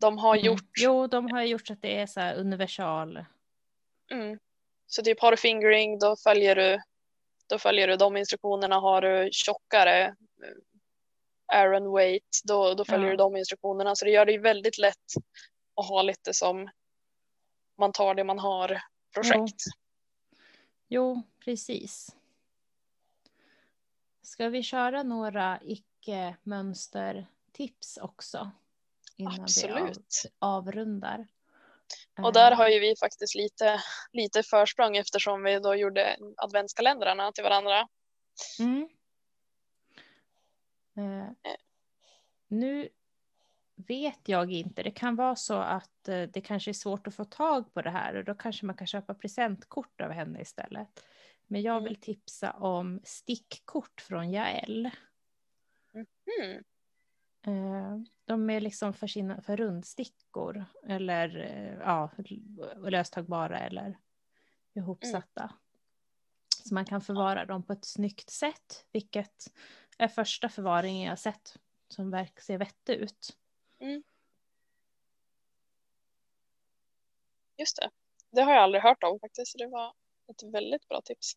De 0.00 0.18
har 0.18 0.34
Mm. 0.36 0.46
gjort, 0.46 0.70
Jo, 0.78 1.06
de 1.06 1.30
har 1.30 1.42
gjort 1.42 1.66
så 1.66 1.72
att 1.72 1.82
det 1.82 1.98
är 1.98 2.06
så 2.06 2.20
här 2.20 2.34
universal. 2.34 3.24
mm, 4.10 4.38
så 4.86 5.02
typ 5.02 5.20
har 5.20 5.30
du 5.30 5.36
fingering 5.36 5.98
då 5.98 6.16
följer 6.16 6.56
du, 6.56 6.80
då 7.46 7.58
följer 7.58 7.88
du 7.88 7.96
de 7.96 8.16
instruktionerna. 8.16 8.76
Har 8.80 9.02
du 9.02 9.28
tjockare 9.32 10.04
eh, 10.04 10.14
Aaron 11.58 11.92
weight 11.94 12.40
då, 12.44 12.74
då 12.74 12.84
följer 12.84 13.06
Ja. 13.06 13.10
du 13.10 13.16
de 13.16 13.36
instruktionerna. 13.36 13.96
Så 13.96 14.04
det 14.04 14.10
gör 14.10 14.26
det 14.26 14.32
ju 14.32 14.38
väldigt 14.40 14.78
lätt 14.78 14.96
att 15.76 15.88
ha 15.88 16.02
lite 16.02 16.34
som 16.34 16.70
man 17.78 17.92
tar 17.92 18.14
det 18.14 18.24
man 18.24 18.38
har 18.38 18.82
projekt. 19.14 19.60
Jo, 20.88 21.22
precis. 21.44 22.16
Ska 24.22 24.48
vi 24.48 24.62
köra 24.62 25.02
några 25.02 25.60
icke-mönstertips 25.62 27.96
också? 27.96 28.50
Innan 29.16 29.32
vi 29.32 29.38
av, 29.38 29.44
Absolut. 29.44 30.22
avrundar. 30.38 31.26
Och 32.18 32.32
där 32.32 32.50
Eh, 32.50 32.56
har 32.56 32.68
ju 32.68 32.80
vi 32.80 32.96
faktiskt 32.96 33.34
lite, 33.34 33.82
lite 34.12 34.42
försprång 34.42 34.96
eftersom 34.96 35.42
vi 35.42 35.58
då 35.58 35.74
gjorde 35.74 36.16
adventskalendrarna 36.36 37.32
till 37.32 37.44
varandra. 37.44 37.88
Mm. 38.58 38.88
Eh, 40.96 41.28
nu 42.48 42.88
vet 43.74 44.28
jag 44.28 44.52
inte. 44.52 44.82
Det 44.82 44.90
kan 44.90 45.16
vara 45.16 45.36
så 45.36 45.54
att 45.54 46.08
eh, 46.08 46.22
det 46.22 46.40
kanske 46.40 46.70
är 46.70 46.72
svårt 46.72 47.06
att 47.06 47.14
få 47.14 47.24
tag 47.24 47.74
på 47.74 47.82
det 47.82 47.90
här 47.90 48.14
och 48.14 48.24
då 48.24 48.34
kanske 48.34 48.66
man 48.66 48.76
kan 48.76 48.86
köpa 48.86 49.14
presentkort 49.14 50.00
av 50.00 50.10
henne 50.10 50.40
istället. 50.40 51.04
Men 51.52 51.62
jag 51.62 51.72
Mm. 51.76 51.84
vill 51.84 52.00
tipsa 52.00 52.52
om 52.52 53.00
stickkort 53.04 54.00
från 54.00 54.30
Jael. 54.30 54.90
Mm. 57.44 58.06
De 58.24 58.50
är 58.50 58.60
liksom 58.60 58.94
för, 58.94 59.06
sina, 59.06 59.42
för 59.42 59.56
rundstickor 59.56 60.64
eller 60.86 61.36
eh, 61.36 61.78
ja, 61.78 62.10
löstagbara 62.88 63.58
eller 63.58 63.98
ihopsatta. 64.74 65.52
Så 66.64 66.74
man 66.74 66.84
kan 66.84 67.00
förvara 67.00 67.44
dem 67.46 67.62
på 67.62 67.72
ett 67.72 67.84
snyggt 67.84 68.30
sätt, 68.30 68.86
vilket 68.92 69.54
är 69.98 70.08
första 70.08 70.48
förvaringen 70.48 71.08
jag 71.08 71.18
sett 71.18 71.56
som 71.88 72.10
verkar 72.10 72.42
se 72.42 72.56
vettig 72.56 72.94
ut. 72.94 73.38
Just 77.56 77.76
det. 77.76 77.90
Det 78.30 78.42
har 78.42 78.52
jag 78.52 78.62
aldrig 78.62 78.82
hört 78.82 79.02
om 79.02 79.20
faktiskt. 79.20 79.52
Så 79.52 79.58
det 79.58 79.66
var 79.68 79.94
ett 80.28 80.42
väldigt 80.42 80.88
bra 80.88 81.00
tips. 81.00 81.36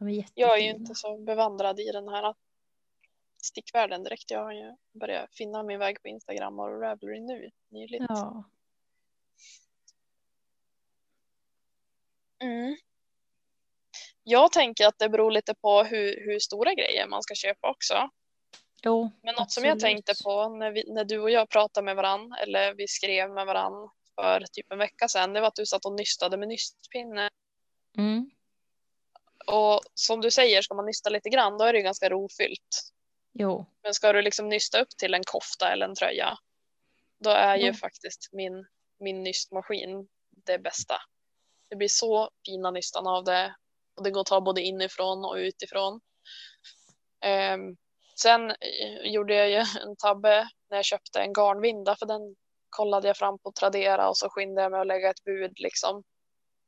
Är 0.00 0.24
Jag 0.34 0.58
är 0.58 0.62
ju 0.62 0.70
inte 0.70 0.94
så 0.94 1.18
bevandrad 1.18 1.80
i 1.80 1.90
den 1.92 2.08
här 2.08 2.34
stickvärlden 3.42 4.04
direkt. 4.04 4.30
Jag 4.30 4.44
har 4.44 4.52
ju 4.52 4.76
börjat 4.92 5.34
finna 5.34 5.62
min 5.62 5.78
väg 5.78 6.02
på 6.02 6.08
Instagram 6.08 6.58
och 6.58 6.80
Ravelry 6.80 7.20
nu 7.20 7.50
nyligen. 7.68 8.06
Ja. 8.08 8.44
Mm. 12.38 12.76
Jag 14.22 14.52
tänker 14.52 14.86
att 14.86 14.98
det 14.98 15.08
beror 15.08 15.30
lite 15.30 15.54
på 15.54 15.82
hur, 15.82 16.24
hur 16.26 16.38
stora 16.38 16.74
grejer 16.74 17.06
man 17.08 17.22
ska 17.22 17.34
köpa 17.34 17.70
också. 17.70 18.10
Jo, 18.82 19.10
Men 19.22 19.34
något 19.34 19.50
som 19.52 19.64
jag 19.64 19.72
absolut. 19.72 19.94
tänkte 19.94 20.24
på 20.24 20.48
när, 20.48 20.70
vi, 20.70 20.92
när 20.92 21.04
du 21.04 21.18
och 21.18 21.30
jag 21.30 21.48
pratade 21.48 21.84
med 21.84 21.96
varann 21.96 22.32
eller 22.32 22.74
vi 22.74 22.88
skrev 22.88 23.30
med 23.30 23.46
varann 23.46 23.90
för 24.20 24.40
typ 24.52 24.72
en 24.72 24.78
vecka 24.78 25.08
sedan, 25.08 25.32
det 25.32 25.40
var 25.40 25.48
att 25.48 25.54
du 25.54 25.66
satt 25.66 25.84
och 25.84 25.92
nystade 25.92 26.36
med 26.36 26.48
nystpinne. 26.48 27.30
Mm. 27.98 28.30
Och 29.46 29.80
som 29.94 30.20
du 30.20 30.30
säger, 30.30 30.62
ska 30.62 30.74
man 30.74 30.86
nysta 30.86 31.10
lite 31.10 31.28
grann 31.28 31.58
då 31.58 31.64
är 31.64 31.72
det 31.72 31.78
ju 31.78 31.84
ganska 31.84 32.08
rofyllt. 32.08 32.92
Jo, 33.32 33.66
Men 33.82 33.94
ska 33.94 34.12
du 34.12 34.22
liksom 34.22 34.48
nysta 34.48 34.80
upp 34.80 34.88
till 34.98 35.14
en 35.14 35.24
kofta 35.24 35.72
eller 35.72 35.86
en 35.88 35.94
tröja, 35.94 36.38
då 37.18 37.30
är 37.30 37.56
ju 37.56 37.66
Ja. 37.66 37.74
faktiskt 37.74 38.28
min, 38.32 38.66
min 39.00 39.22
nystmaskin 39.22 40.08
det 40.46 40.58
bästa. 40.58 40.94
Det 41.70 41.76
blir 41.76 41.88
så 41.88 42.30
fina 42.46 42.70
nystan 42.70 43.06
av 43.06 43.24
det 43.24 43.56
och 43.96 44.02
det 44.04 44.10
går 44.10 44.20
att 44.20 44.26
ta 44.26 44.40
både 44.40 44.62
inifrån 44.62 45.24
och 45.24 45.34
utifrån. 45.34 46.00
Ehm, 47.20 47.76
sen 48.22 48.50
eh, 48.50 49.00
gjorde 49.12 49.34
jag 49.34 49.50
ju 49.50 49.56
en 49.56 49.96
tabbe 49.96 50.48
när 50.70 50.76
jag 50.78 50.84
köpte 50.84 51.20
en 51.20 51.32
garnvinda 51.32 51.96
för 51.96 52.06
den 52.06 52.36
kollade 52.76 53.06
jag 53.08 53.16
fram 53.16 53.38
på 53.38 53.52
Tradera 53.52 54.08
och 54.08 54.16
så 54.16 54.28
skyndade 54.30 54.62
jag 54.64 54.72
mig 54.72 54.80
att 54.80 54.86
lägga 54.86 55.10
ett 55.10 55.24
bud 55.24 55.52
liksom 55.60 56.02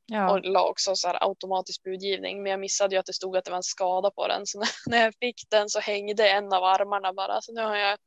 ja. 0.06 0.30
och 0.32 0.40
la 0.44 0.68
också 0.68 0.94
så 0.96 1.08
här 1.08 1.28
automatisk 1.28 1.82
budgivning. 1.82 2.42
Men 2.42 2.50
jag 2.50 2.60
missade 2.60 2.94
ju 2.94 2.98
att 2.98 3.06
det 3.06 3.12
stod 3.12 3.36
att 3.36 3.44
det 3.44 3.50
var 3.50 3.56
en 3.56 3.62
skada 3.62 4.10
på 4.10 4.28
den. 4.28 4.46
Så 4.46 4.62
när- 4.86 5.02
jag 5.04 5.14
fick 5.20 5.36
den 5.50 5.68
så 5.68 5.80
hängde 5.80 6.28
en 6.30 6.52
av 6.52 6.64
armarna 6.64 7.12
bara. 7.12 7.40
Så 7.40 7.52
nu 7.52 7.62
har 7.62 7.76
jag 7.76 7.98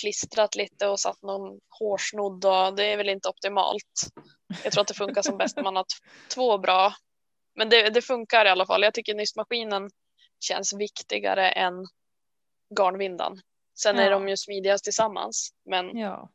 klistrat 0.00 0.54
lite 0.54 0.86
och 0.86 1.00
satt 1.00 1.22
någon 1.22 1.60
hårsnodd 1.78 2.44
och 2.44 2.74
det 2.76 2.84
är 2.92 2.96
väl 2.96 3.08
inte 3.08 3.28
optimalt. 3.28 3.94
Jag 4.64 4.72
tror 4.72 4.80
att 4.82 4.88
det 4.88 4.94
funkar 4.94 5.22
som 5.22 5.38
bäst 5.38 5.56
när 5.56 5.62
man 5.62 5.76
har 5.76 5.84
två 6.34 6.58
bra. 6.58 6.92
Men 7.54 7.68
det, 7.68 7.90
det 7.90 8.02
funkar 8.02 8.46
i 8.46 8.48
alla 8.48 8.66
fall. 8.66 8.82
Jag 8.82 8.94
tycker 8.94 9.14
nystmaskinen 9.14 9.90
känns 10.40 10.72
viktigare 10.72 11.48
än 11.50 11.74
garnvindan. 12.78 13.40
Sen 13.78 13.98
är 13.98 14.04
Ja. 14.04 14.10
de 14.10 14.28
ju 14.28 14.36
smidigast 14.36 14.84
tillsammans. 14.84 15.50
Men 15.64 15.98
ja. 15.98 16.30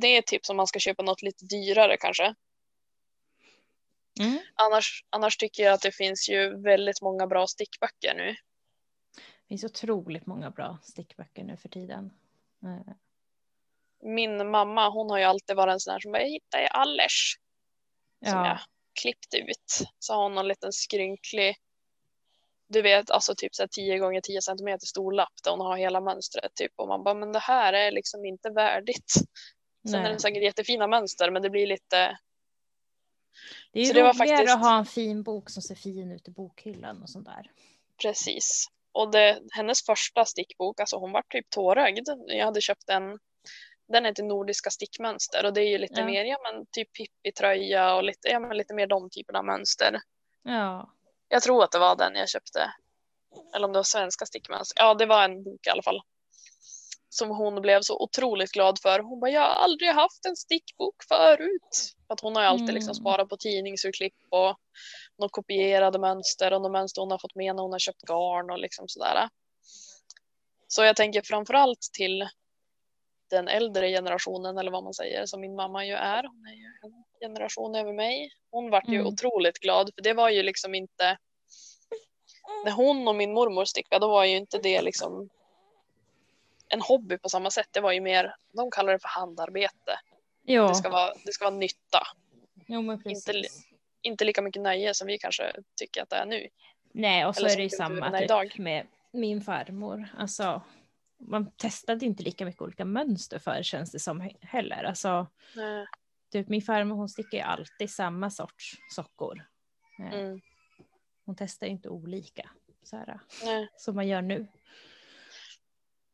Det 0.00 0.06
är 0.06 0.18
ett 0.18 0.26
tips 0.26 0.50
om 0.50 0.56
man 0.56 0.66
ska 0.66 0.78
köpa 0.78 1.02
något 1.02 1.22
lite 1.22 1.44
dyrare 1.44 1.96
kanske. 1.96 2.34
Mm. 4.20 4.38
Annars, 4.54 5.04
annars 5.10 5.36
tycker 5.36 5.62
jag 5.62 5.72
att 5.72 5.82
det 5.82 5.92
finns 5.92 6.28
ju 6.28 6.62
väldigt 6.62 7.02
många 7.02 7.26
bra 7.26 7.46
stickböcker 7.46 8.14
nu. 8.14 8.36
Det 9.16 9.48
finns 9.48 9.64
otroligt 9.64 10.26
många 10.26 10.50
bra 10.50 10.78
stickböcker 10.82 11.44
nu 11.44 11.56
för 11.56 11.68
tiden. 11.68 12.10
Eh, 12.64 12.94
Min 14.02 14.50
mamma 14.50 14.88
hon 14.88 15.10
har 15.10 15.18
ju 15.18 15.24
alltid 15.24 15.56
varit 15.56 15.72
en 15.72 15.80
sån 15.80 15.92
här 15.92 16.00
som 16.00 16.12
bara, 16.12 16.22
jag 16.22 16.30
hittade 16.30 16.64
i 16.64 16.68
Allers 16.70 17.38
som 18.28 18.38
jag 18.38 18.46
Ja, 18.46 18.60
klippte 19.00 19.38
ut. 19.38 19.82
Så 19.98 20.14
har 20.14 20.22
hon 20.22 20.34
någon 20.34 20.48
liten 20.48 20.72
skrynklig, 20.72 21.56
du 22.68 22.82
vet 22.82 23.10
alltså 23.10 23.34
typ 23.36 23.54
så 23.54 23.62
här 23.62 23.68
10 23.68 23.98
gånger 23.98 24.20
10 24.20 24.42
centimeter 24.42 24.86
stor 24.86 25.12
lapp 25.12 25.34
där 25.44 25.50
hon 25.50 25.60
har 25.60 25.76
hela 25.76 26.00
mönstret 26.00 26.54
typ 26.54 26.72
och 26.76 26.88
man 26.88 27.04
bara 27.04 27.14
men 27.14 27.32
det 27.32 27.38
här 27.38 27.72
är 27.72 27.90
liksom 27.90 28.24
inte 28.24 28.50
värdigt. 28.50 29.12
Sen 29.86 29.94
är 29.94 30.02
nej. 30.02 30.12
det 30.12 30.18
säkert 30.20 30.42
jättefina 30.42 30.86
mönster 30.86 31.30
men 31.30 31.42
det 31.42 31.50
blir 31.50 31.66
lite, 31.66 32.18
Det 33.72 33.80
är 33.80 33.84
ju 33.84 33.86
så 33.86 33.92
roligare 33.92 34.14
faktiskt- 34.14 34.54
att 34.54 34.60
ha 34.60 34.78
en 34.78 34.86
fin 34.86 35.22
bok 35.22 35.50
som 35.50 35.62
ser 35.62 35.74
fin 35.74 36.12
ut 36.12 36.28
i 36.28 36.30
bokhyllan 36.30 37.02
och 37.02 37.10
sånt 37.10 37.26
där. 37.26 37.50
precis. 38.02 38.66
Och 38.92 39.10
det, 39.10 39.40
hennes 39.50 39.84
första 39.86 40.24
stickbok, 40.24 40.80
alltså 40.80 40.96
hon 40.96 41.12
var 41.12 41.22
typ 41.28 41.50
tårögd. 41.50 42.08
Jag 42.26 42.44
hade 42.44 42.60
köpt 42.60 42.88
en, 42.88 43.18
den 43.88 44.04
heter 44.04 44.22
Nordiska 44.22 44.70
stickmönster 44.70 45.44
och 45.46 45.52
det 45.52 45.60
är 45.60 45.68
ju 45.68 45.78
lite 45.78 46.00
Ja. 46.00 46.06
mer, 46.06 46.24
ja 46.24 46.38
men 46.42 46.66
typ 46.70 46.88
Pippi-tröja 46.92 47.94
och 47.94 48.04
lite, 48.04 48.28
ja, 48.28 48.40
men 48.40 48.56
lite 48.56 48.74
mer 48.74 48.86
de 48.86 49.10
typerna 49.10 49.38
av 49.38 49.44
mönster. 49.44 50.00
Ja, 50.42 50.90
Jag 51.28 51.42
tror 51.42 51.64
att 51.64 51.72
det 51.72 51.78
var 51.78 51.96
den 51.96 52.14
jag 52.14 52.28
köpte. 52.28 52.72
Eller 53.54 53.66
om 53.66 53.72
det 53.72 53.78
var 53.78 53.84
svenska 53.84 54.26
stickmönster. 54.26 54.82
Ja, 54.82 54.94
det 54.94 55.06
var 55.06 55.24
en 55.24 55.42
bok 55.42 55.66
i 55.66 55.70
alla 55.70 55.82
fall. 55.82 56.00
Som 57.18 57.30
hon 57.30 57.62
blev 57.62 57.80
så 57.82 57.98
otroligt 58.02 58.52
glad 58.52 58.78
för. 58.82 58.98
Hon 58.98 59.20
bara, 59.20 59.30
jag 59.30 59.40
har 59.40 59.48
aldrig 59.64 59.90
haft 59.90 60.24
en 60.26 60.36
stickbok 60.36 60.94
förut. 61.08 61.94
För 62.06 62.14
att 62.14 62.20
hon 62.20 62.36
har 62.36 62.42
ju 62.42 62.48
alltid 62.48 62.74
liksom 62.74 62.90
Mm. 62.90 62.94
sparat 63.02 63.28
på 63.28 63.36
tidningsurklipp 63.36 64.14
och 64.30 64.56
några 65.18 65.28
kopierade 65.30 65.98
mönster 65.98 66.52
och 66.52 66.62
några 66.62 66.72
mönster 66.72 67.00
hon 67.02 67.10
har 67.10 67.18
fått 67.18 67.34
med 67.34 67.56
när 67.56 67.62
hon 67.62 67.72
har 67.72 67.78
köpt 67.78 68.02
garn 68.02 68.50
och 68.50 68.58
liksom 68.58 68.88
sådär. 68.88 69.28
Så 70.68 70.82
jag 70.84 70.96
tänker 70.96 71.22
framförallt 71.22 71.80
till 71.92 72.28
den 73.30 73.48
äldre 73.48 73.88
generationen 73.88 74.58
eller 74.58 74.70
vad 74.70 74.84
man 74.84 74.94
säger 74.94 75.26
som 75.26 75.40
min 75.40 75.54
mamma 75.54 75.84
ju 75.86 75.92
är. 75.92 76.22
Hon 76.22 76.46
är 76.46 76.54
ju 76.54 76.64
en 76.82 77.04
generation 77.20 77.74
över 77.74 77.92
mig. 77.92 78.30
Hon 78.50 78.70
vart 78.70 78.88
ju 78.88 78.94
Mm. 78.94 79.06
otroligt 79.06 79.58
glad 79.58 79.90
för 79.94 80.02
det 80.02 80.12
var 80.12 80.30
ju 80.30 80.42
liksom 80.42 80.74
inte 80.74 81.18
när 82.64 82.72
hon 82.72 83.08
och 83.08 83.16
min 83.16 83.32
mormor 83.32 83.64
stickade 83.64 84.06
då 84.06 84.10
var 84.10 84.24
ju 84.24 84.36
inte 84.36 84.58
det 84.58 84.82
liksom 84.82 85.28
en 86.68 86.80
hobby 86.80 87.18
på 87.18 87.28
samma 87.28 87.50
sätt. 87.50 87.68
Det 87.70 87.80
var 87.80 87.92
ju 87.92 88.00
mer, 88.00 88.34
de 88.52 88.70
kallar 88.70 88.92
det 88.92 88.98
för 88.98 89.08
handarbete. 89.08 90.00
jo, 90.44 90.66
Det 90.68 90.74
ska 90.74 90.88
vara, 90.90 91.12
det 91.24 91.32
ska 91.32 91.44
vara 91.44 91.54
nytta. 91.56 92.02
jo 92.66 92.92
inte- 93.04 93.42
Inte 94.02 94.24
lika 94.24 94.42
mycket 94.42 94.62
nöje 94.62 94.94
som 94.94 95.06
vi 95.06 95.18
kanske 95.18 95.52
tycker 95.76 96.02
att 96.02 96.10
det 96.10 96.16
är 96.16 96.26
nu. 96.26 96.48
Nej, 96.92 97.26
och 97.26 97.34
så 97.36 97.46
är 97.46 97.56
det 97.56 97.62
ju 97.62 97.70
samma 97.70 98.10
typ, 98.12 98.22
idag. 98.22 98.58
med 98.58 98.86
min 99.12 99.40
farmor. 99.40 100.08
Alltså, 100.18 100.62
man 101.18 101.50
testade 101.50 102.06
inte 102.06 102.22
lika 102.22 102.44
mycket 102.44 102.62
olika 102.62 102.84
mönster 102.84 103.38
för 103.38 103.62
känns 103.62 103.92
det 103.92 103.98
som 103.98 104.22
he- 104.22 104.36
heller. 104.46 104.84
Alltså, 104.84 105.26
Nej. 105.56 105.86
typ, 106.32 106.48
min 106.48 106.62
farmor 106.62 106.96
hon 106.96 107.08
stickar 107.08 107.38
ju 107.38 107.44
alltid 107.44 107.90
samma 107.90 108.30
sorts 108.30 108.76
sockor. 108.90 109.42
Eh, 109.98 110.14
Mm. 110.14 110.40
Hon 111.24 111.36
testar 111.36 111.66
ju 111.66 111.72
inte 111.72 111.88
olika 111.88 112.50
så 112.82 112.96
här, 112.96 113.20
som 113.76 113.94
man 113.94 114.08
gör 114.08 114.22
nu. 114.22 114.46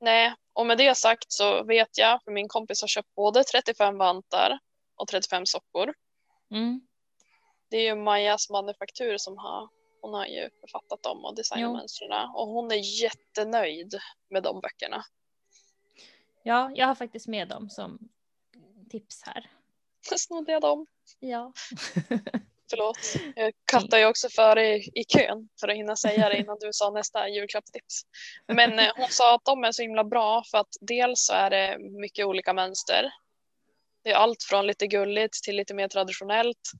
Nej, 0.01 0.35
och 0.53 0.67
med 0.67 0.79
det 0.79 0.95
sagt 0.95 1.33
så 1.33 1.65
vet 1.65 1.99
jag, 1.99 2.23
för 2.25 2.33
min 2.33 2.49
kompis 2.49 2.81
har 2.81 2.89
köpt 2.89 3.15
både 3.15 3.45
35 3.45 3.99
vantar 3.99 4.59
och 4.97 5.09
35 5.09 5.47
sockor. 5.47 5.95
Mm. 6.51 6.81
Det 7.71 7.77
är 7.77 7.83
ju 7.83 7.95
Majas 7.95 8.51
manufaktur 8.51 9.19
som 9.19 9.39
har, 9.39 9.69
hon 10.01 10.15
har 10.15 10.27
ju 10.27 10.51
författat 10.61 11.03
dem 11.03 11.25
och 11.25 11.35
designat 11.37 11.73
mönstren. 11.73 12.31
Och 12.35 12.49
hon 12.49 12.73
är 12.73 13.03
jättenöjd 13.03 13.99
med 14.31 14.43
de 14.43 14.61
böckerna. 14.61 15.05
Ja, 16.43 16.71
jag 16.75 16.87
har 16.87 16.95
faktiskt 16.95 17.29
med 17.29 17.49
dem 17.49 17.71
som 17.71 17.99
tips 18.91 19.23
här. 19.23 19.51
Snodde 20.17 20.53
jag 20.53 20.63
dem? 20.63 20.87
Ja. 21.21 21.53
Förlåt. 22.73 22.99
Jag 23.37 23.53
kattar 23.73 23.99
ju 23.99 24.07
också 24.07 24.29
före 24.29 24.67
i, 24.67 24.91
i 24.95 25.05
kön 25.05 25.49
för 25.61 25.69
att 25.69 25.77
hinna 25.77 25.97
säga 25.97 26.29
det 26.29 26.39
innan 26.39 26.57
du 26.61 26.69
sa 26.73 26.91
nästa 26.91 27.29
julklappstips. 27.29 28.03
Men 28.49 28.79
eh, 28.79 28.91
hon 28.97 29.09
sa 29.09 29.35
att 29.35 29.45
de 29.45 29.65
är 29.65 29.73
så 29.73 29.83
himla 29.83 30.05
bra 30.05 30.43
för 30.51 30.59
att 30.59 30.71
dels 30.81 31.27
så 31.27 31.33
är 31.33 31.51
det 31.51 31.77
mycket 32.01 32.27
olika 32.27 32.53
mönster. 32.53 33.11
Det 34.05 34.11
är 34.11 34.15
allt 34.15 34.43
från 34.43 34.67
lite 34.67 34.87
gulligt 34.87 35.43
till 35.45 35.57
lite 35.57 35.75
mer 35.75 35.89
traditionellt. 35.89 36.71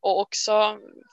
Och 0.00 0.20
också 0.20 0.52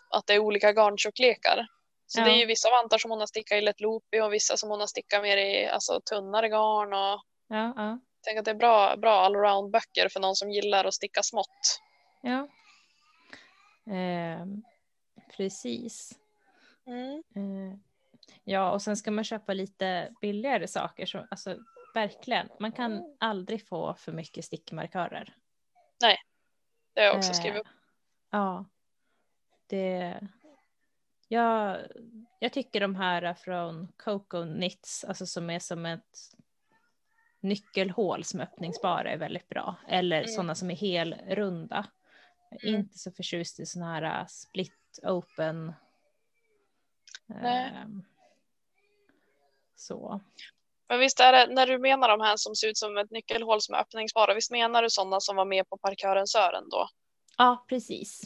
att 0.09 0.27
det 0.27 0.33
är 0.33 0.39
olika 0.39 0.71
garntjocklekar. 0.73 1.65
Så 2.07 2.19
Ja. 2.19 2.25
det 2.25 2.31
är 2.31 2.35
ju 2.37 2.45
vissa 2.45 2.69
vantar 2.69 2.97
som 2.97 3.11
hon 3.11 3.19
har 3.19 3.27
stickat 3.27 3.57
i 3.57 3.61
lätt 3.61 3.81
loopy 3.81 4.19
och 4.21 4.33
vissa 4.33 4.57
som 4.57 4.69
hon 4.69 4.79
har 4.79 4.87
stickat 4.87 5.21
mer 5.21 5.37
i 5.37 5.67
alltså, 5.67 6.01
tunnare 6.09 6.49
garn. 6.49 6.93
Och 6.93 7.21
Ja, 7.47 7.73
ja, 7.75 7.99
tänker 8.23 8.39
att 8.39 8.45
det 8.45 8.51
är 8.51 8.55
bra, 8.55 8.95
bra 8.97 9.11
allround 9.21 9.71
böcker 9.71 10.09
för 10.09 10.19
någon 10.19 10.35
som 10.35 10.51
gillar 10.51 10.85
att 10.85 10.93
sticka 10.93 11.23
smått. 11.23 11.79
ja. 12.21 12.47
Ehm, 13.85 14.63
precis. 15.37 16.19
Mm. 16.85 17.23
Eh, 17.35 17.77
ja, 18.43 18.71
och 18.71 18.81
sen 18.81 18.97
ska 18.97 19.11
man 19.11 19.23
köpa 19.23 19.53
lite 19.53 20.13
billigare 20.21 20.67
saker. 20.67 21.05
Så, 21.05 21.27
alltså, 21.31 21.57
verkligen, 21.93 22.49
man 22.59 22.71
kan 22.71 23.15
aldrig 23.19 23.67
få 23.67 23.93
för 23.93 24.11
mycket 24.11 24.45
stickmarkörer. 24.45 25.35
Det 26.93 27.01
har 27.01 27.07
jag 27.07 27.15
också 27.17 27.29
Eh, 27.29 27.33
skrivit 27.35 27.61
upp. 27.61 27.67
Ja. 28.29 28.65
Det... 29.67 30.19
Jag, 31.27 31.79
jag 32.39 32.53
tycker 32.53 32.79
de 32.79 32.95
här 32.95 33.33
från 33.33 33.87
Coco 33.97 34.43
Knits, 34.43 35.03
alltså 35.03 35.25
som 35.25 35.49
är 35.49 35.59
som 35.59 35.85
ett 35.85 36.17
nyckelhål 37.39 38.23
som 38.23 38.39
är 38.39 38.43
öppningsbara 38.43 39.11
är 39.11 39.17
väldigt 39.17 39.49
bra. 39.49 39.75
Eller 39.87 40.17
Mm. 40.17 40.27
sådana 40.27 40.55
som 40.55 40.71
är 40.71 40.75
helrunda. 40.75 41.85
Mm. 42.63 42.75
Inte 42.75 42.97
så 42.97 43.11
förtjust 43.11 43.59
i 43.59 43.65
sådana 43.65 43.93
här 43.93 44.21
uh, 44.21 44.27
split 44.27 44.99
open. 45.03 45.73
Ehm, 47.43 48.03
så. 49.75 50.21
Men 50.89 50.99
visst 50.99 51.19
är 51.19 51.31
det, 51.33 51.53
när 51.53 51.67
du 51.67 51.77
menar 51.79 52.09
de 52.09 52.21
här 52.21 52.37
som 52.37 52.55
ser 52.55 52.67
ut 52.67 52.77
som 52.77 52.97
ett 52.97 53.11
nyckelhål 53.11 53.61
som 53.61 53.75
är 53.75 53.79
öppningsbara, 53.79 54.33
visst 54.33 54.51
menar 54.51 54.81
du 54.83 54.89
sådana 54.89 55.19
som 55.19 55.35
var 55.35 55.45
med 55.45 55.69
på 55.69 55.77
parkören 55.77 56.27
Sören 56.27 56.69
då? 56.69 56.87
Ja, 57.37 57.65
precis. 57.69 58.21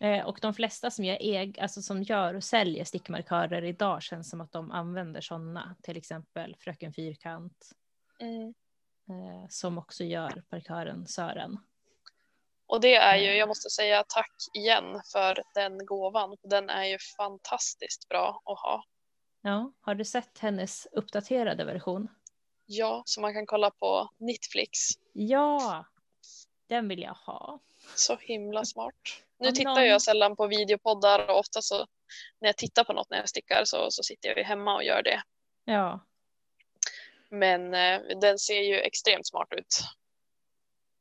Eh, 0.00 0.26
och 0.26 0.38
de 0.42 0.54
flesta 0.54 0.90
som 0.90 1.04
gör, 1.04 1.18
eg, 1.20 1.60
alltså 1.60 1.82
som 1.82 2.02
gör 2.02 2.34
och 2.34 2.44
säljer 2.44 2.84
stickmarkörer 2.84 3.64
idag 3.64 4.02
känns 4.02 4.30
som 4.30 4.40
att 4.40 4.52
de 4.52 4.70
använder 4.70 5.20
sådana, 5.20 5.76
till 5.82 5.96
exempel 5.96 6.56
Fröken 6.60 6.92
Fyrkant, 6.92 7.72
Mm. 8.20 8.54
eh, 9.08 9.48
som 9.48 9.78
också 9.78 10.04
gör 10.04 10.42
markören 10.50 11.06
Sören. 11.06 11.58
Och 12.66 12.80
det 12.80 12.94
är 12.94 13.16
ju, 13.16 13.36
jag 13.36 13.48
måste 13.48 13.70
säga 13.70 14.04
tack 14.08 14.32
igen 14.54 15.00
för 15.12 15.42
den 15.54 15.86
gåvan. 15.86 16.36
Den 16.42 16.70
är 16.70 16.84
ju 16.84 16.98
fantastiskt 17.16 18.08
bra 18.08 18.42
att 18.44 18.58
ha. 18.60 18.84
Ja, 19.42 19.72
har 19.80 19.94
du 19.94 20.04
sett 20.04 20.38
hennes 20.38 20.86
uppdaterade 20.92 21.64
version? 21.64 22.08
Ja, 22.66 23.02
så 23.06 23.20
man 23.20 23.32
kan 23.34 23.46
kolla 23.46 23.70
på 23.70 24.10
Netflix. 24.18 24.78
Ja, 25.12 25.84
den 26.68 26.88
vill 26.88 27.02
jag 27.02 27.14
ha. 27.14 27.60
Så 27.94 28.16
himla 28.16 28.64
smart. 28.64 28.94
Nu 29.38 29.48
Om 29.48 29.54
tittar 29.54 29.74
någon- 29.74 29.86
jag 29.86 30.02
sällan 30.02 30.36
på 30.36 30.46
videopoddar 30.46 31.30
och 31.30 31.38
ofta 31.38 31.62
så 31.62 31.76
när 32.40 32.48
jag 32.48 32.56
tittar 32.56 32.84
på 32.84 32.92
något 32.92 33.10
när 33.10 33.18
jag 33.18 33.28
stickar 33.28 33.62
så, 33.64 33.90
så 33.90 34.02
sitter 34.02 34.28
jag 34.28 34.38
ju 34.38 34.44
hemma 34.44 34.74
och 34.74 34.84
gör 34.84 35.02
det. 35.02 35.22
Ja, 35.64 36.00
Men 37.30 37.74
eh, 37.74 38.00
den 38.20 38.38
ser 38.38 38.60
ju 38.60 38.74
extremt 38.80 39.26
smart 39.26 39.48
ut. 39.52 39.76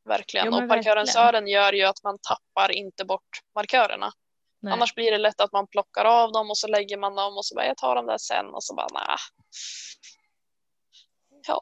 Verkligen. 0.06 0.46
Jo, 0.46 0.52
och 0.52 0.64
markören 0.64 0.84
verkligen. 0.84 1.08
Sören 1.08 1.48
gör 1.48 1.74
ju 1.74 1.84
att 1.84 2.04
man 2.04 2.18
tappar 2.20 2.72
inte 2.72 3.06
bort 3.06 3.42
markörerna. 3.56 4.12
nej. 4.60 4.74
Annars 4.74 4.96
blir 4.96 5.12
det 5.12 5.18
lätt 5.18 5.42
att 5.42 5.52
man 5.52 5.68
plockar 5.68 6.06
av 6.06 6.32
dem 6.32 6.50
och 6.50 6.58
så 6.58 6.68
lägger 6.68 6.98
man 6.98 7.16
dem 7.16 7.38
och 7.38 7.46
så 7.46 7.56
bara 7.56 7.66
jag 7.66 7.78
tar 7.78 7.96
dem 7.96 8.06
där 8.06 8.18
sen 8.18 8.46
och 8.46 8.64
så 8.64 8.76
bara 8.76 8.88
nej. 8.94 9.18
Ja, 11.48 11.62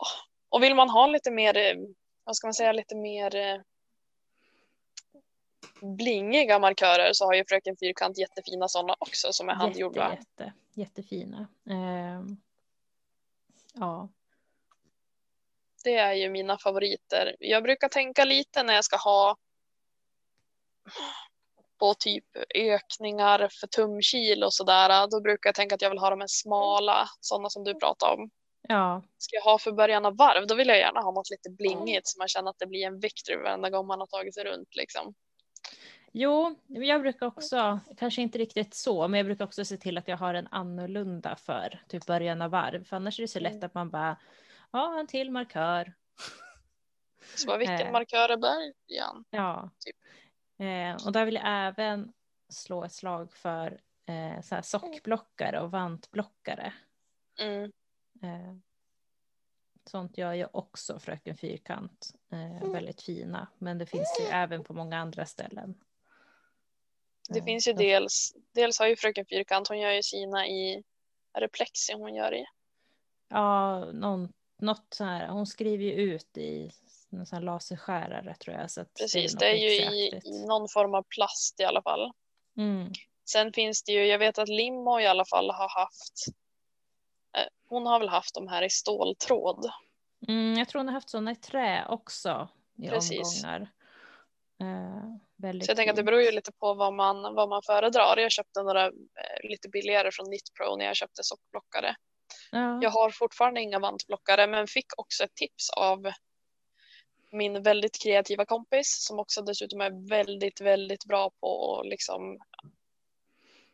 och 0.49 0.63
vill 0.63 0.75
man 0.75 0.89
ha 0.89 1.07
lite 1.07 1.31
mer, 1.31 1.57
eh, 1.57 1.75
vad 2.23 2.35
ska 2.35 2.47
man 2.47 2.53
säga, 2.53 2.71
lite 2.71 2.95
mer 2.95 3.35
eh, 3.35 3.61
blingiga 5.81 6.59
markörer 6.59 7.13
så 7.13 7.25
har 7.25 7.33
ju 7.33 7.45
Fröken 7.47 7.75
Fyrkant 7.79 8.17
jättefina 8.17 8.67
sådana 8.67 8.95
också 8.99 9.33
som 9.33 9.49
är 9.49 9.53
handgjorda. 9.53 10.09
Jätte, 10.09 10.43
jätte, 10.43 10.53
jättefina. 10.73 11.47
Ehm, 11.69 12.37
ja, 13.73 14.09
Det 15.83 15.95
är 15.95 16.13
ju 16.13 16.29
mina 16.29 16.57
favoriter. 16.57 17.35
Jag 17.39 17.63
brukar 17.63 17.89
tänka 17.89 18.25
lite 18.25 18.63
när 18.63 18.73
jag 18.73 18.83
ska 18.85 18.97
ha 18.97 19.35
på 21.79 21.93
typ 21.93 22.25
ökningar 22.55 23.49
för 23.51 23.67
tumkil 23.67 24.43
och 24.43 24.53
sådär. 24.53 25.07
Då 25.11 25.21
brukar 25.21 25.47
jag 25.47 25.55
tänka 25.55 25.75
att 25.75 25.81
jag 25.81 25.89
vill 25.89 25.99
ha 25.99 26.09
de 26.09 26.19
här 26.19 26.27
smala, 26.27 27.07
sådana 27.19 27.49
som 27.49 27.63
du 27.63 27.75
pratade 27.75 28.13
om. 28.13 28.29
ja, 28.67 29.01
Ska 29.17 29.35
jag 29.35 29.43
ha 29.43 29.57
för 29.57 29.71
början 29.71 30.05
av 30.05 30.17
varv, 30.17 30.47
då 30.47 30.55
vill 30.55 30.67
jag 30.67 30.77
gärna 30.77 31.01
ha 31.01 31.11
något 31.11 31.29
lite 31.29 31.49
blingigt 31.49 32.07
så 32.07 32.19
man 32.19 32.27
känner 32.27 32.49
att 32.49 32.59
det 32.59 32.67
blir 32.67 32.87
en 32.87 32.99
victory 32.99 33.37
varenda 33.37 33.69
gång 33.69 33.87
man 33.87 33.99
har 33.99 34.07
tagit 34.07 34.33
sig 34.33 34.43
runt 34.43 34.75
liksom. 34.75 35.13
Jo, 36.11 36.55
jag 36.67 37.01
brukar 37.01 37.25
också, 37.25 37.79
kanske 37.97 38.21
inte 38.21 38.37
riktigt 38.37 38.73
så, 38.75 39.07
men 39.07 39.17
jag 39.17 39.25
brukar 39.25 39.45
också 39.45 39.65
se 39.65 39.77
till 39.77 39.97
att 39.97 40.07
jag 40.07 40.17
har 40.17 40.33
en 40.33 40.47
annorlunda 40.51 41.35
för 41.35 41.81
typ 41.87 42.05
början 42.05 42.41
av 42.41 42.51
varv. 42.51 42.83
För 42.83 42.95
annars 42.95 43.19
är 43.19 43.23
det 43.23 43.27
så 43.27 43.39
lätt 43.39 43.53
Mm. 43.53 43.65
att 43.65 43.73
man 43.73 43.89
bara, 43.89 44.17
ja, 44.73 44.99
en 44.99 45.07
till 45.07 45.31
markör. 45.31 45.93
Så 47.35 47.47
bara, 47.47 47.57
vilken 47.57 47.79
Eh. 47.87 47.91
markör 47.91 48.29
är 48.29 48.37
början? 48.37 49.25
Ja. 49.29 49.69
Typ. 49.79 49.95
Eh, 50.57 51.05
och 51.05 51.11
där 51.11 51.25
vill 51.25 51.35
jag 51.35 51.43
även 51.67 52.13
slå 52.49 52.83
ett 52.83 52.91
slag 52.93 53.33
för 53.33 53.81
eh, 54.05 54.41
så 54.41 54.55
här 54.55 54.61
sockblockare 54.61 55.59
och 55.61 55.71
vantblockare. 55.71 56.73
Mm. 57.39 57.71
Eh, 58.21 58.55
sånt 59.85 60.17
gör 60.17 60.33
ju 60.33 60.47
också 60.53 60.99
Fröken 60.99 61.37
Fyrkant. 61.37 62.11
Eh, 62.31 62.71
väldigt 62.71 63.01
fina, 63.01 63.47
men 63.57 63.77
det 63.77 63.85
finns 63.85 64.17
ju 64.21 64.25
även 64.25 64.63
på 64.63 64.73
många 64.73 64.97
andra 64.99 65.25
ställen. 65.25 65.75
Det 67.29 67.39
Eh, 67.39 67.45
finns 67.45 67.67
ju 67.67 67.73
de- 67.73 67.83
dels, 67.83 68.35
dels 68.51 68.79
har 68.79 68.87
ju 68.87 68.95
Fröken 68.95 69.25
Fyrkant, 69.25 69.67
hon 69.67 69.79
gör 69.79 69.91
ju 69.91 70.03
sina 70.03 70.47
i, 70.47 70.83
är 71.33 71.41
det 71.41 71.47
plexi 71.47 71.93
hon 71.93 72.15
gör 72.15 72.33
i? 72.33 72.45
Ja, 73.27 73.85
någon, 73.93 74.33
något 74.63 74.87
så 74.89 75.03
här, 75.03 75.27
hon 75.27 75.45
skriver 75.45 75.83
ju 75.83 75.91
ut 75.91 76.37
i 76.37 76.71
en 77.11 77.25
sån 77.25 77.45
laserskärare 77.45 78.35
tror 78.35 78.55
jag. 78.55 78.71
Så 78.71 78.85
Precis, 78.99 79.33
något 79.33 79.39
det 79.39 79.45
är 79.45 79.55
ju 79.55 79.69
i, 79.69 80.21
i 80.23 80.45
någon 80.47 80.69
form 80.69 80.93
av 80.93 81.03
plast 81.03 81.59
i 81.59 81.63
alla 81.63 81.81
fall. 81.81 82.11
Mm. 82.57 82.91
Sen 83.25 83.53
finns 83.53 83.83
det 83.83 83.91
ju, 83.91 84.05
jag 84.05 84.19
vet 84.19 84.37
att 84.37 84.49
Limmo 84.49 84.99
i 84.99 85.07
alla 85.07 85.25
fall 85.25 85.51
har 85.51 85.69
haft, 85.79 86.27
eh, 87.37 87.47
hon 87.69 87.85
har 87.85 87.99
väl 87.99 88.09
haft 88.09 88.35
de 88.35 88.47
här 88.47 88.63
i 88.63 88.69
ståltråd. 88.69 89.69
Mm, 90.27 90.53
jag 90.57 90.69
tror 90.69 90.79
hon 90.79 90.87
har 90.87 90.93
haft 90.93 91.09
sådana 91.09 91.31
i 91.31 91.35
trä 91.35 91.85
också 91.89 92.49
i 92.77 92.89
Precis. 92.89 93.43
omgångar. 93.43 93.71
Eh, 94.61 95.17
väldigt 95.35 95.65
Så 95.65 95.69
jag 95.69 95.77
tänker 95.77 95.91
att 95.91 95.97
det 95.97 96.03
beror 96.03 96.21
ju 96.21 96.31
lite 96.31 96.51
på 96.51 96.73
vad 96.73 96.93
man, 96.93 97.35
vad 97.35 97.49
man 97.49 97.61
föredrar. 97.65 98.17
Jag 98.17 98.31
köpte 98.31 98.63
några 98.63 98.85
eh, 98.85 99.49
lite 99.49 99.69
billigare 99.69 100.11
från 100.11 100.25
Knitpro 100.25 100.75
när 100.77 100.85
jag 100.85 100.95
köpte 100.95 101.23
sockblockare. 101.23 101.95
Ja. 102.51 102.79
Jag 102.81 102.89
har 102.89 103.09
fortfarande 103.09 103.61
inga 103.61 103.79
vantblockare 103.79 104.47
men 104.47 104.67
fick 104.67 104.85
också 104.99 105.23
ett 105.23 105.35
tips 105.35 105.69
av 105.69 106.11
min 107.31 107.63
väldigt 107.63 108.01
kreativa 108.03 108.45
kompis 108.45 109.05
som 109.07 109.19
också 109.19 109.41
dessutom 109.41 109.81
är 109.81 110.09
väldigt, 110.09 110.61
väldigt 110.61 111.05
bra 111.05 111.31
på 111.39 111.79
att 111.79 111.87
liksom 111.87 112.39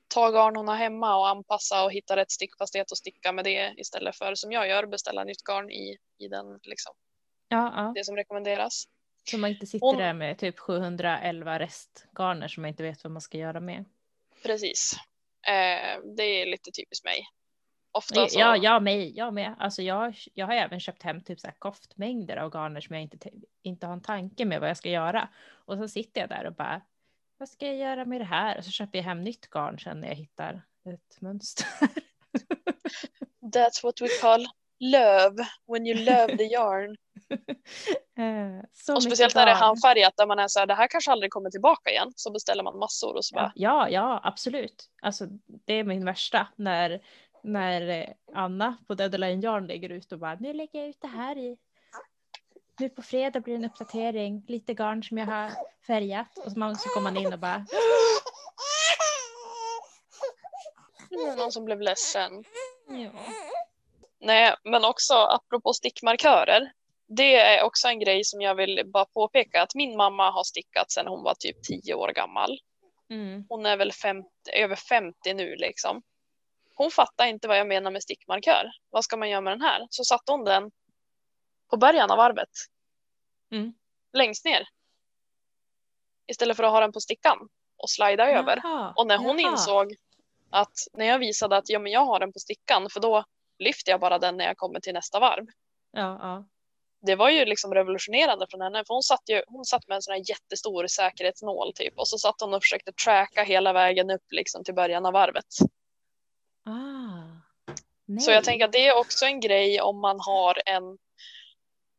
ta 0.08 0.30
garn 0.32 0.56
hon 0.56 0.68
har 0.68 0.76
hemma 0.76 1.18
och 1.18 1.28
anpassa 1.30 1.84
och 1.84 1.92
hitta 1.92 2.16
rätt 2.16 2.32
stickfasthet 2.32 2.92
och 2.92 2.98
sticka 2.98 3.32
med 3.32 3.46
det 3.46 3.74
istället 3.78 4.16
för 4.16 4.36
som 4.36 4.52
jag 4.52 4.68
gör, 4.68 4.86
beställa 4.86 5.24
nytt 5.24 5.44
garn 5.44 5.72
i, 5.72 5.98
i 6.18 6.28
den, 6.28 6.60
liksom, 6.64 6.94
Ja, 7.48 7.74
ja. 7.76 7.92
det 7.96 8.06
som 8.06 8.16
rekommenderas. 8.16 8.84
Så 9.24 9.38
man 9.38 9.50
inte 9.50 9.66
sitter 9.66 9.86
Hon- 9.88 9.98
där 9.98 10.14
med 10.14 10.38
typ 10.38 10.60
711 10.60 11.60
restgarner 11.60 12.48
som 12.48 12.62
man 12.62 12.70
inte 12.70 12.84
vet 12.84 13.04
vad 13.04 13.12
man 13.12 13.22
ska 13.22 13.38
göra 13.38 13.60
med. 13.60 13.86
Precis. 14.44 14.94
Eh, 15.48 16.00
det 16.18 16.24
är 16.24 16.46
lite 16.46 16.72
typiskt 16.72 17.06
mig. 17.06 17.24
Ofta 17.92 18.28
så, 18.28 18.40
Ja, 18.40 18.58
jag 18.58 18.84
med. 18.84 19.10
Jag, 19.10 19.34
med. 19.34 19.56
Alltså 19.60 19.82
jag, 19.82 20.16
jag 20.34 20.46
har 20.46 20.54
även 20.54 20.80
köpt 20.80 21.04
hem 21.04 21.22
typ 21.24 21.40
så 21.40 21.48
här 21.48 21.56
koftmängder 21.60 22.38
av 22.38 22.50
garner 22.52 22.82
som 22.82 22.96
jag 22.96 23.04
inte, 23.04 23.18
te- 23.18 23.32
inte 23.64 23.86
har 23.86 23.94
en 23.94 24.02
tanke 24.02 24.46
med 24.46 24.60
vad 24.60 24.70
jag 24.70 24.78
ska 24.78 24.90
göra. 24.90 25.30
Och 25.66 25.78
så 25.78 25.88
sitter 25.88 26.22
jag 26.22 26.30
där 26.30 26.46
och 26.48 26.54
bara, 26.54 26.82
vad 27.38 27.50
ska 27.50 27.66
jag 27.68 27.76
göra 27.76 28.06
med 28.06 28.22
det 28.22 28.26
här? 28.26 28.58
Och 28.58 28.66
så 28.66 28.72
köper 28.72 28.98
jag 28.98 29.04
hem 29.04 29.24
nytt 29.24 29.50
garn 29.50 29.80
sen 29.80 30.02
när 30.02 30.08
jag 30.08 30.16
hittar 30.16 30.62
ett 30.90 31.22
mönster. 31.22 31.68
That's 33.54 33.84
what 33.84 34.02
we 34.02 34.08
call 34.22 34.48
love, 34.80 35.36
when 35.68 35.88
you 35.88 36.00
love 36.00 36.38
the 36.38 36.44
yarn. 36.44 36.98
Eh, 38.20 38.66
så 38.74 38.96
och 38.96 39.04
speciellt 39.04 39.36
när 39.36 39.46
det 39.46 39.52
är 39.52 39.56
handfärgat 39.56 40.14
där 40.18 40.28
man 40.28 40.40
är 40.40 40.48
så 40.48 40.60
här, 40.60 40.68
det 40.68 40.74
här 40.74 40.88
kanske 40.88 41.12
aldrig 41.12 41.32
kommer 41.32 41.50
tillbaka 41.50 41.92
igen. 41.92 42.12
Så 42.16 42.32
beställer 42.32 42.64
man 42.64 42.78
massor 42.80 43.16
och 43.16 43.26
så 43.26 43.36
bara, 43.36 43.52
Ja, 43.56 43.90
ja, 43.90 44.20
absolut. 44.24 44.90
Alltså, 45.02 45.26
det 45.66 45.74
är 45.74 45.84
min 45.84 46.06
värsta 46.06 46.48
när, 46.56 47.02
när 47.52 47.90
eh, 47.90 48.10
Anna 48.34 48.78
på 48.88 48.94
Deadline 48.94 49.42
Yarn 49.42 49.68
lägger 49.68 49.90
ut 49.90 50.12
och 50.12 50.20
bara 50.20 50.36
nu 50.36 50.54
lägger 50.54 50.80
jag 50.80 50.90
ut 50.90 51.02
det 51.02 51.08
här 51.08 51.38
i. 51.38 51.58
Nu 52.80 52.90
på 52.90 53.02
fredag 53.02 53.40
blir 53.40 53.54
det 53.58 53.66
en 53.66 53.72
uppdatering, 53.72 54.46
lite 54.48 54.74
garn 54.74 55.04
som 55.04 55.18
jag 55.18 55.26
har 55.26 55.52
färgat 55.88 56.38
och 56.38 56.52
så, 56.52 56.60
man, 56.60 56.76
så 56.76 56.90
kommer 56.90 57.12
man 57.12 57.26
in 57.26 57.34
och 57.34 57.40
bara 57.40 57.66
det 61.10 61.36
någon 61.36 61.52
som 61.52 61.66
blev 61.66 61.82
ledsen. 61.82 62.44
ja. 62.88 63.12
Nej, 64.20 64.56
men 64.64 64.86
också 64.86 65.14
apropå 65.14 65.74
stickmarkörer. 65.74 66.72
Det 67.08 67.36
är 67.36 67.64
också 67.64 67.88
en 67.88 68.00
grej 68.00 68.24
som 68.24 68.42
jag 68.42 68.56
vill 68.56 68.82
bara 68.86 69.06
påpeka 69.06 69.62
att 69.62 69.76
min 69.76 69.98
mamma 69.98 70.32
har 70.32 70.44
stickat 70.44 70.92
sedan 70.92 71.08
hon 71.08 71.24
var 71.24 71.34
typ 71.34 71.64
10 71.64 71.94
år 71.94 72.12
gammal. 72.16 72.60
Mm. 73.10 73.46
Hon 73.50 73.66
är 73.66 73.78
väl 73.78 73.92
50, 73.92 74.30
över 74.54 74.76
50 74.76 75.34
nu 75.34 75.56
liksom. 75.56 76.02
Hon 76.80 76.92
fattar 76.92 77.26
inte 77.26 77.48
vad 77.48 77.58
jag 77.58 77.68
menar 77.68 77.92
med 77.92 78.04
stickmarkör. 78.04 78.72
Vad 78.90 79.04
ska 79.04 79.18
man 79.18 79.30
göra 79.30 79.42
med 79.42 79.54
den 79.54 79.62
här? 79.62 79.88
Så 79.90 80.04
satte 80.04 80.32
hon 80.32 80.44
den 80.44 80.72
på 81.70 81.78
början 81.78 82.12
av 82.12 82.18
varvet. 82.18 82.50
Mm. 83.52 83.74
Längst 84.14 84.46
ner. 84.46 84.68
Istället 86.28 86.58
för 86.58 86.64
att 86.64 86.72
ha 86.72 86.80
den 86.80 86.92
på 86.92 87.00
stickan 87.00 87.50
och 87.78 87.90
slida 87.90 88.32
över. 88.32 88.60
Jaha, 88.64 88.94
Och 88.96 89.08
när 89.08 89.18
hon 89.18 89.40
jaha. 89.40 89.52
insåg 89.52 89.96
att 90.50 90.74
när 90.94 91.06
jag 91.06 91.20
visade 91.20 91.58
att 91.58 91.70
ja, 91.70 91.80
men 91.80 91.92
jag 91.92 92.06
har 92.06 92.20
den 92.20 92.34
på 92.34 92.40
stickan 92.40 92.90
för 92.90 93.00
då 93.00 93.24
lyfter 93.58 93.92
jag 93.92 94.00
bara 94.00 94.20
den 94.20 94.38
när 94.38 94.46
jag 94.46 94.58
kommer 94.58 94.80
till 94.80 94.94
nästa 94.94 95.20
varv. 95.20 95.46
Ja, 95.92 96.20
ja. 96.22 96.46
Det 97.02 97.16
var 97.16 97.30
ju 97.30 97.46
liksom 97.46 97.74
revolutionerande 97.74 98.48
från 98.50 98.62
henne 98.62 98.84
för 98.88 98.94
hon 98.94 99.04
satt, 99.04 99.30
ju, 99.30 99.44
hon 99.48 99.66
satt 99.66 99.88
med 99.88 99.96
en 99.96 100.02
sån 100.02 100.12
här 100.12 100.30
jättestor 100.30 100.88
säkerhetsnål 100.88 101.74
typ 101.76 101.98
och 101.98 102.08
så 102.08 102.18
satt 102.18 102.42
hon 102.42 102.54
och 102.54 102.64
försökte 102.64 102.92
tracka 102.94 103.44
hela 103.44 103.74
vägen 103.74 104.10
upp 104.10 104.32
liksom 104.32 104.64
till 104.64 104.76
början 104.76 105.06
av 105.06 105.14
varvet. 105.14 105.46
Ah. 106.66 107.70
Nej. 108.06 108.22
Så 108.22 108.32
jag 108.32 108.44
tänker 108.44 108.66
att 108.66 108.72
det 108.72 108.88
är 108.88 108.98
också 108.98 109.26
en 109.26 109.40
grej 109.40 109.82
om 109.82 110.02
man 110.02 110.20
har 110.20 110.62
en 110.66 110.84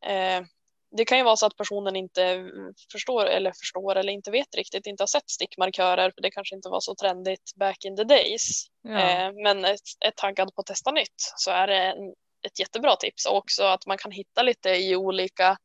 eh, 0.05 0.45
det 0.91 1.05
kan 1.05 1.17
ju 1.17 1.23
vara 1.23 1.35
så 1.35 1.45
att 1.45 1.57
personen 1.57 1.95
inte 1.95 2.51
förstår 2.91 3.25
eller 3.25 3.51
förstår 3.51 3.95
eller 3.95 4.13
inte 4.13 4.31
vet 4.31 4.55
riktigt, 4.55 4.85
inte 4.85 5.03
har 5.03 5.07
sett 5.07 5.29
stickmarkörer 5.29 6.11
för 6.11 6.21
det 6.21 6.31
kanske 6.31 6.55
inte 6.55 6.69
var 6.69 6.79
så 6.79 6.95
trendigt 6.95 7.55
back 7.55 7.85
in 7.85 7.97
the 7.97 8.03
days. 8.03 8.65
ja. 8.81 8.99
Eh, 8.99 9.31
men 9.43 9.65
är, 9.65 10.11
taggad 10.15 10.55
på 10.55 10.61
att 10.61 10.65
testa 10.65 10.91
nytt 10.91 11.15
så 11.17 11.51
är 11.51 11.67
det 11.67 11.77
en, 11.77 12.13
ett 12.45 12.59
jättebra 12.59 12.95
tips 12.95 13.25
och 13.25 13.37
också 13.37 13.63
att 13.63 13.85
man 13.85 13.97
kan 13.97 14.11
hitta 14.11 14.41
lite 14.41 14.69
i 14.69 14.95
olika 14.95 15.57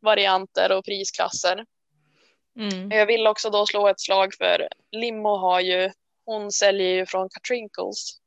varianter 0.00 0.72
och 0.72 0.84
prisklasser. 0.84 1.64
Mm. 2.58 2.90
Jag 2.90 3.06
vill 3.06 3.26
också 3.26 3.50
då 3.50 3.66
slå 3.66 3.88
ett 3.88 4.00
slag 4.00 4.34
för 4.34 4.68
Limo 4.90 5.36
har 5.36 5.60
ju, 5.60 5.90
hon 6.24 6.52
säljer 6.52 6.88
ju 6.88 7.06
från 7.06 7.28
Catrinkles. 7.28 8.18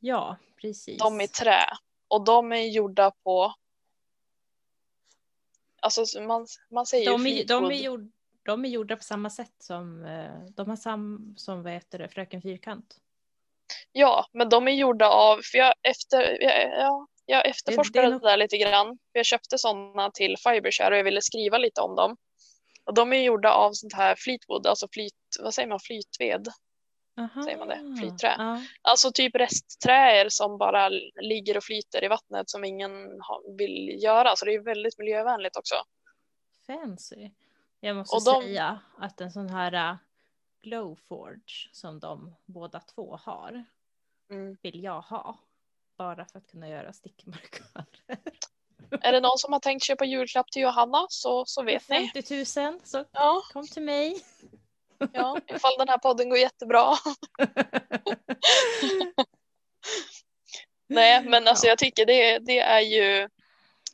Ja, 0.00 0.36
precis. 0.60 0.98
De 0.98 1.20
i 1.20 1.28
trä. 1.28 1.66
Och 2.08 2.24
de 2.24 2.52
är 2.52 2.62
gjorda 2.62 3.10
på, 3.10 3.54
alltså 5.80 6.20
man, 6.20 6.46
man 6.70 6.86
säger 6.86 7.10
de, 7.10 7.26
är, 7.26 7.44
de, 7.44 7.64
är 7.64 7.74
gjord, 7.74 8.10
de 8.42 8.64
är 8.64 8.68
gjorda 8.68 8.96
på 8.96 9.02
samma 9.02 9.30
sätt 9.30 9.54
som, 9.58 10.04
eh, 10.04 10.40
de 10.54 10.68
har 10.68 10.76
sam, 10.76 11.34
som 11.36 11.62
vad 11.62 11.72
heter 11.72 11.98
det, 11.98 12.08
Fröken 12.08 12.42
Fyrkant. 12.42 12.96
Ja, 13.92 14.26
men 14.32 14.48
de 14.48 14.68
är 14.68 14.72
gjorda 14.72 15.08
av, 15.08 15.40
för 15.42 15.58
jag, 15.58 15.74
efter, 15.82 16.42
jag, 16.42 16.70
ja, 16.80 17.06
jag 17.26 17.46
efterforskade 17.46 18.06
det 18.06 18.10
det, 18.10 18.12
nog- 18.12 18.22
där 18.22 18.36
lite 18.36 18.56
grann. 18.58 18.86
För 18.86 19.18
jag 19.18 19.26
köpte 19.26 19.58
sådana 19.58 20.10
till 20.10 20.36
Fibershare 20.38 20.94
och 20.94 20.98
jag 20.98 21.04
ville 21.04 21.22
skriva 21.22 21.58
lite 21.58 21.80
om 21.80 21.96
dem. 21.96 22.16
Och 22.84 22.94
de 22.94 23.12
är 23.12 23.16
gjorda 23.22 23.52
av 23.52 23.72
sånt 23.72 23.94
här 23.94 24.14
fleetwood, 24.18 24.66
alltså 24.66 24.88
flyt, 24.92 25.14
vad 25.40 25.54
säger 25.54 25.68
man, 25.68 25.80
flytved. 25.80 26.48
Aha. 27.16 27.42
Säger 27.42 27.58
man 27.58 27.68
det? 27.68 27.96
Flytträ? 28.00 28.34
Ja. 28.38 28.62
Alltså 28.82 29.12
typ 29.14 29.34
restträer 29.34 30.28
som 30.28 30.58
bara 30.58 30.88
ligger 31.20 31.56
och 31.56 31.64
flyter 31.64 32.04
i 32.04 32.08
vattnet 32.08 32.50
som 32.50 32.64
ingen 32.64 32.92
vill 33.58 34.02
göra. 34.02 34.36
Så 34.36 34.44
det 34.44 34.54
är 34.54 34.60
väldigt 34.60 34.98
miljövänligt 34.98 35.56
också. 35.56 35.74
Fancy. 36.66 37.30
Jag 37.80 37.96
måste 37.96 38.30
de- 38.30 38.42
säga 38.42 38.80
att 38.98 39.20
en 39.20 39.30
sån 39.30 39.48
här 39.50 39.90
uh, 39.92 39.96
Glowforge 40.62 41.68
som 41.72 42.00
de 42.00 42.34
båda 42.44 42.80
två 42.80 43.16
har 43.22 43.64
Mm. 44.30 44.56
vill 44.62 44.84
jag 44.84 45.00
ha. 45.00 45.38
Bara 45.98 46.24
för 46.24 46.38
att 46.38 46.46
kunna 46.46 46.68
göra 46.68 46.92
stickmarkörer. 46.92 47.86
Är 49.00 49.12
det 49.12 49.20
någon 49.20 49.38
som 49.38 49.52
har 49.52 49.60
tänkt 49.60 49.84
köpa 49.84 50.04
julklapp 50.04 50.50
till 50.50 50.62
Johanna 50.62 51.06
så, 51.08 51.44
så 51.44 51.62
vet 51.62 51.88
ni. 51.88 52.10
50 52.14 52.34
000 52.70 52.80
så 52.84 53.04
Ja, 53.12 53.42
kom 53.52 53.66
till 53.66 53.82
mig. 53.82 54.20
Ja, 55.12 55.38
ifall 55.48 55.78
den 55.78 55.88
här 55.88 55.98
podden 55.98 56.28
går 56.28 56.38
jättebra. 56.38 56.94
Nej, 60.88 61.22
men 61.24 61.48
alltså 61.48 61.66
Ja. 61.66 61.70
jag 61.70 61.78
tycker 61.78 62.06
det, 62.06 62.38
det 62.38 62.58
är 62.58 62.80
ju. 62.80 63.28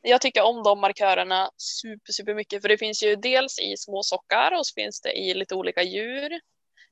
Jag 0.02 0.20
tycker 0.20 0.42
om 0.42 0.62
de 0.62 0.80
markörerna 0.80 1.50
super, 1.56 2.12
super 2.12 2.34
mycket 2.34 2.62
för 2.62 2.68
det 2.68 2.78
finns 2.78 3.02
ju 3.02 3.16
dels 3.16 3.58
i 3.58 3.76
små 3.76 4.02
sockar 4.02 4.52
och 4.58 4.66
så 4.66 4.74
finns 4.74 5.00
det 5.00 5.12
i 5.12 5.34
lite 5.34 5.54
olika 5.54 5.82
djur. 5.82 6.40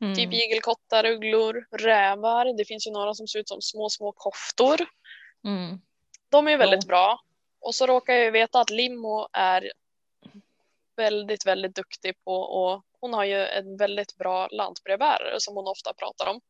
Mm. 0.01 0.15
Typ 0.15 0.33
igelkottar, 0.33 1.05
ugglor, 1.07 1.67
rävar. 1.79 2.57
Det 2.57 2.65
finns 2.65 2.87
ju 2.87 2.91
några 2.91 3.15
som 3.15 3.29
ser 3.29 3.39
ut 3.39 3.49
som 3.49 3.63
små, 3.63 3.91
små 3.91 4.13
koftor. 4.13 4.87
Mm. 5.45 5.81
De 6.29 6.49
är 6.49 6.57
väldigt 6.57 6.85
Ja. 6.85 6.89
bra. 6.89 7.21
Och 7.61 7.75
så 7.75 7.87
råkar 7.87 8.13
jag 8.15 8.25
ju 8.25 8.31
veta 8.31 8.61
att 8.61 8.71
Limo 8.71 9.29
är 9.33 9.73
väldigt, 10.97 11.47
väldigt 11.47 11.75
duktig 11.75 12.25
på 12.25 12.35
och 12.35 12.83
hon 13.01 13.15
har 13.15 13.25
ju 13.25 13.47
en 13.47 13.77
väldigt 13.77 14.17
bra 14.17 14.49
lantbrevbärare 14.49 15.41
som 15.41 15.57
hon 15.57 15.69
ofta 15.69 15.95
pratar 15.95 16.27
om. 16.27 16.41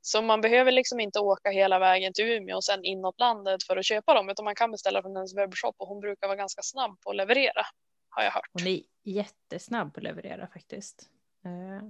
Så 0.00 0.22
man 0.22 0.40
behöver 0.40 0.72
liksom 0.72 1.00
inte 1.00 1.20
åka 1.20 1.50
hela 1.50 1.78
vägen 1.78 2.12
till 2.12 2.24
Umeå 2.24 2.56
och 2.56 2.64
sen 2.64 2.84
inåt 2.84 3.20
landet 3.20 3.62
för 3.62 3.76
att 3.76 3.84
köpa 3.86 4.14
dem 4.14 4.28
utan 4.28 4.44
man 4.44 4.54
kan 4.54 4.70
beställa 4.70 5.02
från 5.02 5.16
hennes 5.16 5.36
webbshop 5.36 5.74
och 5.78 5.88
hon 5.88 6.00
brukar 6.00 6.26
vara 6.26 6.36
ganska 6.36 6.62
snabb 6.62 7.00
på 7.00 7.10
att 7.10 7.16
leverera. 7.16 7.62
Har 8.08 8.22
jag 8.22 8.30
hört. 8.30 8.50
Hon 8.52 8.66
är 8.66 8.80
jättesnabb 9.02 9.94
på 9.94 10.00
att 10.00 10.04
leverera 10.04 10.46
faktiskt. 10.46 11.08
Eh, 11.44 11.88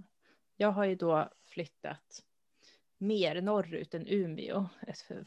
Jag 0.56 0.68
har 0.68 0.84
ju 0.84 0.94
då 0.94 1.30
flyttat 1.48 2.22
mer 2.98 3.40
norrut 3.40 3.94
än 3.94 4.06
Umeå 4.06 4.68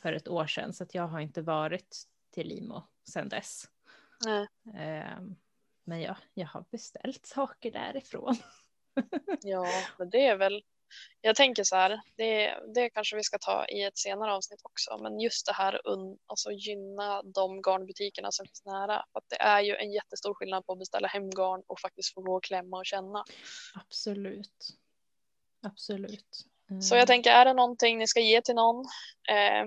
för 0.02 0.14
ett 0.14 0.28
år 0.28 0.48
sedan 0.48 0.74
så 0.74 0.84
att 0.84 0.96
jag 0.96 1.08
har 1.08 1.20
inte 1.20 1.42
varit 1.42 1.98
till 2.32 2.48
Limo 2.48 2.84
sedan 3.10 3.30
dess. 3.30 3.64
Nej. 4.26 4.48
Men 5.90 6.02
jag, 6.02 6.16
jag 6.34 6.48
har 6.48 6.66
beställt 6.72 7.26
saker 7.26 7.72
därifrån. 7.72 8.36
Ja, 9.42 9.66
men 9.98 10.10
det 10.10 10.26
är 10.26 10.38
väl. 10.38 10.64
Jag 11.22 11.36
tänker 11.36 11.64
så 11.64 11.76
här, 11.76 12.02
det, 12.18 12.60
det 12.76 12.90
kanske 12.90 13.16
vi 13.16 13.24
ska 13.24 13.38
ta 13.38 13.66
i 13.66 13.84
ett 13.84 13.98
senare 13.98 14.34
avsnitt 14.34 14.60
också, 14.64 14.98
men 14.98 15.20
just 15.20 15.46
det 15.46 15.54
här 15.54 15.88
un, 15.88 16.18
alltså 16.26 16.52
gynna 16.52 17.24
de 17.24 17.62
garnbutikerna 17.62 18.32
som 18.32 18.46
finns 18.46 18.66
nära. 18.66 19.06
För 19.14 19.22
det 19.30 19.42
är 19.42 19.62
ju 19.62 19.76
en 19.76 19.92
jättestor 19.92 20.34
skillnad 20.34 20.66
på 20.66 20.72
att 20.74 20.80
beställa 20.80 21.08
hem 21.08 21.30
garn 21.30 21.64
och 21.68 21.80
faktiskt 21.80 22.14
få 22.14 22.22
gå 22.22 22.36
och 22.36 22.44
klämma 22.44 22.78
och 22.78 22.86
känna. 22.86 23.24
Absolut. 23.74 24.68
Absolut. 25.62 26.46
Så 26.82 26.96
jag 26.96 27.08
tänker, 27.08 27.32
är 27.32 27.46
det 27.46 27.54
någonting 27.54 27.98
ni 27.98 28.08
ska 28.08 28.20
ge 28.20 28.42
till 28.42 28.56
någon 28.56 28.86
eh, 29.30 29.66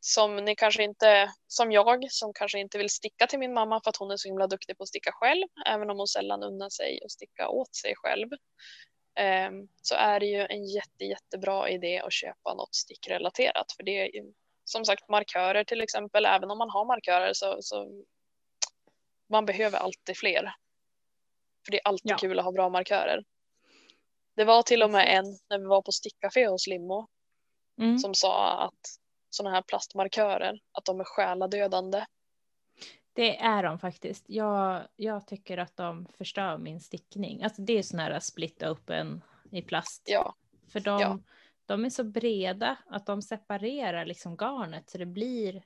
som 0.00 0.36
ni 0.36 0.56
kanske 0.56 0.82
inte, 0.82 1.32
som 1.46 1.72
jag, 1.72 2.12
som 2.12 2.32
kanske 2.32 2.58
inte 2.58 2.78
vill 2.78 2.90
sticka 2.90 3.26
till 3.26 3.38
min 3.38 3.52
mamma 3.52 3.80
för 3.84 3.90
att 3.90 3.96
hon 3.96 4.10
är 4.10 4.16
så 4.16 4.28
himla 4.28 4.46
duktig 4.46 4.76
på 4.76 4.82
att 4.82 4.88
sticka 4.88 5.12
själv, 5.12 5.46
även 5.66 5.90
om 5.90 5.98
hon 5.98 6.06
sällan 6.08 6.42
unnar 6.42 6.68
sig 6.68 7.00
att 7.04 7.10
sticka 7.10 7.48
åt 7.48 7.74
sig 7.74 7.94
själv, 7.96 8.28
eh, 9.14 9.50
så 9.82 9.94
är 9.94 10.20
det 10.20 10.26
ju 10.26 10.46
en 10.46 10.66
jätte, 10.66 11.04
jättebra 11.04 11.68
idé 11.68 12.00
att 12.00 12.12
köpa 12.12 12.54
något 12.54 12.74
stickrelaterat. 12.74 13.72
För 13.76 13.82
det 13.82 13.98
är 14.00 14.14
ju, 14.14 14.32
som 14.64 14.84
sagt 14.84 15.08
markörer 15.08 15.64
till 15.64 15.80
exempel, 15.80 16.26
även 16.26 16.50
om 16.50 16.58
man 16.58 16.70
har 16.70 16.84
markörer 16.84 17.32
så, 17.32 17.56
så 17.60 18.04
man 19.28 19.46
behöver 19.46 19.78
alltid 19.78 20.16
fler. 20.16 20.54
För 21.64 21.72
det 21.72 21.76
är 21.78 21.88
alltid 21.88 22.10
Ja. 22.10 22.16
kul 22.16 22.38
att 22.38 22.44
ha 22.44 22.52
bra 22.52 22.68
markörer. 22.68 23.24
Det 24.36 24.44
var 24.44 24.62
till 24.62 24.82
och 24.82 24.90
med 24.90 25.18
en 25.18 25.24
när 25.48 25.58
vi 25.58 25.64
var 25.64 25.82
på 25.82 25.92
stickcafé 25.92 26.46
hos 26.46 26.66
Limo 26.66 27.08
Mm. 27.78 27.98
som 27.98 28.14
sa 28.14 28.50
att 28.64 28.80
sådana 29.30 29.54
här 29.54 29.62
plastmarkörer, 29.62 30.60
att 30.72 30.84
de 30.84 31.00
är 31.00 31.04
själadödande. 31.04 32.04
Det 33.12 33.36
är 33.38 33.62
de 33.62 33.78
faktiskt. 33.78 34.24
Jag, 34.28 34.82
jag 34.96 35.26
tycker 35.26 35.58
att 35.58 35.76
de 35.76 36.06
förstör 36.18 36.58
min 36.58 36.80
stickning. 36.80 37.42
Alltså 37.42 37.62
det 37.62 37.78
är 37.78 37.82
sån 37.82 37.98
här 38.00 38.20
split 38.20 38.62
open 38.62 39.22
i 39.50 39.62
plast. 39.62 40.02
Ja, 40.06 40.34
För 40.72 40.80
de, 40.80 41.00
Ja. 41.00 41.18
de 41.66 41.84
är 41.84 41.90
så 41.90 42.04
breda 42.04 42.76
att 42.86 43.06
de 43.06 43.22
separerar 43.22 44.04
liksom 44.06 44.36
garnet 44.36 44.90
så 44.90 44.98
det 44.98 45.06
blir, 45.06 45.64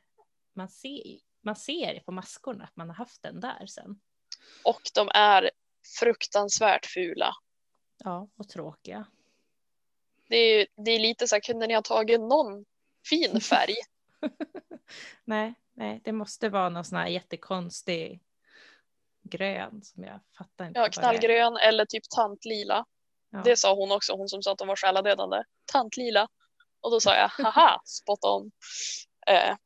man 0.54 0.68
ser, 0.68 1.02
man 1.42 1.56
ser 1.56 2.00
på 2.00 2.12
maskorna 2.12 2.64
att 2.64 2.76
man 2.76 2.88
har 2.88 2.96
haft 2.96 3.22
den 3.22 3.40
där 3.40 3.66
sen. 3.66 4.00
och 4.64 4.80
de 4.94 5.08
är 5.14 5.50
fruktansvärt 6.00 6.86
fula. 6.86 7.34
Ja, 8.04 8.28
och 8.36 8.48
tråkiga. 8.48 9.06
Det 10.28 10.36
är, 10.36 10.66
det 10.76 10.90
är 10.90 10.98
lite 10.98 11.28
så 11.28 11.34
här, 11.34 11.40
kunde 11.40 11.66
ni 11.66 11.74
ha 11.74 11.82
tagit 11.82 12.20
någon 12.20 12.64
fin 13.08 13.40
färg? 13.40 13.74
nej, 15.24 15.54
nej, 15.72 16.00
det 16.04 16.12
måste 16.12 16.48
vara 16.48 16.68
någon 16.68 16.84
sån 16.84 16.98
här 16.98 17.06
jättekonstig 17.06 18.22
grön 19.22 19.82
som 19.82 20.04
jag 20.04 20.20
fattar 20.38 20.66
inte. 20.66 20.80
Ja, 20.80 20.88
knallgrön 20.88 21.56
eller 21.56 21.84
typ 21.84 22.02
tantlila. 22.16 22.84
Ja. 23.30 23.42
Det 23.44 23.56
sa 23.56 23.74
hon 23.74 23.92
också, 23.92 24.16
hon 24.16 24.28
som 24.28 24.42
sa 24.42 24.52
att 24.52 24.58
de 24.58 24.68
var 24.68 24.76
själadödande. 24.76 25.42
Tantlila. 25.72 26.28
Och 26.80 26.90
då 26.90 27.00
sa 27.00 27.16
jag, 27.16 27.28
haha, 27.28 27.80
spot 27.84 28.24
on. 28.24 28.50
Eh, 29.26 29.56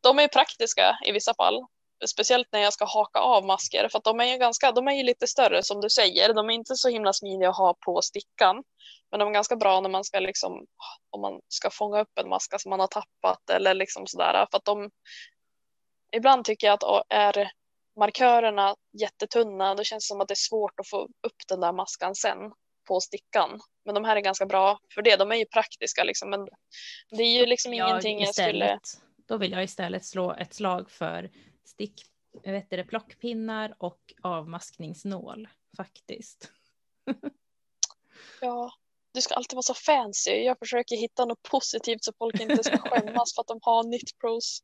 de 0.00 0.18
är 0.18 0.28
praktiska 0.28 0.98
i 1.06 1.12
vissa 1.12 1.34
fall. 1.34 1.66
Speciellt 2.08 2.48
när 2.52 2.60
jag 2.60 2.72
ska 2.72 2.84
haka 2.84 3.20
av 3.20 3.44
masker 3.44 3.88
för 3.88 3.98
att 3.98 4.04
de 4.04 4.20
är 4.20 4.24
ju 4.24 4.38
ganska, 4.38 4.72
de 4.72 4.88
är 4.88 4.92
ju 4.92 5.02
lite 5.02 5.26
större 5.26 5.62
som 5.62 5.80
du 5.80 5.90
säger. 5.90 6.34
De 6.34 6.50
är 6.50 6.54
inte 6.54 6.76
så 6.76 6.88
himla 6.88 7.12
smidiga 7.12 7.48
att 7.48 7.56
ha 7.56 7.74
på 7.84 8.02
stickan. 8.02 8.62
Men 9.10 9.20
de 9.20 9.28
är 9.28 9.32
ganska 9.32 9.56
bra 9.56 9.80
när 9.80 9.90
man 9.90 10.04
ska 10.04 10.20
liksom, 10.20 10.66
om 11.10 11.20
man 11.20 11.40
ska 11.48 11.70
fånga 11.70 12.00
upp 12.00 12.18
en 12.20 12.28
maska 12.28 12.58
som 12.58 12.70
man 12.70 12.80
har 12.80 12.86
tappat 12.86 13.50
eller 13.50 13.74
liksom 13.74 14.06
sådär. 14.06 14.46
För 14.50 14.58
att 14.58 14.64
de, 14.64 14.90
ibland 16.12 16.44
tycker 16.44 16.66
jag 16.66 16.84
att 16.84 17.04
är 17.08 17.50
markörerna 17.96 18.76
jättetunna, 18.92 19.74
då 19.74 19.84
känns 19.84 20.04
det 20.04 20.08
som 20.08 20.20
att 20.20 20.28
det 20.28 20.34
är 20.34 20.48
svårt 20.48 20.80
att 20.80 20.88
få 20.88 21.02
upp 21.02 21.36
den 21.48 21.60
där 21.60 21.72
maskan 21.72 22.14
sen 22.14 22.36
på 22.88 23.00
stickan. 23.00 23.60
Men 23.84 23.94
de 23.94 24.04
här 24.04 24.16
är 24.16 24.20
ganska 24.20 24.46
bra 24.46 24.78
för 24.94 25.02
det, 25.02 25.16
de 25.16 25.32
är 25.32 25.36
ju 25.36 25.46
praktiska 25.46 26.04
liksom. 26.04 26.30
Men 26.30 26.48
det 27.10 27.22
är 27.22 27.40
ju 27.40 27.46
liksom 27.46 27.74
jag 27.74 27.90
ingenting 27.90 28.20
jag 28.20 28.34
skulle... 28.34 28.48
istället, 28.48 28.80
Då 29.28 29.36
vill 29.36 29.52
jag 29.52 29.64
istället 29.64 30.04
slå 30.04 30.32
ett 30.34 30.54
slag 30.54 30.90
för 30.90 31.30
stick, 31.66 32.02
vet 32.44 32.70
du, 32.70 32.84
plockpinnar 32.84 33.74
och 33.78 34.14
avmaskningsnål 34.22 35.48
faktiskt. 35.76 36.52
Ja, 38.40 38.72
du 39.12 39.20
ska 39.20 39.34
alltid 39.34 39.56
vara 39.56 39.62
så 39.62 39.74
fancy. 39.74 40.30
Jag 40.30 40.58
försöker 40.58 40.96
hitta 40.96 41.24
något 41.24 41.42
positivt 41.42 42.04
så 42.04 42.12
folk 42.18 42.40
inte 42.40 42.64
ska 42.64 42.78
skämmas 42.78 43.34
för 43.34 43.40
att 43.40 43.46
de 43.46 43.58
har 43.62 43.82
Knitpros 43.82 44.62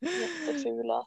jättefula 0.00 1.06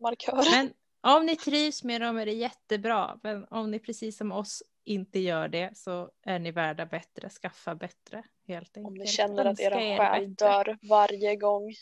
markörer. 0.00 0.50
Men 0.50 0.72
om 1.00 1.26
ni 1.26 1.36
trivs 1.36 1.84
med 1.84 2.00
dem 2.00 2.18
är 2.18 2.26
det 2.26 2.32
jättebra. 2.32 3.20
Men 3.22 3.44
om 3.44 3.70
ni 3.70 3.78
precis 3.78 4.16
som 4.16 4.32
oss 4.32 4.62
inte 4.84 5.18
gör 5.18 5.48
det 5.48 5.76
så 5.76 6.10
är 6.22 6.38
ni 6.38 6.50
värda 6.50 6.86
bättre. 6.86 7.30
Skaffa 7.30 7.74
bättre 7.74 8.22
helt 8.46 8.76
enkelt. 8.76 8.86
Om 8.86 8.94
ni 8.94 9.06
känner 9.06 9.44
att 9.44 9.60
era 9.60 9.82
er 9.82 9.98
själ 9.98 10.34
dör 10.34 10.78
varje 10.82 11.36
gång 11.36 11.74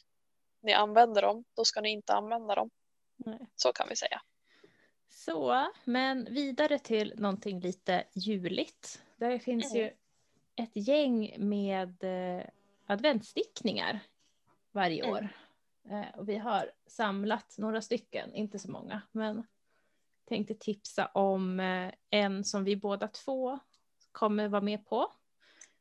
ni 0.67 0.73
använder 0.73 1.23
dem, 1.23 1.45
då 1.55 1.65
ska 1.65 1.81
ni 1.81 1.91
inte 1.91 2.15
använda 2.15 2.55
dem. 2.55 2.71
Nej. 3.17 3.39
Så 3.57 3.73
kan 3.73 3.87
vi 3.89 3.97
säga. 3.97 4.23
Så, 5.09 5.67
men 5.85 6.25
vidare 6.25 6.79
till 6.79 7.15
någonting 7.17 7.61
lite 7.61 8.05
juligt. 8.15 9.03
Där 9.17 9.39
finns 9.39 9.75
Mm. 9.75 9.85
ju 9.87 9.93
ett 10.57 10.71
gäng 10.89 11.35
med 11.39 12.05
eh, 12.05 12.45
adventsstickningar 12.87 14.01
varje 14.73 15.05
Mm. 15.05 15.15
år. 15.15 15.29
Eh, 15.91 16.19
och 16.19 16.29
vi 16.29 16.37
har 16.37 16.71
samlat 16.87 17.55
några 17.59 17.83
stycken, 17.83 18.35
inte 18.35 18.59
så 18.59 18.71
många, 18.71 19.03
men 19.13 19.47
tänkte 20.25 20.55
tipsa 20.55 21.07
om 21.07 21.61
eh, 21.61 21.93
en 22.11 22.45
som 22.45 22.65
vi 22.65 22.77
båda 22.77 23.09
två 23.09 23.59
kommer 24.13 24.49
vara 24.49 24.63
med 24.63 24.87
på. 24.87 25.13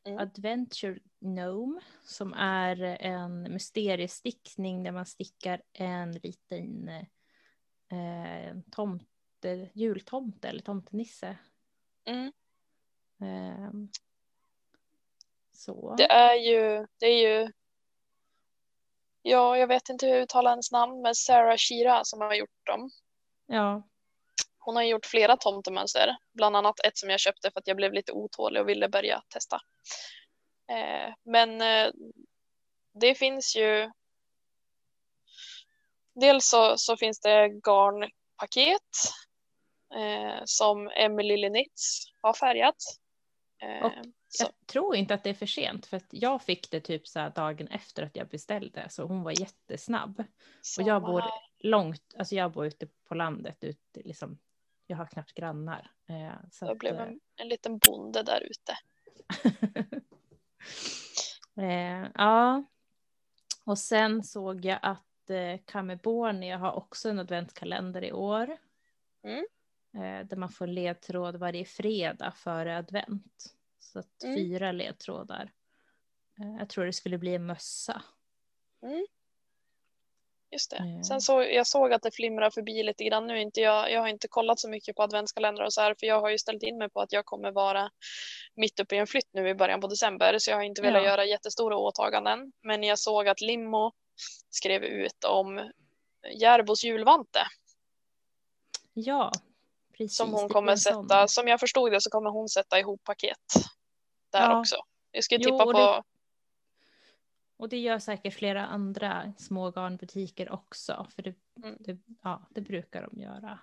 Mm. 0.05 0.19
Adventure 0.19 0.99
Gnome 1.19 1.81
som 2.03 2.33
är 2.33 2.81
en 2.83 3.53
mysteriestickning 3.53 4.83
där 4.83 4.91
man 4.91 5.05
stickar 5.05 5.61
en 5.73 6.11
liten 6.11 6.89
eh, 7.91 8.57
tomte, 8.71 9.69
jultomte 9.73 10.49
eller 10.49 10.61
tomtenisse. 10.61 11.37
Mm. 12.05 12.31
Eh, 13.21 13.71
så. 15.51 15.95
Det 15.97 16.11
är 16.11 16.35
ju, 16.35 16.87
det 16.99 17.05
är 17.05 17.29
ju 17.29 17.51
Ja, 19.27 19.57
jag 19.57 19.67
vet 19.67 19.89
inte 19.89 20.05
hur 20.05 20.13
jag 20.13 20.23
uttalar 20.23 20.51
hennes 20.51 20.71
namn, 20.71 21.01
men 21.01 21.15
Sarah 21.15 21.57
Shira 21.57 22.03
som 22.03 22.21
har 22.21 22.33
gjort 22.33 22.65
dem. 22.65 22.89
Ja, 23.45 23.83
Hon 24.65 24.75
har 24.75 24.83
gjort 24.83 25.05
flera 25.05 25.37
tomtemönster, 25.37 26.15
bland 26.33 26.55
annat 26.55 26.79
ett 26.79 26.97
som 26.97 27.09
jag 27.09 27.19
köpte 27.19 27.51
för 27.51 27.59
att 27.59 27.67
jag 27.67 27.77
blev 27.77 27.93
lite 27.93 28.11
otålig 28.11 28.61
och 28.61 28.69
ville 28.69 28.89
börja 28.89 29.21
testa. 29.29 29.59
Eh, 30.71 31.13
men 31.23 31.61
eh, 31.61 31.91
det 32.93 33.15
finns 33.15 33.55
ju. 33.55 33.91
Dels 36.15 36.49
så, 36.49 36.77
så 36.77 36.97
finns 36.97 37.19
det 37.19 37.47
garnpaket 37.47 38.81
eh, 39.95 40.41
som 40.45 40.89
Emily 40.95 41.37
Linitz 41.37 42.05
har 42.21 42.33
färgat. 42.33 42.75
Och 43.83 43.91
så, 44.27 44.43
jag 44.43 44.67
tror 44.67 44.95
inte 44.95 45.13
att 45.13 45.23
det 45.23 45.29
är 45.29 45.33
för 45.33 45.45
sent 45.45 45.85
för 45.85 45.97
att 45.97 46.07
jag 46.09 46.41
fick 46.41 46.71
det 46.71 46.81
typ 46.81 47.07
så 47.07 47.31
dagen 47.35 47.67
efter 47.67 48.03
att 48.03 48.15
jag 48.15 48.27
beställde 48.27 48.89
så 48.89 49.03
hon 49.03 49.23
var 49.23 49.39
jättesnabb. 49.39 50.23
Och 50.79 50.87
jag 50.87 51.01
bor 51.01 51.23
långt, 51.59 52.15
alltså 52.17 52.35
jag 52.35 52.51
bor 52.51 52.65
ute 52.65 52.87
på 53.07 53.15
landet, 53.15 53.63
ute, 53.63 54.01
liksom, 54.03 54.37
jag 54.87 54.97
har 54.97 55.05
knappt 55.05 55.33
grannar. 55.33 55.91
Eh, 56.07 56.33
så 56.51 56.65
Jag 56.65 56.77
blev 56.77 56.95
eh, 56.95 57.01
en, 57.01 57.19
en 57.35 57.47
liten 57.47 57.77
bonde 57.77 58.23
där 58.23 58.41
ute. 58.43 58.77
eh, 61.61 62.07
ja, 62.15 62.63
och 63.63 63.79
sen 63.79 64.23
såg 64.23 64.65
jag 64.65 64.79
att 64.81 65.29
eh, 65.29 65.59
Kamebornia 65.65 66.57
har 66.57 66.71
också 66.71 67.09
en 67.09 67.19
adventskalender 67.19 68.03
i 68.03 68.13
år. 68.13 68.57
Mm. 69.23 69.45
Eh, 69.93 70.27
där 70.27 70.35
man 70.37 70.49
får 70.49 70.67
ledtråd 70.67 71.35
varje 71.35 71.65
fredag 71.65 72.31
före 72.31 72.77
advent. 72.77 73.55
Så 73.79 73.99
att 73.99 74.23
Mm. 74.23 74.35
fyra 74.35 74.71
ledtrådar. 74.71 75.51
Eh, 76.39 76.55
jag 76.59 76.69
tror 76.69 76.85
det 76.85 76.93
skulle 76.93 77.17
bli 77.17 77.35
en 77.35 77.45
mössa. 77.45 78.03
Just 80.55 80.71
det. 80.71 80.77
Mm. 80.77 81.03
Sen 81.03 81.21
så, 81.21 81.41
jag 81.43 81.67
såg 81.67 81.93
att 81.93 82.01
det 82.01 82.11
flimrar 82.11 82.49
förbi 82.49 82.83
lite 82.83 83.03
grann 83.03 83.27
nu. 83.27 83.41
Inte 83.41 83.61
jag, 83.61 83.91
jag 83.91 84.01
har 84.01 84.07
inte 84.07 84.27
kollat 84.27 84.59
så 84.59 84.69
mycket 84.69 84.95
på 84.95 85.03
adventskalendrar 85.03 85.65
och 85.65 85.73
så 85.73 85.81
här, 85.81 85.95
för 85.99 86.07
jag 86.07 86.21
har 86.21 86.29
ju 86.29 86.37
ställt 86.37 86.63
in 86.63 86.77
mig 86.77 86.89
på 86.89 87.01
att 87.01 87.11
jag 87.13 87.25
kommer 87.25 87.51
vara 87.51 87.89
mitt 88.55 88.79
uppe 88.79 88.95
i 88.95 88.97
en 88.99 89.07
flytt 89.07 89.29
nu 89.33 89.49
i 89.49 89.55
början 89.55 89.81
på 89.81 89.87
december, 89.87 90.39
så 90.39 90.51
jag 90.51 90.57
har 90.57 90.63
inte 90.63 90.81
velat 90.81 91.03
Ja. 91.03 91.09
göra 91.09 91.25
jättestora 91.25 91.77
åtaganden. 91.77 92.51
Men 92.63 92.83
jag 92.83 92.99
såg 92.99 93.27
att 93.27 93.41
Limmo 93.41 93.91
skrev 94.49 94.83
ut 94.83 95.23
om 95.23 95.71
Järbos 96.41 96.83
julvante 96.83 97.39
Ja, 98.93 99.31
precis. 99.97 100.17
som 100.17 100.33
hon 100.33 100.49
kommer 100.49 100.75
sätta. 100.75 101.27
Som 101.27 101.47
jag 101.47 101.59
förstod 101.59 101.91
det 101.91 102.01
så 102.01 102.09
kommer 102.09 102.29
hon 102.29 102.49
sätta 102.49 102.79
ihop 102.79 103.03
paket 103.03 103.37
där 104.31 104.41
Ja. 104.41 104.59
också. 104.59 104.75
Jag 105.11 105.23
skulle 105.23 105.43
Jo, 105.43 105.49
tippa 105.59 105.65
på. 105.71 106.03
Och 107.57 107.69
det 107.69 107.77
gör 107.77 107.99
säkert 107.99 108.33
flera 108.33 108.65
andra 108.65 109.33
små 109.37 109.71
garnbutiker 109.71 110.51
också. 110.51 111.07
För 111.15 111.21
det, 111.21 111.35
Mm. 111.63 111.75
det, 111.79 111.97
ja, 112.23 112.47
det 112.49 112.61
brukar 112.61 113.07
de 113.11 113.21
göra. 113.21 113.59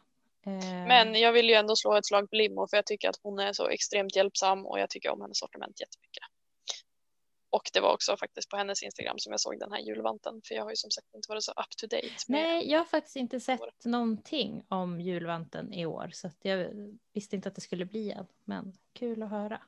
Eh, 0.47 0.86
Men 0.88 1.14
jag 1.14 1.32
vill 1.32 1.49
ju 1.49 1.55
ändå 1.55 1.76
slå 1.76 1.95
ett 1.97 2.07
slag 2.07 2.30
på 2.30 2.36
Limmo 2.36 2.66
för 2.66 2.76
jag 2.76 2.86
tycker 2.86 3.09
att 3.09 3.20
hon 3.22 3.38
är 3.38 3.53
så 3.53 3.68
extremt 3.68 4.16
hjälpsam 4.16 4.66
och 4.66 4.78
jag 4.80 4.90
tycker 4.90 5.11
om 5.11 5.20
hennes 5.20 5.38
sortiment 5.38 5.80
jättemycket. 5.80 6.22
Och 7.51 7.70
det 7.72 7.80
var 7.80 7.93
också 7.95 8.16
faktiskt 8.16 8.49
på 8.51 8.57
hennes 8.57 8.82
Instagram 8.82 9.18
som 9.18 9.30
jag 9.32 9.40
såg 9.40 9.59
den 9.59 9.72
här 9.72 9.78
julvanten 9.80 10.40
för 10.49 10.55
jag 10.55 10.62
har 10.62 10.70
ju 10.70 10.76
som 10.76 10.90
sagt 10.90 11.14
inte 11.14 11.28
varit 11.28 11.45
så 11.45 11.53
up 11.53 11.70
to 11.80 11.86
date. 11.86 12.09
Nej, 12.28 12.70
jag 12.70 12.78
har 12.78 12.84
faktiskt 12.84 13.16
inte 13.16 13.40
sett 13.40 13.84
någonting 13.84 14.64
om 14.68 15.01
julvanten 15.01 15.72
i 15.72 15.86
år. 15.86 16.11
Så 16.12 16.30
jag 16.43 16.68
visste 17.12 17.36
inte 17.36 17.49
att 17.49 17.55
det 17.55 17.61
skulle 17.61 17.84
bli 17.84 18.11
en. 18.12 18.26
Men 18.45 18.72
kul 18.93 19.22
att 19.22 19.30
höra. 19.30 19.62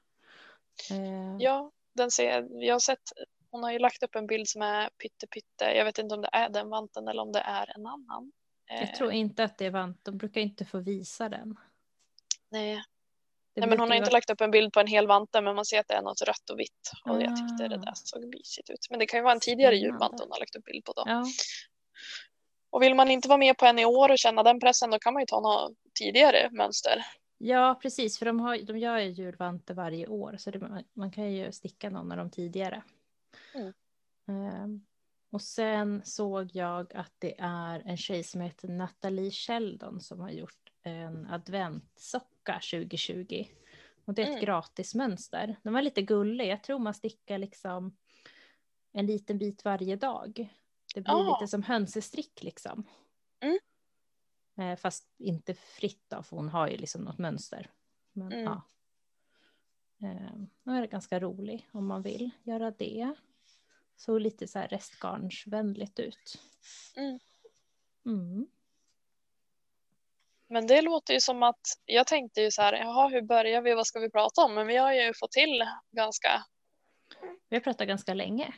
Eh, 0.91 1.37
Ja, 1.39 1.71
den 1.95 2.11
ser, 2.11 2.49
jag 2.65 2.75
har 2.75 2.81
sett, 2.81 3.13
hon 3.55 3.63
har 3.63 3.73
ju 3.73 3.79
lagt 3.79 4.03
upp 4.03 4.15
en 4.15 4.27
bild 4.27 4.49
som 4.49 4.63
är 4.63 4.89
pytte 5.03 5.27
pytte. 5.27 5.65
Jag 5.65 5.85
vet 5.85 5.99
inte 5.99 6.15
om 6.15 6.21
det 6.21 6.29
är 6.33 6.49
den 6.49 6.69
vanten 6.69 7.09
eller 7.09 7.23
om 7.23 7.33
det 7.33 7.39
är 7.41 7.73
en 7.77 7.87
annan. 7.87 8.33
Eh, 8.71 8.81
Jag 8.81 8.95
tror 8.95 9.13
inte 9.13 9.45
att 9.45 9.59
det 9.59 9.67
är 9.67 9.71
vant. 9.71 10.01
De 10.05 10.17
brukar 10.19 10.41
inte 10.41 10.65
få 10.65 10.79
visa 10.79 11.29
den. 11.29 11.57
nej, 12.51 12.75
Det 13.55 13.61
nej, 13.61 13.69
men 13.69 13.81
hon 13.81 13.89
har 13.91 13.97
inte 13.97 14.05
vara- 14.11 14.13
lagt 14.17 14.31
upp 14.31 14.41
en 14.41 14.51
bild 14.51 14.73
på 14.73 14.81
en 14.81 14.87
hel 14.87 15.07
vante 15.07 15.41
men 15.41 15.55
man 15.57 15.65
ser 15.65 15.81
att 15.81 15.89
det 15.89 15.95
är 15.95 16.03
något 16.03 16.23
rött 16.23 16.51
och 16.51 16.59
vitt. 16.61 16.91
Och 17.05 17.23
jag 17.23 17.37
tyckte 17.37 17.69
det 17.69 17.75
Ah. 17.77 17.79
där 17.79 17.93
såg 17.95 18.25
mysigt 18.25 18.71
ut. 18.71 18.87
Men 18.91 18.99
det 18.99 19.07
kan 19.07 19.19
ju 19.19 19.23
vara 19.25 19.33
en 19.35 19.41
tidigare 19.41 19.77
julvante 19.77 20.17
hon 20.23 20.31
har 20.31 20.39
lagt 20.41 20.57
upp 20.57 20.65
bild 20.65 20.85
på 20.85 20.93
då. 20.93 21.03
Ja, 21.07 21.25
Och 22.71 22.83
vill 22.83 22.95
man 22.95 23.11
inte 23.11 23.29
vara 23.29 23.39
med 23.39 23.57
på 23.59 23.67
en 23.67 23.79
i 23.79 23.85
år 23.85 24.11
och 24.11 24.19
känna 24.19 24.43
den 24.43 24.61
pressen 24.61 24.91
då 24.91 24.99
kan 24.99 25.13
man 25.13 25.23
ju 25.23 25.27
ta 25.27 25.41
något 25.41 25.73
tidigare 26.01 26.49
mönster. 26.53 27.05
ja, 27.39 27.79
precis. 27.83 28.19
För 28.19 28.27
de, 28.27 28.41
har, 28.41 28.59
de 28.59 28.79
gör 28.79 28.99
ju 28.99 29.11
julvanter 29.11 29.75
varje 29.75 30.07
år. 30.07 30.37
Så 30.39 30.51
det, 30.51 30.59
man- 30.59 30.85
man 30.93 31.11
kan 31.13 31.33
ju 31.33 31.53
sticka 31.53 31.91
någon 31.91 32.13
av 32.13 32.19
dem 32.19 32.31
tidigare. 32.31 32.83
Mm. 33.55 33.73
Ehm, 34.29 34.87
och 35.31 35.43
sen 35.43 36.03
såg 36.05 36.51
jag 36.57 36.95
att 36.95 37.13
det 37.19 37.41
är 37.41 37.81
en 37.87 37.97
tjej 37.97 38.25
som 38.25 38.41
heter 38.41 38.69
Nathalie 38.69 39.31
Sheldon 39.31 40.01
som 40.01 40.21
har 40.21 40.31
gjort 40.31 40.73
en 40.83 41.27
adventsocka 41.27 42.61
2020. 42.71 43.45
Och 44.05 44.15
det 44.15 44.23
är 44.23 44.27
ett 44.27 44.31
Mm. 44.33 44.45
gratismönster. 44.45 45.57
Den 45.63 45.73
var 45.73 45.83
lite 45.83 46.03
gullig. 46.03 46.47
Jag 46.49 46.63
tror 46.63 46.79
man 46.79 46.95
stickar 46.95 47.39
liksom 47.39 47.97
en 48.93 49.07
liten 49.07 49.39
bit 49.39 49.65
varje 49.65 49.97
dag. 49.97 50.49
Det 50.95 51.01
blir 51.01 51.15
Ah. 51.15 51.39
lite 51.41 51.51
som 51.51 51.63
hönsestrick 51.63 52.43
liksom. 52.43 52.85
Mm. 53.41 53.59
Eh, 54.57 54.77
fast 54.79 55.15
inte 55.19 55.55
fritt 55.55 56.05
då, 56.09 56.23
för 56.23 56.37
hon 56.37 56.49
har 56.49 56.69
ju 56.69 56.77
liksom 56.77 57.03
något 57.03 57.19
mönster. 57.19 57.71
Men 58.13 58.33
Mm. 58.33 58.45
ja. 58.45 58.63
Eh, 60.03 60.37
då 60.65 60.71
är 60.73 60.81
det 60.81 60.87
ganska 60.87 61.21
rolig 61.21 61.69
om 61.73 61.87
man 61.87 62.03
vill 62.03 62.31
göra 62.43 62.71
det. 62.71 63.15
Såg 63.97 64.21
lite 64.21 64.49
så 64.49 64.59
här 64.59 64.69
restgarnsvänligt 64.69 65.99
ut. 65.99 66.39
Mm. 66.97 67.19
Mm. 68.07 68.47
Men 70.49 70.67
det 70.67 70.83
låter 70.83 71.15
ju 71.15 71.21
som 71.21 71.43
att 71.43 71.61
jag 71.85 72.07
tänkte 72.07 72.41
ju 72.41 72.51
så 72.51 72.63
här, 72.63 72.73
jaha 72.73 73.09
hur 73.09 73.23
börjar 73.23 73.63
vi, 73.63 73.75
vad 73.75 73.87
ska 73.87 74.01
vi 74.01 74.11
prata 74.11 74.45
om? 74.45 74.55
Men 74.55 74.67
vi 74.67 74.77
har 74.77 74.93
ju 74.93 75.13
fått 75.15 75.33
till 75.33 75.65
ganska, 75.93 76.45
Vi 77.49 77.57
har 77.57 77.61
pratat 77.61 77.89
ganska 77.89 78.15
länge 78.15 78.55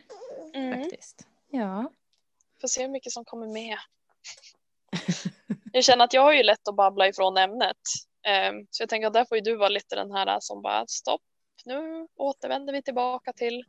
mm, 0.55 0.82
faktiskt. 0.82 1.26
Ja. 1.51 1.91
får 2.61 2.68
se 2.68 2.82
hur 2.82 2.89
mycket 2.89 3.12
som 3.12 3.24
kommer 3.24 3.47
med. 3.47 3.78
Jag 5.72 5.84
känner 5.84 6.05
att 6.05 6.12
jag 6.12 6.22
har 6.22 6.32
ju 6.32 6.43
lätt 6.43 6.68
att 6.68 6.76
babbla 6.76 7.09
ifrån 7.09 7.37
ämnet. 7.37 7.76
Ehm, 8.26 8.66
Så 8.70 8.82
jag 8.82 8.89
tänker 8.89 9.07
att 9.07 9.12
där 9.12 9.24
får 9.24 9.37
ju 9.37 9.43
du 9.43 9.57
vara 9.57 9.68
lite 9.68 9.97
den 9.97 10.12
här 10.12 10.39
som 10.41 10.62
bara 10.62 10.87
stopp, 10.87 11.22
nu 11.64 12.09
återvänder 12.16 12.72
vi 12.72 12.82
tillbaka 12.82 13.32
till 13.32 13.64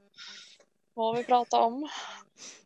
vad 0.98 1.18
vi 1.18 1.24
pratar 1.24 1.62
om. 1.62 1.90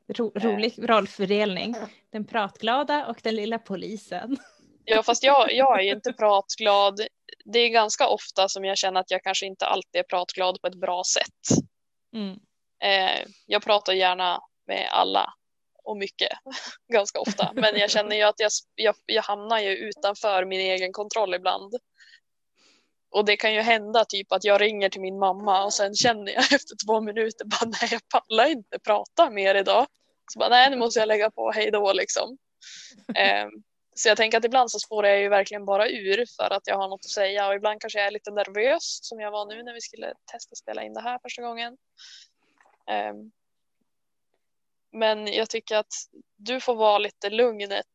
Ro, 0.08 0.32
rolig 0.36 0.74
rollfördelning. 0.78 1.76
Den 2.12 2.26
pratglada 2.26 3.08
och 3.08 3.20
den 3.24 3.36
lilla 3.36 3.60
polisen. 3.60 4.38
Ja, 4.86 5.04
fast 5.04 5.24
jag, 5.24 5.54
jag 5.54 5.80
är 5.80 5.96
inte 5.96 6.14
pratglad. 6.14 7.02
Det 7.46 7.60
är 7.60 7.70
ganska 7.70 8.08
ofta 8.08 8.50
som 8.50 8.66
jag 8.66 8.78
känner 8.78 9.00
att 9.00 9.12
jag 9.12 9.24
kanske 9.24 9.46
inte 9.46 9.66
alltid 9.66 10.00
är 10.00 10.04
pratglad 10.04 10.62
på 10.62 10.68
ett 10.68 10.80
bra 10.80 11.04
sätt. 11.04 11.64
Mm. 12.16 12.40
Eh, 12.84 13.28
jag 13.46 13.64
pratar 13.64 13.94
gärna 13.94 14.40
med 14.68 14.90
alla 14.92 15.34
och 15.84 15.98
mycket, 15.98 16.32
ganska 16.94 17.20
ofta. 17.20 17.52
Men 17.54 17.76
jag 17.76 17.92
känner 17.92 18.16
ju 18.16 18.24
att 18.24 18.40
jag, 18.40 18.52
jag, 18.76 18.96
jag 19.06 19.24
hamnar 19.24 19.60
ju 19.60 19.70
utanför 19.70 20.46
min 20.46 20.60
egen 20.60 20.94
kontroll 20.94 21.34
ibland. 21.34 21.74
Och 23.12 23.26
det 23.26 23.38
kan 23.38 23.54
ju 23.54 23.62
hända 23.62 24.06
typ 24.06 24.32
att 24.32 24.44
jag 24.44 24.62
ringer 24.62 24.90
till 24.90 25.02
min 25.02 25.20
mamma 25.20 25.66
och 25.66 25.74
sen 25.74 25.96
känner 25.96 26.32
jag 26.32 26.44
efter 26.54 26.76
två 26.86 27.02
minuter 27.02 27.46
bara 27.46 27.70
nej 27.82 27.90
jag 27.92 28.02
pallar 28.10 28.50
inte 28.50 28.80
prata 28.80 29.30
mer 29.30 29.56
idag. 29.56 29.88
Så 30.34 30.40
bara 30.40 30.50
nej 30.50 30.70
nu 30.70 30.78
måste 30.78 31.00
jag 31.00 31.08
lägga 31.08 31.32
på 31.32 31.52
hej 31.52 31.72
då 31.72 31.94
liksom. 31.94 32.38
Eh, 33.16 33.48
så 33.96 34.10
jag 34.10 34.18
tänker 34.18 34.38
att 34.38 34.46
ibland 34.46 34.72
så 34.72 34.80
spårar 34.80 35.10
jag 35.10 35.20
ju 35.20 35.30
verkligen 35.30 35.66
bara 35.66 35.90
ur 35.90 36.26
för 36.38 36.54
att 36.54 36.68
jag 36.68 36.78
har 36.78 36.88
något 36.88 37.06
att 37.06 37.12
säga 37.12 37.48
och 37.48 37.56
ibland 37.56 37.82
kanske 37.82 38.00
jag 38.00 38.08
är 38.08 38.12
lite 38.12 38.32
nervös 38.32 39.00
som 39.02 39.20
jag 39.20 39.32
var 39.32 39.46
nu 39.46 39.64
när 39.64 39.74
vi 39.74 39.82
skulle 39.82 40.14
testa 40.32 40.56
spela 40.56 40.84
in 40.84 40.94
det 40.94 41.02
här 41.02 41.20
första 41.22 41.42
gången. 41.42 41.78
Ehm, 42.88 43.32
Men 44.92 45.28
jag 45.28 45.50
tycker 45.50 45.76
att 45.76 45.94
du 46.38 46.60
får 46.60 46.76
vara 46.76 46.98
lite 46.98 47.30
lugnet. 47.30 47.86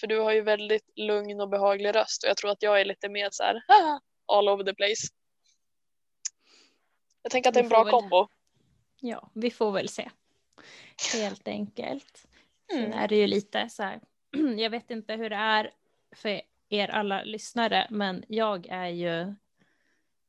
För 0.00 0.06
du 0.06 0.18
har 0.20 0.32
ju 0.32 0.40
väldigt 0.42 0.90
lugn 0.96 1.40
och 1.40 1.48
behaglig 1.48 1.94
röst 1.94 2.24
och 2.24 2.28
jag 2.30 2.36
tror 2.36 2.50
att 2.50 2.62
jag 2.62 2.80
är 2.80 2.84
lite 2.84 3.08
mer 3.08 3.28
så 3.32 3.42
här 3.42 3.62
all 4.32 4.48
over 4.48 4.64
the 4.64 4.74
place. 4.74 5.06
Jag 7.22 7.32
tänker 7.32 7.50
att 7.50 7.54
det 7.54 7.60
är 7.60 7.64
en 7.64 7.68
bra 7.68 7.84
väl- 7.84 7.92
kombo. 7.92 8.28
Ja, 9.00 9.30
vi 9.34 9.50
får 9.50 9.72
väl 9.72 9.88
se. 9.88 10.10
Helt 11.14 11.48
enkelt. 11.48 12.26
Sen 12.70 12.84
Mm. 12.84 12.98
är 12.98 13.08
det 13.08 13.16
ju 13.16 13.26
lite 13.26 13.68
så 13.68 13.82
här, 13.82 14.00
jag 14.58 14.70
vet 14.70 14.90
inte 14.90 15.14
hur 15.14 15.30
det 15.30 15.36
är 15.36 15.70
för 16.12 16.40
er 16.68 16.88
alla 16.88 17.22
lyssnare, 17.24 17.86
men 17.90 18.24
jag 18.28 18.66
är 18.66 18.88
ju 18.88 19.34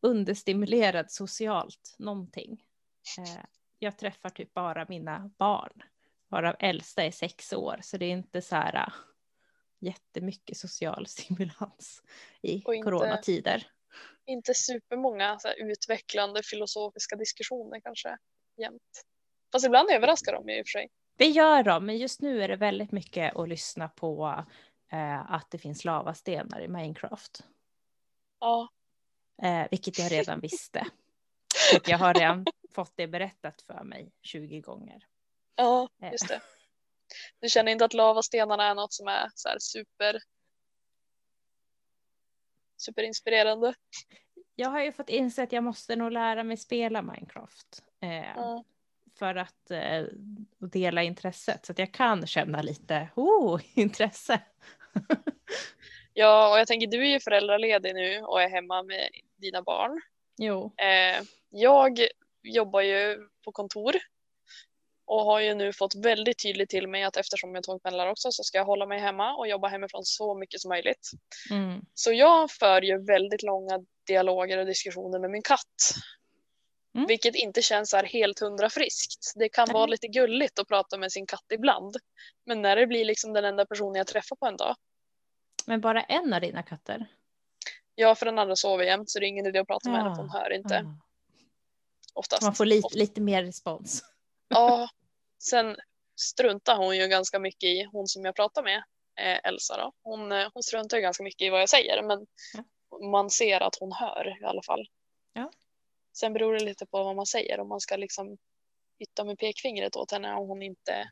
understimulerad 0.01 1.11
socialt 1.11 1.95
någonting. 1.99 2.63
Eh, 3.19 3.43
jag 3.79 3.97
träffar 3.97 4.29
typ 4.29 4.53
bara 4.53 4.85
mina 4.89 5.31
barn, 5.37 5.83
varav 6.27 6.55
äldsta 6.59 7.03
är 7.03 7.11
sex 7.11 7.53
år, 7.53 7.79
så 7.81 7.97
det 7.97 8.05
är 8.05 8.11
inte 8.11 8.41
så 8.41 8.55
här 8.55 8.93
jättemycket 9.79 10.57
social 10.57 11.07
stimulans 11.07 12.01
i 12.41 12.51
inte, 12.51 12.81
coronatider. 12.81 13.67
Inte 14.25 14.53
supermånga 14.53 15.39
så 15.39 15.47
här, 15.47 15.55
utvecklande 15.71 16.43
filosofiska 16.43 17.15
diskussioner 17.15 17.79
kanske 17.79 18.17
jämt. 18.57 19.05
Fast 19.51 19.65
ibland 19.65 19.89
överraskar 19.89 20.33
de 20.33 20.49
ju 20.49 20.57
i 20.59 20.61
och 20.61 20.65
för 20.67 20.71
sig. 20.79 20.89
Det 21.17 21.25
gör 21.27 21.63
de, 21.63 21.85
men 21.85 21.97
just 21.97 22.21
nu 22.21 22.43
är 22.43 22.47
det 22.47 22.55
väldigt 22.55 22.91
mycket 22.91 23.35
att 23.35 23.49
lyssna 23.49 23.87
på 23.89 24.45
eh, 24.91 25.31
att 25.31 25.51
det 25.51 25.57
finns 25.57 25.85
lavastenar 25.85 26.61
i 26.61 26.67
Minecraft. 26.67 27.43
Ja. 28.39 28.69
Eh, 29.41 29.67
vilket 29.71 29.99
jag 29.99 30.11
redan 30.11 30.39
visste. 30.39 30.87
Jag 31.87 31.97
har 31.97 32.13
redan 32.13 32.45
fått 32.75 32.93
det 32.95 33.07
berättat 33.07 33.61
för 33.61 33.83
mig 33.83 34.11
20 34.21 34.61
gånger. 34.61 35.05
Ja, 35.55 35.89
Eh. 36.01 36.11
just 36.11 36.27
det. 36.27 36.41
Du 37.39 37.49
känner 37.49 37.71
inte 37.71 37.85
att 37.85 37.93
lavastenarna 37.93 38.63
är 38.69 38.75
något 38.75 38.93
som 38.93 39.07
är 39.07 39.29
så 39.35 39.49
super 39.59 40.21
superinspirerande? 42.77 43.73
Jag 44.55 44.69
har 44.69 44.81
ju 44.81 44.91
fått 44.91 45.09
inse 45.09 45.43
att 45.43 45.51
jag 45.51 45.63
måste 45.63 45.95
nog 45.95 46.11
lära 46.11 46.43
mig 46.43 46.57
spela 46.57 47.01
Minecraft. 47.01 47.83
Eh, 48.01 48.09
Ja. 48.35 48.63
för 49.15 49.35
att 49.35 49.71
eh, 49.71 50.03
dela 50.57 51.03
intresset. 51.03 51.65
Så 51.65 51.71
att 51.71 51.79
jag 51.79 51.93
kan 51.93 52.27
känna 52.27 52.61
lite 52.61 53.09
oh, 53.15 53.61
intresse. 53.73 54.41
ja, 56.13 56.51
och 56.53 56.59
jag 56.59 56.67
tänker 56.67 56.87
du 56.87 57.01
är 57.07 57.09
ju 57.11 57.19
föräldraledig 57.19 57.95
nu 57.95 58.21
och 58.21 58.41
är 58.41 58.49
hemma 58.49 58.83
med 58.83 59.09
dina 59.35 59.61
barn. 59.61 60.01
Jo. 60.37 60.73
Eh, 60.77 61.23
jag 61.49 61.99
jobbar 62.43 62.81
ju 62.81 63.27
på 63.45 63.51
kontor 63.51 63.95
och 65.09 65.25
har 65.25 65.39
ju 65.39 65.53
nu 65.53 65.73
fått 65.73 65.95
väldigt 65.95 66.43
tydligt 66.43 66.69
till 66.69 66.87
mig 66.87 67.03
att 67.03 67.17
eftersom 67.17 67.55
jag 67.55 67.63
tågpendlar 67.63 68.07
också 68.07 68.31
så 68.31 68.43
ska 68.43 68.57
jag 68.57 68.65
hålla 68.65 68.85
mig 68.85 68.99
hemma 68.99 69.35
och 69.35 69.47
jobba 69.47 69.67
hemifrån 69.67 70.05
så 70.05 70.35
mycket 70.35 70.61
som 70.61 70.69
möjligt. 70.69 71.11
Mm. 71.51 71.81
Så 71.93 72.11
jag 72.11 72.51
för 72.51 72.81
ju 72.81 73.05
väldigt 73.05 73.43
långa 73.43 73.79
dialoger 74.07 74.57
och 74.57 74.65
diskussioner 74.65 75.19
med 75.19 75.29
min 75.29 75.41
katt. 75.41 75.95
Mm. 76.95 77.07
Vilket 77.07 77.35
inte 77.35 77.61
känns 77.61 77.93
här 77.93 78.03
helt 78.03 78.39
hundra 78.39 78.69
friskt. 78.69 79.33
Det 79.35 79.49
kan 79.49 79.67
vara 79.73 79.85
Nej. 79.85 79.91
lite 79.91 80.07
gulligt 80.07 80.59
att 80.59 80.67
prata 80.67 80.97
med 80.97 81.11
sin 81.11 81.25
katt 81.25 81.45
ibland. 81.53 81.95
Men 82.45 82.61
när 82.61 82.75
det 82.75 82.87
blir 82.87 83.05
liksom 83.05 83.33
den 83.33 83.45
enda 83.45 83.65
personen 83.65 83.95
jag 83.95 84.07
träffar 84.07 84.35
på 84.35 84.45
en 84.45 84.57
dag. 84.57 84.75
Men 85.65 85.81
bara 85.81 86.03
en 86.03 86.33
av 86.33 86.41
dina 86.41 86.63
katter? 86.63 87.05
Ja, 87.95 88.15
för 88.15 88.25
den 88.25 88.39
andra 88.39 88.55
sover 88.55 88.85
jämt 88.85 89.09
så 89.09 89.19
det 89.19 89.25
är 89.25 89.27
ingen 89.27 89.45
idé 89.45 89.59
att 89.59 89.67
prata 89.67 89.89
med 89.89 90.01
henne 90.01 90.15
för 90.15 90.21
hon 90.21 90.31
hör 90.31 90.53
inte 90.53 90.75
Ah. 90.75 91.01
oftast. 92.13 92.43
Man 92.43 92.55
får 92.55 92.65
lite, 92.65 92.97
lite 92.97 93.21
mer 93.21 93.43
respons. 93.43 94.03
Ja, 94.47 94.89
sen 95.39 95.75
struntar 96.21 96.77
hon 96.77 96.97
ju 96.97 97.07
ganska 97.07 97.39
mycket 97.39 97.63
i, 97.63 97.83
hon 97.91 98.07
som 98.07 98.25
jag 98.25 98.35
pratar 98.35 98.63
med, 98.63 98.83
eh, 99.19 99.39
Elsa 99.43 99.77
då. 99.77 99.91
Hon, 100.03 100.31
eh, 100.31 100.47
hon 100.53 100.63
struntar 100.63 100.97
ju 100.97 101.03
ganska 101.03 101.23
mycket 101.23 101.45
i 101.45 101.49
vad 101.49 101.61
jag 101.61 101.69
säger 101.69 102.03
men 102.03 102.27
man 103.11 103.29
ser 103.29 103.61
att 103.61 103.75
hon 103.79 103.91
hör 103.91 104.37
i 104.41 104.45
alla 104.45 104.61
fall. 104.61 104.87
Ja. 105.33 105.51
Sen 106.13 106.33
beror 106.33 106.53
det 106.53 106.65
lite 106.65 106.85
på 106.85 107.03
vad 107.03 107.15
man 107.15 107.25
säger, 107.25 107.59
om 107.59 107.67
man 107.67 107.79
ska 107.79 107.95
liksom 107.95 108.37
hytta 108.99 109.23
med 109.23 109.37
pekfingret 109.37 109.95
åt 109.95 110.11
henne 110.11 110.33
och 110.33 110.47
hon 110.47 110.61
inte, 110.61 111.09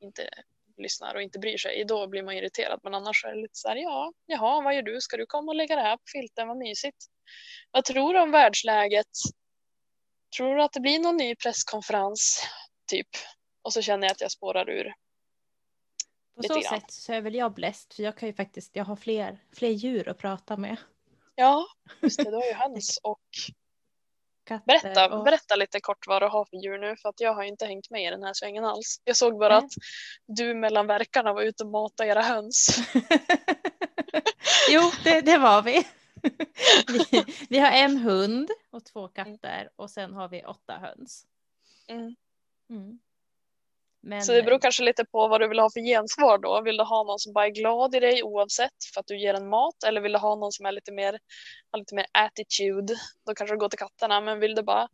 inte 0.00 0.28
lyssnar 0.76 1.14
och 1.14 1.22
inte 1.22 1.38
bryr 1.38 1.58
sig, 1.58 1.84
då 1.84 2.06
blir 2.06 2.22
man 2.22 2.34
irriterad. 2.34 2.80
Men 2.82 2.94
annars 2.94 3.24
är 3.24 3.34
det 3.34 3.42
lite 3.42 3.58
så 3.58 3.68
här, 3.68 3.76
ja, 3.76 4.12
jaha, 4.26 4.62
vad 4.62 4.74
gör 4.74 4.82
du? 4.82 5.00
Ska 5.00 5.16
du 5.16 5.26
komma 5.26 5.52
och 5.52 5.56
lägga 5.56 5.76
det 5.76 5.82
här 5.82 5.96
på 5.96 6.02
filten? 6.12 6.48
Vad 6.48 6.56
mysigt. 6.56 6.96
Vad 7.70 7.84
tror 7.84 8.14
du 8.14 8.20
om 8.20 8.30
världsläget? 8.30 9.10
Tror 10.36 10.56
du 10.56 10.62
att 10.62 10.72
det 10.72 10.80
blir 10.80 10.98
någon 10.98 11.16
ny 11.16 11.36
presskonferens? 11.36 12.42
Typ. 12.86 13.08
Och 13.62 13.72
så 13.72 13.82
känner 13.82 14.06
jag 14.06 14.12
att 14.12 14.20
jag 14.20 14.30
spårar 14.30 14.70
ur. 14.70 14.94
På 16.36 16.42
så 16.42 16.54
grann. 16.54 16.62
sätt 16.62 16.90
så 16.90 17.12
är 17.12 17.20
väl 17.20 17.34
jag 17.34 17.54
bläst, 17.54 17.94
för 17.94 18.02
jag 18.02 18.16
kan 18.16 18.28
ju 18.28 18.34
faktiskt, 18.34 18.76
jag 18.76 18.84
har 18.84 18.96
fler, 18.96 19.38
fler 19.52 19.70
djur 19.70 20.08
att 20.08 20.18
prata 20.18 20.56
med. 20.56 20.76
Ja, 21.34 21.66
just 22.00 22.16
det, 22.16 22.30
du 22.30 22.36
har 22.36 22.44
ju 22.44 22.54
höns 22.54 22.98
och 23.02 23.20
berätta, 24.66 25.16
och... 25.16 25.24
berätta 25.24 25.56
lite 25.56 25.80
kort 25.80 26.06
vad 26.06 26.22
du 26.22 26.26
har 26.26 26.44
för 26.44 26.56
djur 26.56 26.78
nu 26.78 26.96
för 26.96 27.08
att 27.08 27.20
jag 27.20 27.34
har 27.34 27.42
inte 27.42 27.66
hängt 27.66 27.90
med 27.90 28.02
i 28.02 28.10
den 28.10 28.22
här 28.22 28.34
svängen 28.34 28.64
alls. 28.64 29.00
Jag 29.04 29.16
såg 29.16 29.38
bara 29.38 29.60
Nej. 29.60 29.66
att 29.66 29.72
du 30.26 30.54
mellan 30.54 30.86
verkarna 30.86 31.32
var 31.32 31.42
ute 31.42 31.64
och 31.64 31.70
matade 31.70 32.10
era 32.10 32.22
höns. 32.22 32.78
jo, 34.70 34.90
det, 35.04 35.20
det 35.20 35.38
var 35.38 35.62
vi. 35.62 35.86
vi. 36.88 37.24
Vi 37.48 37.58
har 37.58 37.70
en 37.70 37.96
hund 37.96 38.50
och 38.70 38.84
två 38.84 39.08
katter 39.08 39.70
och 39.76 39.90
sen 39.90 40.14
har 40.14 40.28
vi 40.28 40.44
åtta 40.44 40.78
höns. 40.78 41.26
Mm. 41.88 42.16
Mm. 42.70 42.98
Men, 44.00 44.22
Så 44.22 44.32
det 44.32 44.42
beror 44.42 44.58
kanske 44.58 44.82
lite 44.82 45.04
på 45.04 45.28
vad 45.28 45.40
du 45.40 45.48
vill 45.48 45.58
ha 45.58 45.70
för 45.70 45.80
gensvar 45.80 46.38
då. 46.38 46.62
Vill 46.62 46.76
du 46.76 46.84
ha 46.84 47.04
någon 47.04 47.18
som 47.18 47.32
bara 47.32 47.46
är 47.46 47.50
glad 47.50 47.94
i 47.94 48.00
dig 48.00 48.22
oavsett 48.22 48.84
för 48.94 49.00
att 49.00 49.06
du 49.06 49.20
ger 49.20 49.34
en 49.34 49.48
mat 49.48 49.84
eller 49.86 50.00
vill 50.00 50.12
du 50.12 50.18
ha 50.18 50.34
någon 50.34 50.52
som 50.52 50.66
är 50.66 50.72
lite 50.72 50.92
mer, 50.92 51.18
har 51.70 51.78
lite 51.78 51.94
mer 51.94 52.06
attitude? 52.12 52.94
Då 53.26 53.34
kanske 53.34 53.54
du 53.54 53.58
går 53.58 53.68
till 53.68 53.78
katterna 53.78 54.20
men 54.20 54.40
vill 54.40 54.54
du 54.54 54.62
bara 54.62 54.88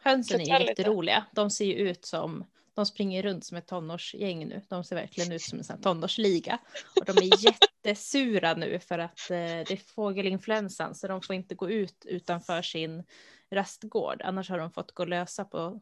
Hönsen 0.00 0.40
är 0.40 0.58
lite. 0.58 0.70
jätteroliga. 0.70 1.24
De 1.32 1.50
ser 1.50 1.64
ju 1.64 1.74
ut 1.74 2.04
som, 2.04 2.44
de 2.74 2.86
springer 2.86 3.22
runt 3.22 3.44
som 3.44 3.56
ett 3.56 3.66
tonårsgäng 3.66 4.48
nu. 4.48 4.62
De 4.68 4.84
ser 4.84 4.96
verkligen 4.96 5.32
ut 5.32 5.42
som 5.42 5.58
en 5.58 5.64
sån 5.64 5.80
tonårsliga. 5.80 6.58
Och 7.00 7.04
de 7.04 7.12
är 7.12 7.44
jättesura 7.44 8.54
nu 8.54 8.78
för 8.78 8.98
att 8.98 9.30
eh, 9.30 9.36
det 9.36 9.70
är 9.70 9.94
fågelinfluensan 9.94 10.94
så 10.94 11.08
de 11.08 11.22
får 11.22 11.36
inte 11.36 11.54
gå 11.54 11.70
ut 11.70 12.04
utanför 12.04 12.62
sin 12.62 13.04
rastgård. 13.52 14.22
Annars 14.22 14.50
har 14.50 14.58
de 14.58 14.70
fått 14.70 14.92
gå 14.92 15.04
lösa 15.04 15.44
på, 15.44 15.80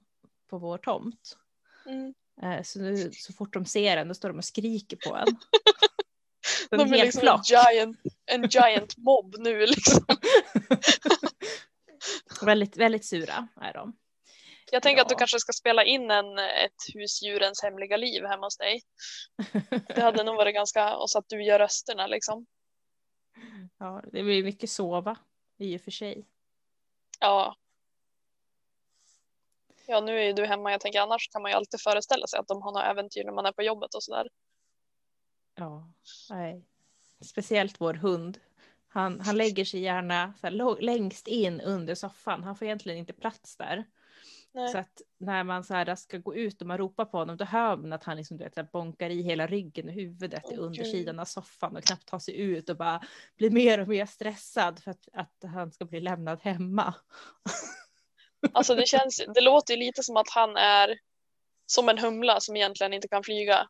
på 0.51 0.59
vår 0.59 0.79
tomt. 0.79 1.37
mm. 1.87 2.15
Eh, 2.43 2.63
så 2.63 2.79
nu 2.81 3.11
så 3.13 3.33
fort 3.33 3.53
de 3.53 3.65
ser 3.65 3.97
en 3.97 4.09
då 4.09 4.15
står 4.15 4.29
de 4.29 4.39
och 4.39 4.45
skriker 4.45 4.97
på 4.97 5.17
en. 5.17 5.27
De 6.71 6.81
är 6.81 6.85
hel 6.87 7.05
liksom 7.07 7.29
en 7.29 7.41
giant, 7.45 7.99
en 8.27 8.43
giant 8.51 8.97
mob 8.97 9.35
nu 9.39 9.67
liksom. 9.67 10.05
väldigt, 12.43 12.77
väldigt 12.77 13.05
sura 13.05 13.49
är 13.61 13.73
de. 13.73 13.97
Jag 14.73 14.83
tänker 14.83 15.03
att 15.03 15.09
du 15.09 15.13
Ja. 15.15 15.19
kanske 15.19 15.39
ska 15.41 15.53
spela 15.53 15.85
in 15.85 16.11
en, 16.11 16.39
ett 16.39 16.95
husdjurens 16.95 17.63
hemliga 17.63 17.97
liv 17.97 18.25
hemma 18.25 18.47
hos 18.47 18.57
dig. 18.57 18.83
Det 19.95 20.01
hade 20.01 20.25
nog 20.25 20.37
varit 20.37 20.55
ganska, 20.55 20.97
och 20.97 21.11
så 21.11 21.19
att 21.19 21.29
du 21.29 21.45
gör 21.45 21.59
rösterna 21.59 22.07
liksom. 22.07 22.47
Ja, 23.79 24.03
det 24.13 24.23
blir 24.23 24.45
mycket 24.45 24.71
sova 24.71 25.17
i 25.59 25.77
och 25.77 25.81
för 25.81 25.91
sig. 25.91 26.27
Ja. 27.21 27.57
Ja, 29.91 30.01
nu 30.01 30.19
är 30.19 30.23
ju 30.23 30.33
du 30.33 30.47
hemma. 30.47 30.71
Jag 30.71 30.81
tänker 30.81 31.01
annars 31.01 31.29
kan 31.29 31.43
man 31.43 31.51
ju 31.51 31.57
alltid 31.57 31.81
föreställa 31.81 32.27
sig 32.27 32.39
att 32.39 32.49
de 32.49 32.63
har 32.63 32.73
några 32.73 32.91
äventyr 32.91 33.25
när 33.25 33.33
man 33.33 33.47
är 33.47 33.53
på 33.53 33.63
jobbet 33.63 33.95
och 33.95 34.03
sådär. 34.03 34.29
Ja, 35.55 35.91
nej. 36.31 36.65
Speciellt 37.21 37.81
vår 37.81 37.95
hund. 37.95 38.39
Han, 38.89 39.21
han 39.21 39.37
lägger 39.37 39.65
sig 39.65 39.81
gärna 39.81 40.35
här, 40.43 40.81
längst 40.81 41.29
in 41.29 41.61
under 41.61 41.95
soffan. 41.95 42.45
Han 42.45 42.57
får 42.57 42.67
egentligen 42.67 42.99
inte 42.99 43.13
plats 43.13 43.57
där. 43.57 43.85
Nej. 44.53 44.69
Så 44.69 44.79
att 44.79 45.03
när 45.19 45.45
man 45.45 45.65
så 45.65 45.75
här 45.75 45.95
ska 45.95 46.19
gå 46.19 46.35
ut 46.35 46.61
och 46.61 46.67
man 46.67 46.79
ropar 46.79 47.05
på 47.05 47.19
honom 47.19 47.37
då 47.37 47.45
hör 47.45 47.77
man 47.77 47.93
att 47.93 48.05
han 48.05 48.17
liksom, 48.17 48.37
du 48.37 48.45
vet, 48.45 48.73
bonkar 48.73 49.11
i 49.11 49.23
hela 49.23 49.47
ryggen 49.47 49.89
och 49.89 49.95
huvudet 49.95 50.53
i 50.53 50.57
Åh, 50.59 50.65
undersidan 50.65 51.19
av 51.19 51.25
soffan 51.25 51.77
och 51.77 51.85
knappt 51.85 52.07
tar 52.07 52.19
sig 52.19 52.41
ut 52.41 52.69
och 52.69 52.77
bara 52.77 53.03
blir 53.37 53.51
mer 53.51 53.81
och 53.81 53.89
mer 53.89 54.07
stressad 54.07 54.79
för 54.83 54.91
att, 54.91 55.09
att 55.13 55.45
han 55.53 55.73
ska 55.73 55.85
bli 55.85 56.01
lämnad 56.01 56.41
hemma. 56.43 56.95
Alltså 58.53 58.75
det 58.75 58.87
känns, 58.87 59.23
det 59.35 59.41
låter 59.41 59.75
ju 59.75 59.81
lite 59.81 60.03
som 60.03 60.17
att 60.17 60.31
han 60.31 60.57
är 60.57 60.99
som 61.67 61.89
en 61.89 61.99
humla 61.99 62.41
som 62.41 62.57
egentligen 62.57 62.93
inte 62.93 63.09
kan 63.09 63.23
flyga. 63.23 63.69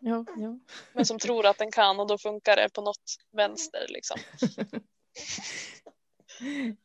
Jo, 0.00 0.26
jo. 0.36 0.60
Men 0.92 1.06
som 1.06 1.18
tror 1.18 1.46
att 1.46 1.58
den 1.58 1.70
kan 1.70 2.00
och 2.00 2.06
då 2.06 2.18
funkar 2.18 2.56
det 2.56 2.68
på 2.72 2.80
något 2.80 3.16
vänster 3.32 3.86
liksom. 3.88 4.18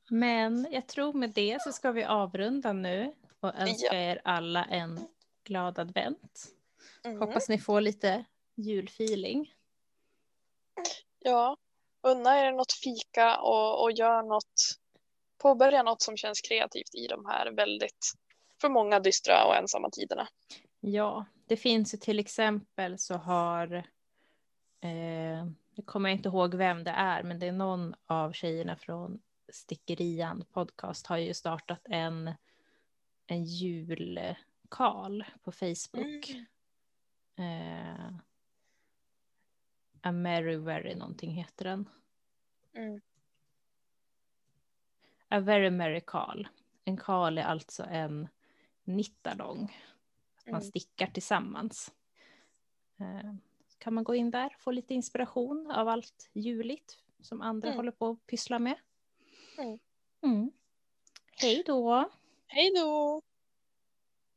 Men 0.09 0.67
jag 0.71 0.87
tror 0.87 1.13
med 1.13 1.29
det 1.29 1.61
så 1.61 1.71
ska 1.71 1.91
vi 1.91 2.03
avrunda 2.03 2.73
nu 2.73 3.13
och 3.39 3.55
önska 3.55 3.95
er 3.95 4.21
alla 4.23 4.65
en 4.65 5.07
glad 5.43 5.79
advent. 5.79 6.47
Mm. 7.05 7.21
Hoppas 7.21 7.49
ni 7.49 7.59
får 7.59 7.81
lite 7.81 8.25
julfeeling. 8.55 9.53
Ja, 11.19 11.57
unna 12.01 12.39
er 12.39 12.51
något 12.51 12.73
fika 12.73 13.39
och, 13.39 13.83
och 13.83 13.91
gör 13.91 14.23
något, 14.23 14.61
påbörja 15.37 15.83
något 15.83 16.01
som 16.01 16.17
känns 16.17 16.41
kreativt 16.41 16.95
i 16.95 17.07
de 17.07 17.25
här 17.25 17.51
väldigt, 17.51 18.13
för 18.61 18.69
många 18.69 18.99
dystra 18.99 19.45
och 19.45 19.55
ensamma 19.55 19.89
tiderna. 19.89 20.27
Ja, 20.79 21.25
det 21.45 21.57
finns 21.57 21.93
ju 21.93 21.97
till 21.97 22.19
exempel 22.19 22.99
så 22.99 23.13
har, 23.13 23.75
eh, 24.81 25.45
jag 25.75 25.85
kommer 25.85 26.09
inte 26.09 26.29
ihåg 26.29 26.55
vem 26.55 26.83
det 26.83 26.91
är, 26.91 27.23
men 27.23 27.39
det 27.39 27.47
är 27.47 27.51
någon 27.51 27.95
av 28.05 28.31
tjejerna 28.31 28.75
från 28.75 29.21
Stickerian 29.49 30.45
podcast 30.53 31.07
har 31.07 31.17
ju 31.17 31.33
startat 31.33 31.81
en, 31.83 32.31
en 33.27 33.43
julkal 33.43 35.25
på 35.43 35.51
Facebook. 35.51 36.29
Eh, 37.35 38.13
A 40.01 40.11
Merry 40.11 40.55
Very 40.55 40.95
någonting 40.95 41.31
heter 41.31 41.65
den. 41.65 41.89
Mm. 42.73 43.01
A 45.29 45.39
Very 45.39 45.69
Merry 45.69 46.01
Karl. 46.05 46.47
En 46.85 46.97
karl 46.97 47.37
är 47.37 47.43
alltså 47.43 47.83
en 47.83 48.27
nittalång. 48.83 49.77
Att 50.37 50.45
man 50.45 50.61
Mm. 50.61 50.69
stickar 50.69 51.07
tillsammans. 51.07 51.93
Eh, 52.99 53.33
kan 53.77 53.93
man 53.93 54.03
gå 54.03 54.15
in 54.15 54.31
där 54.31 54.55
få 54.59 54.71
lite 54.71 54.93
inspiration 54.93 55.71
av 55.71 55.87
allt 55.87 56.29
juligt 56.33 56.97
som 57.21 57.41
andra 57.41 57.67
Mm. 57.67 57.77
håller 57.77 57.91
på 57.91 58.09
att 58.09 58.27
pyssla 58.27 58.59
med. 58.59 58.75
Mm. 59.57 59.79
Mm. 60.21 60.51
Hej 61.41 61.63
då! 61.65 62.09
Hej 62.47 62.71
då! 62.75 63.21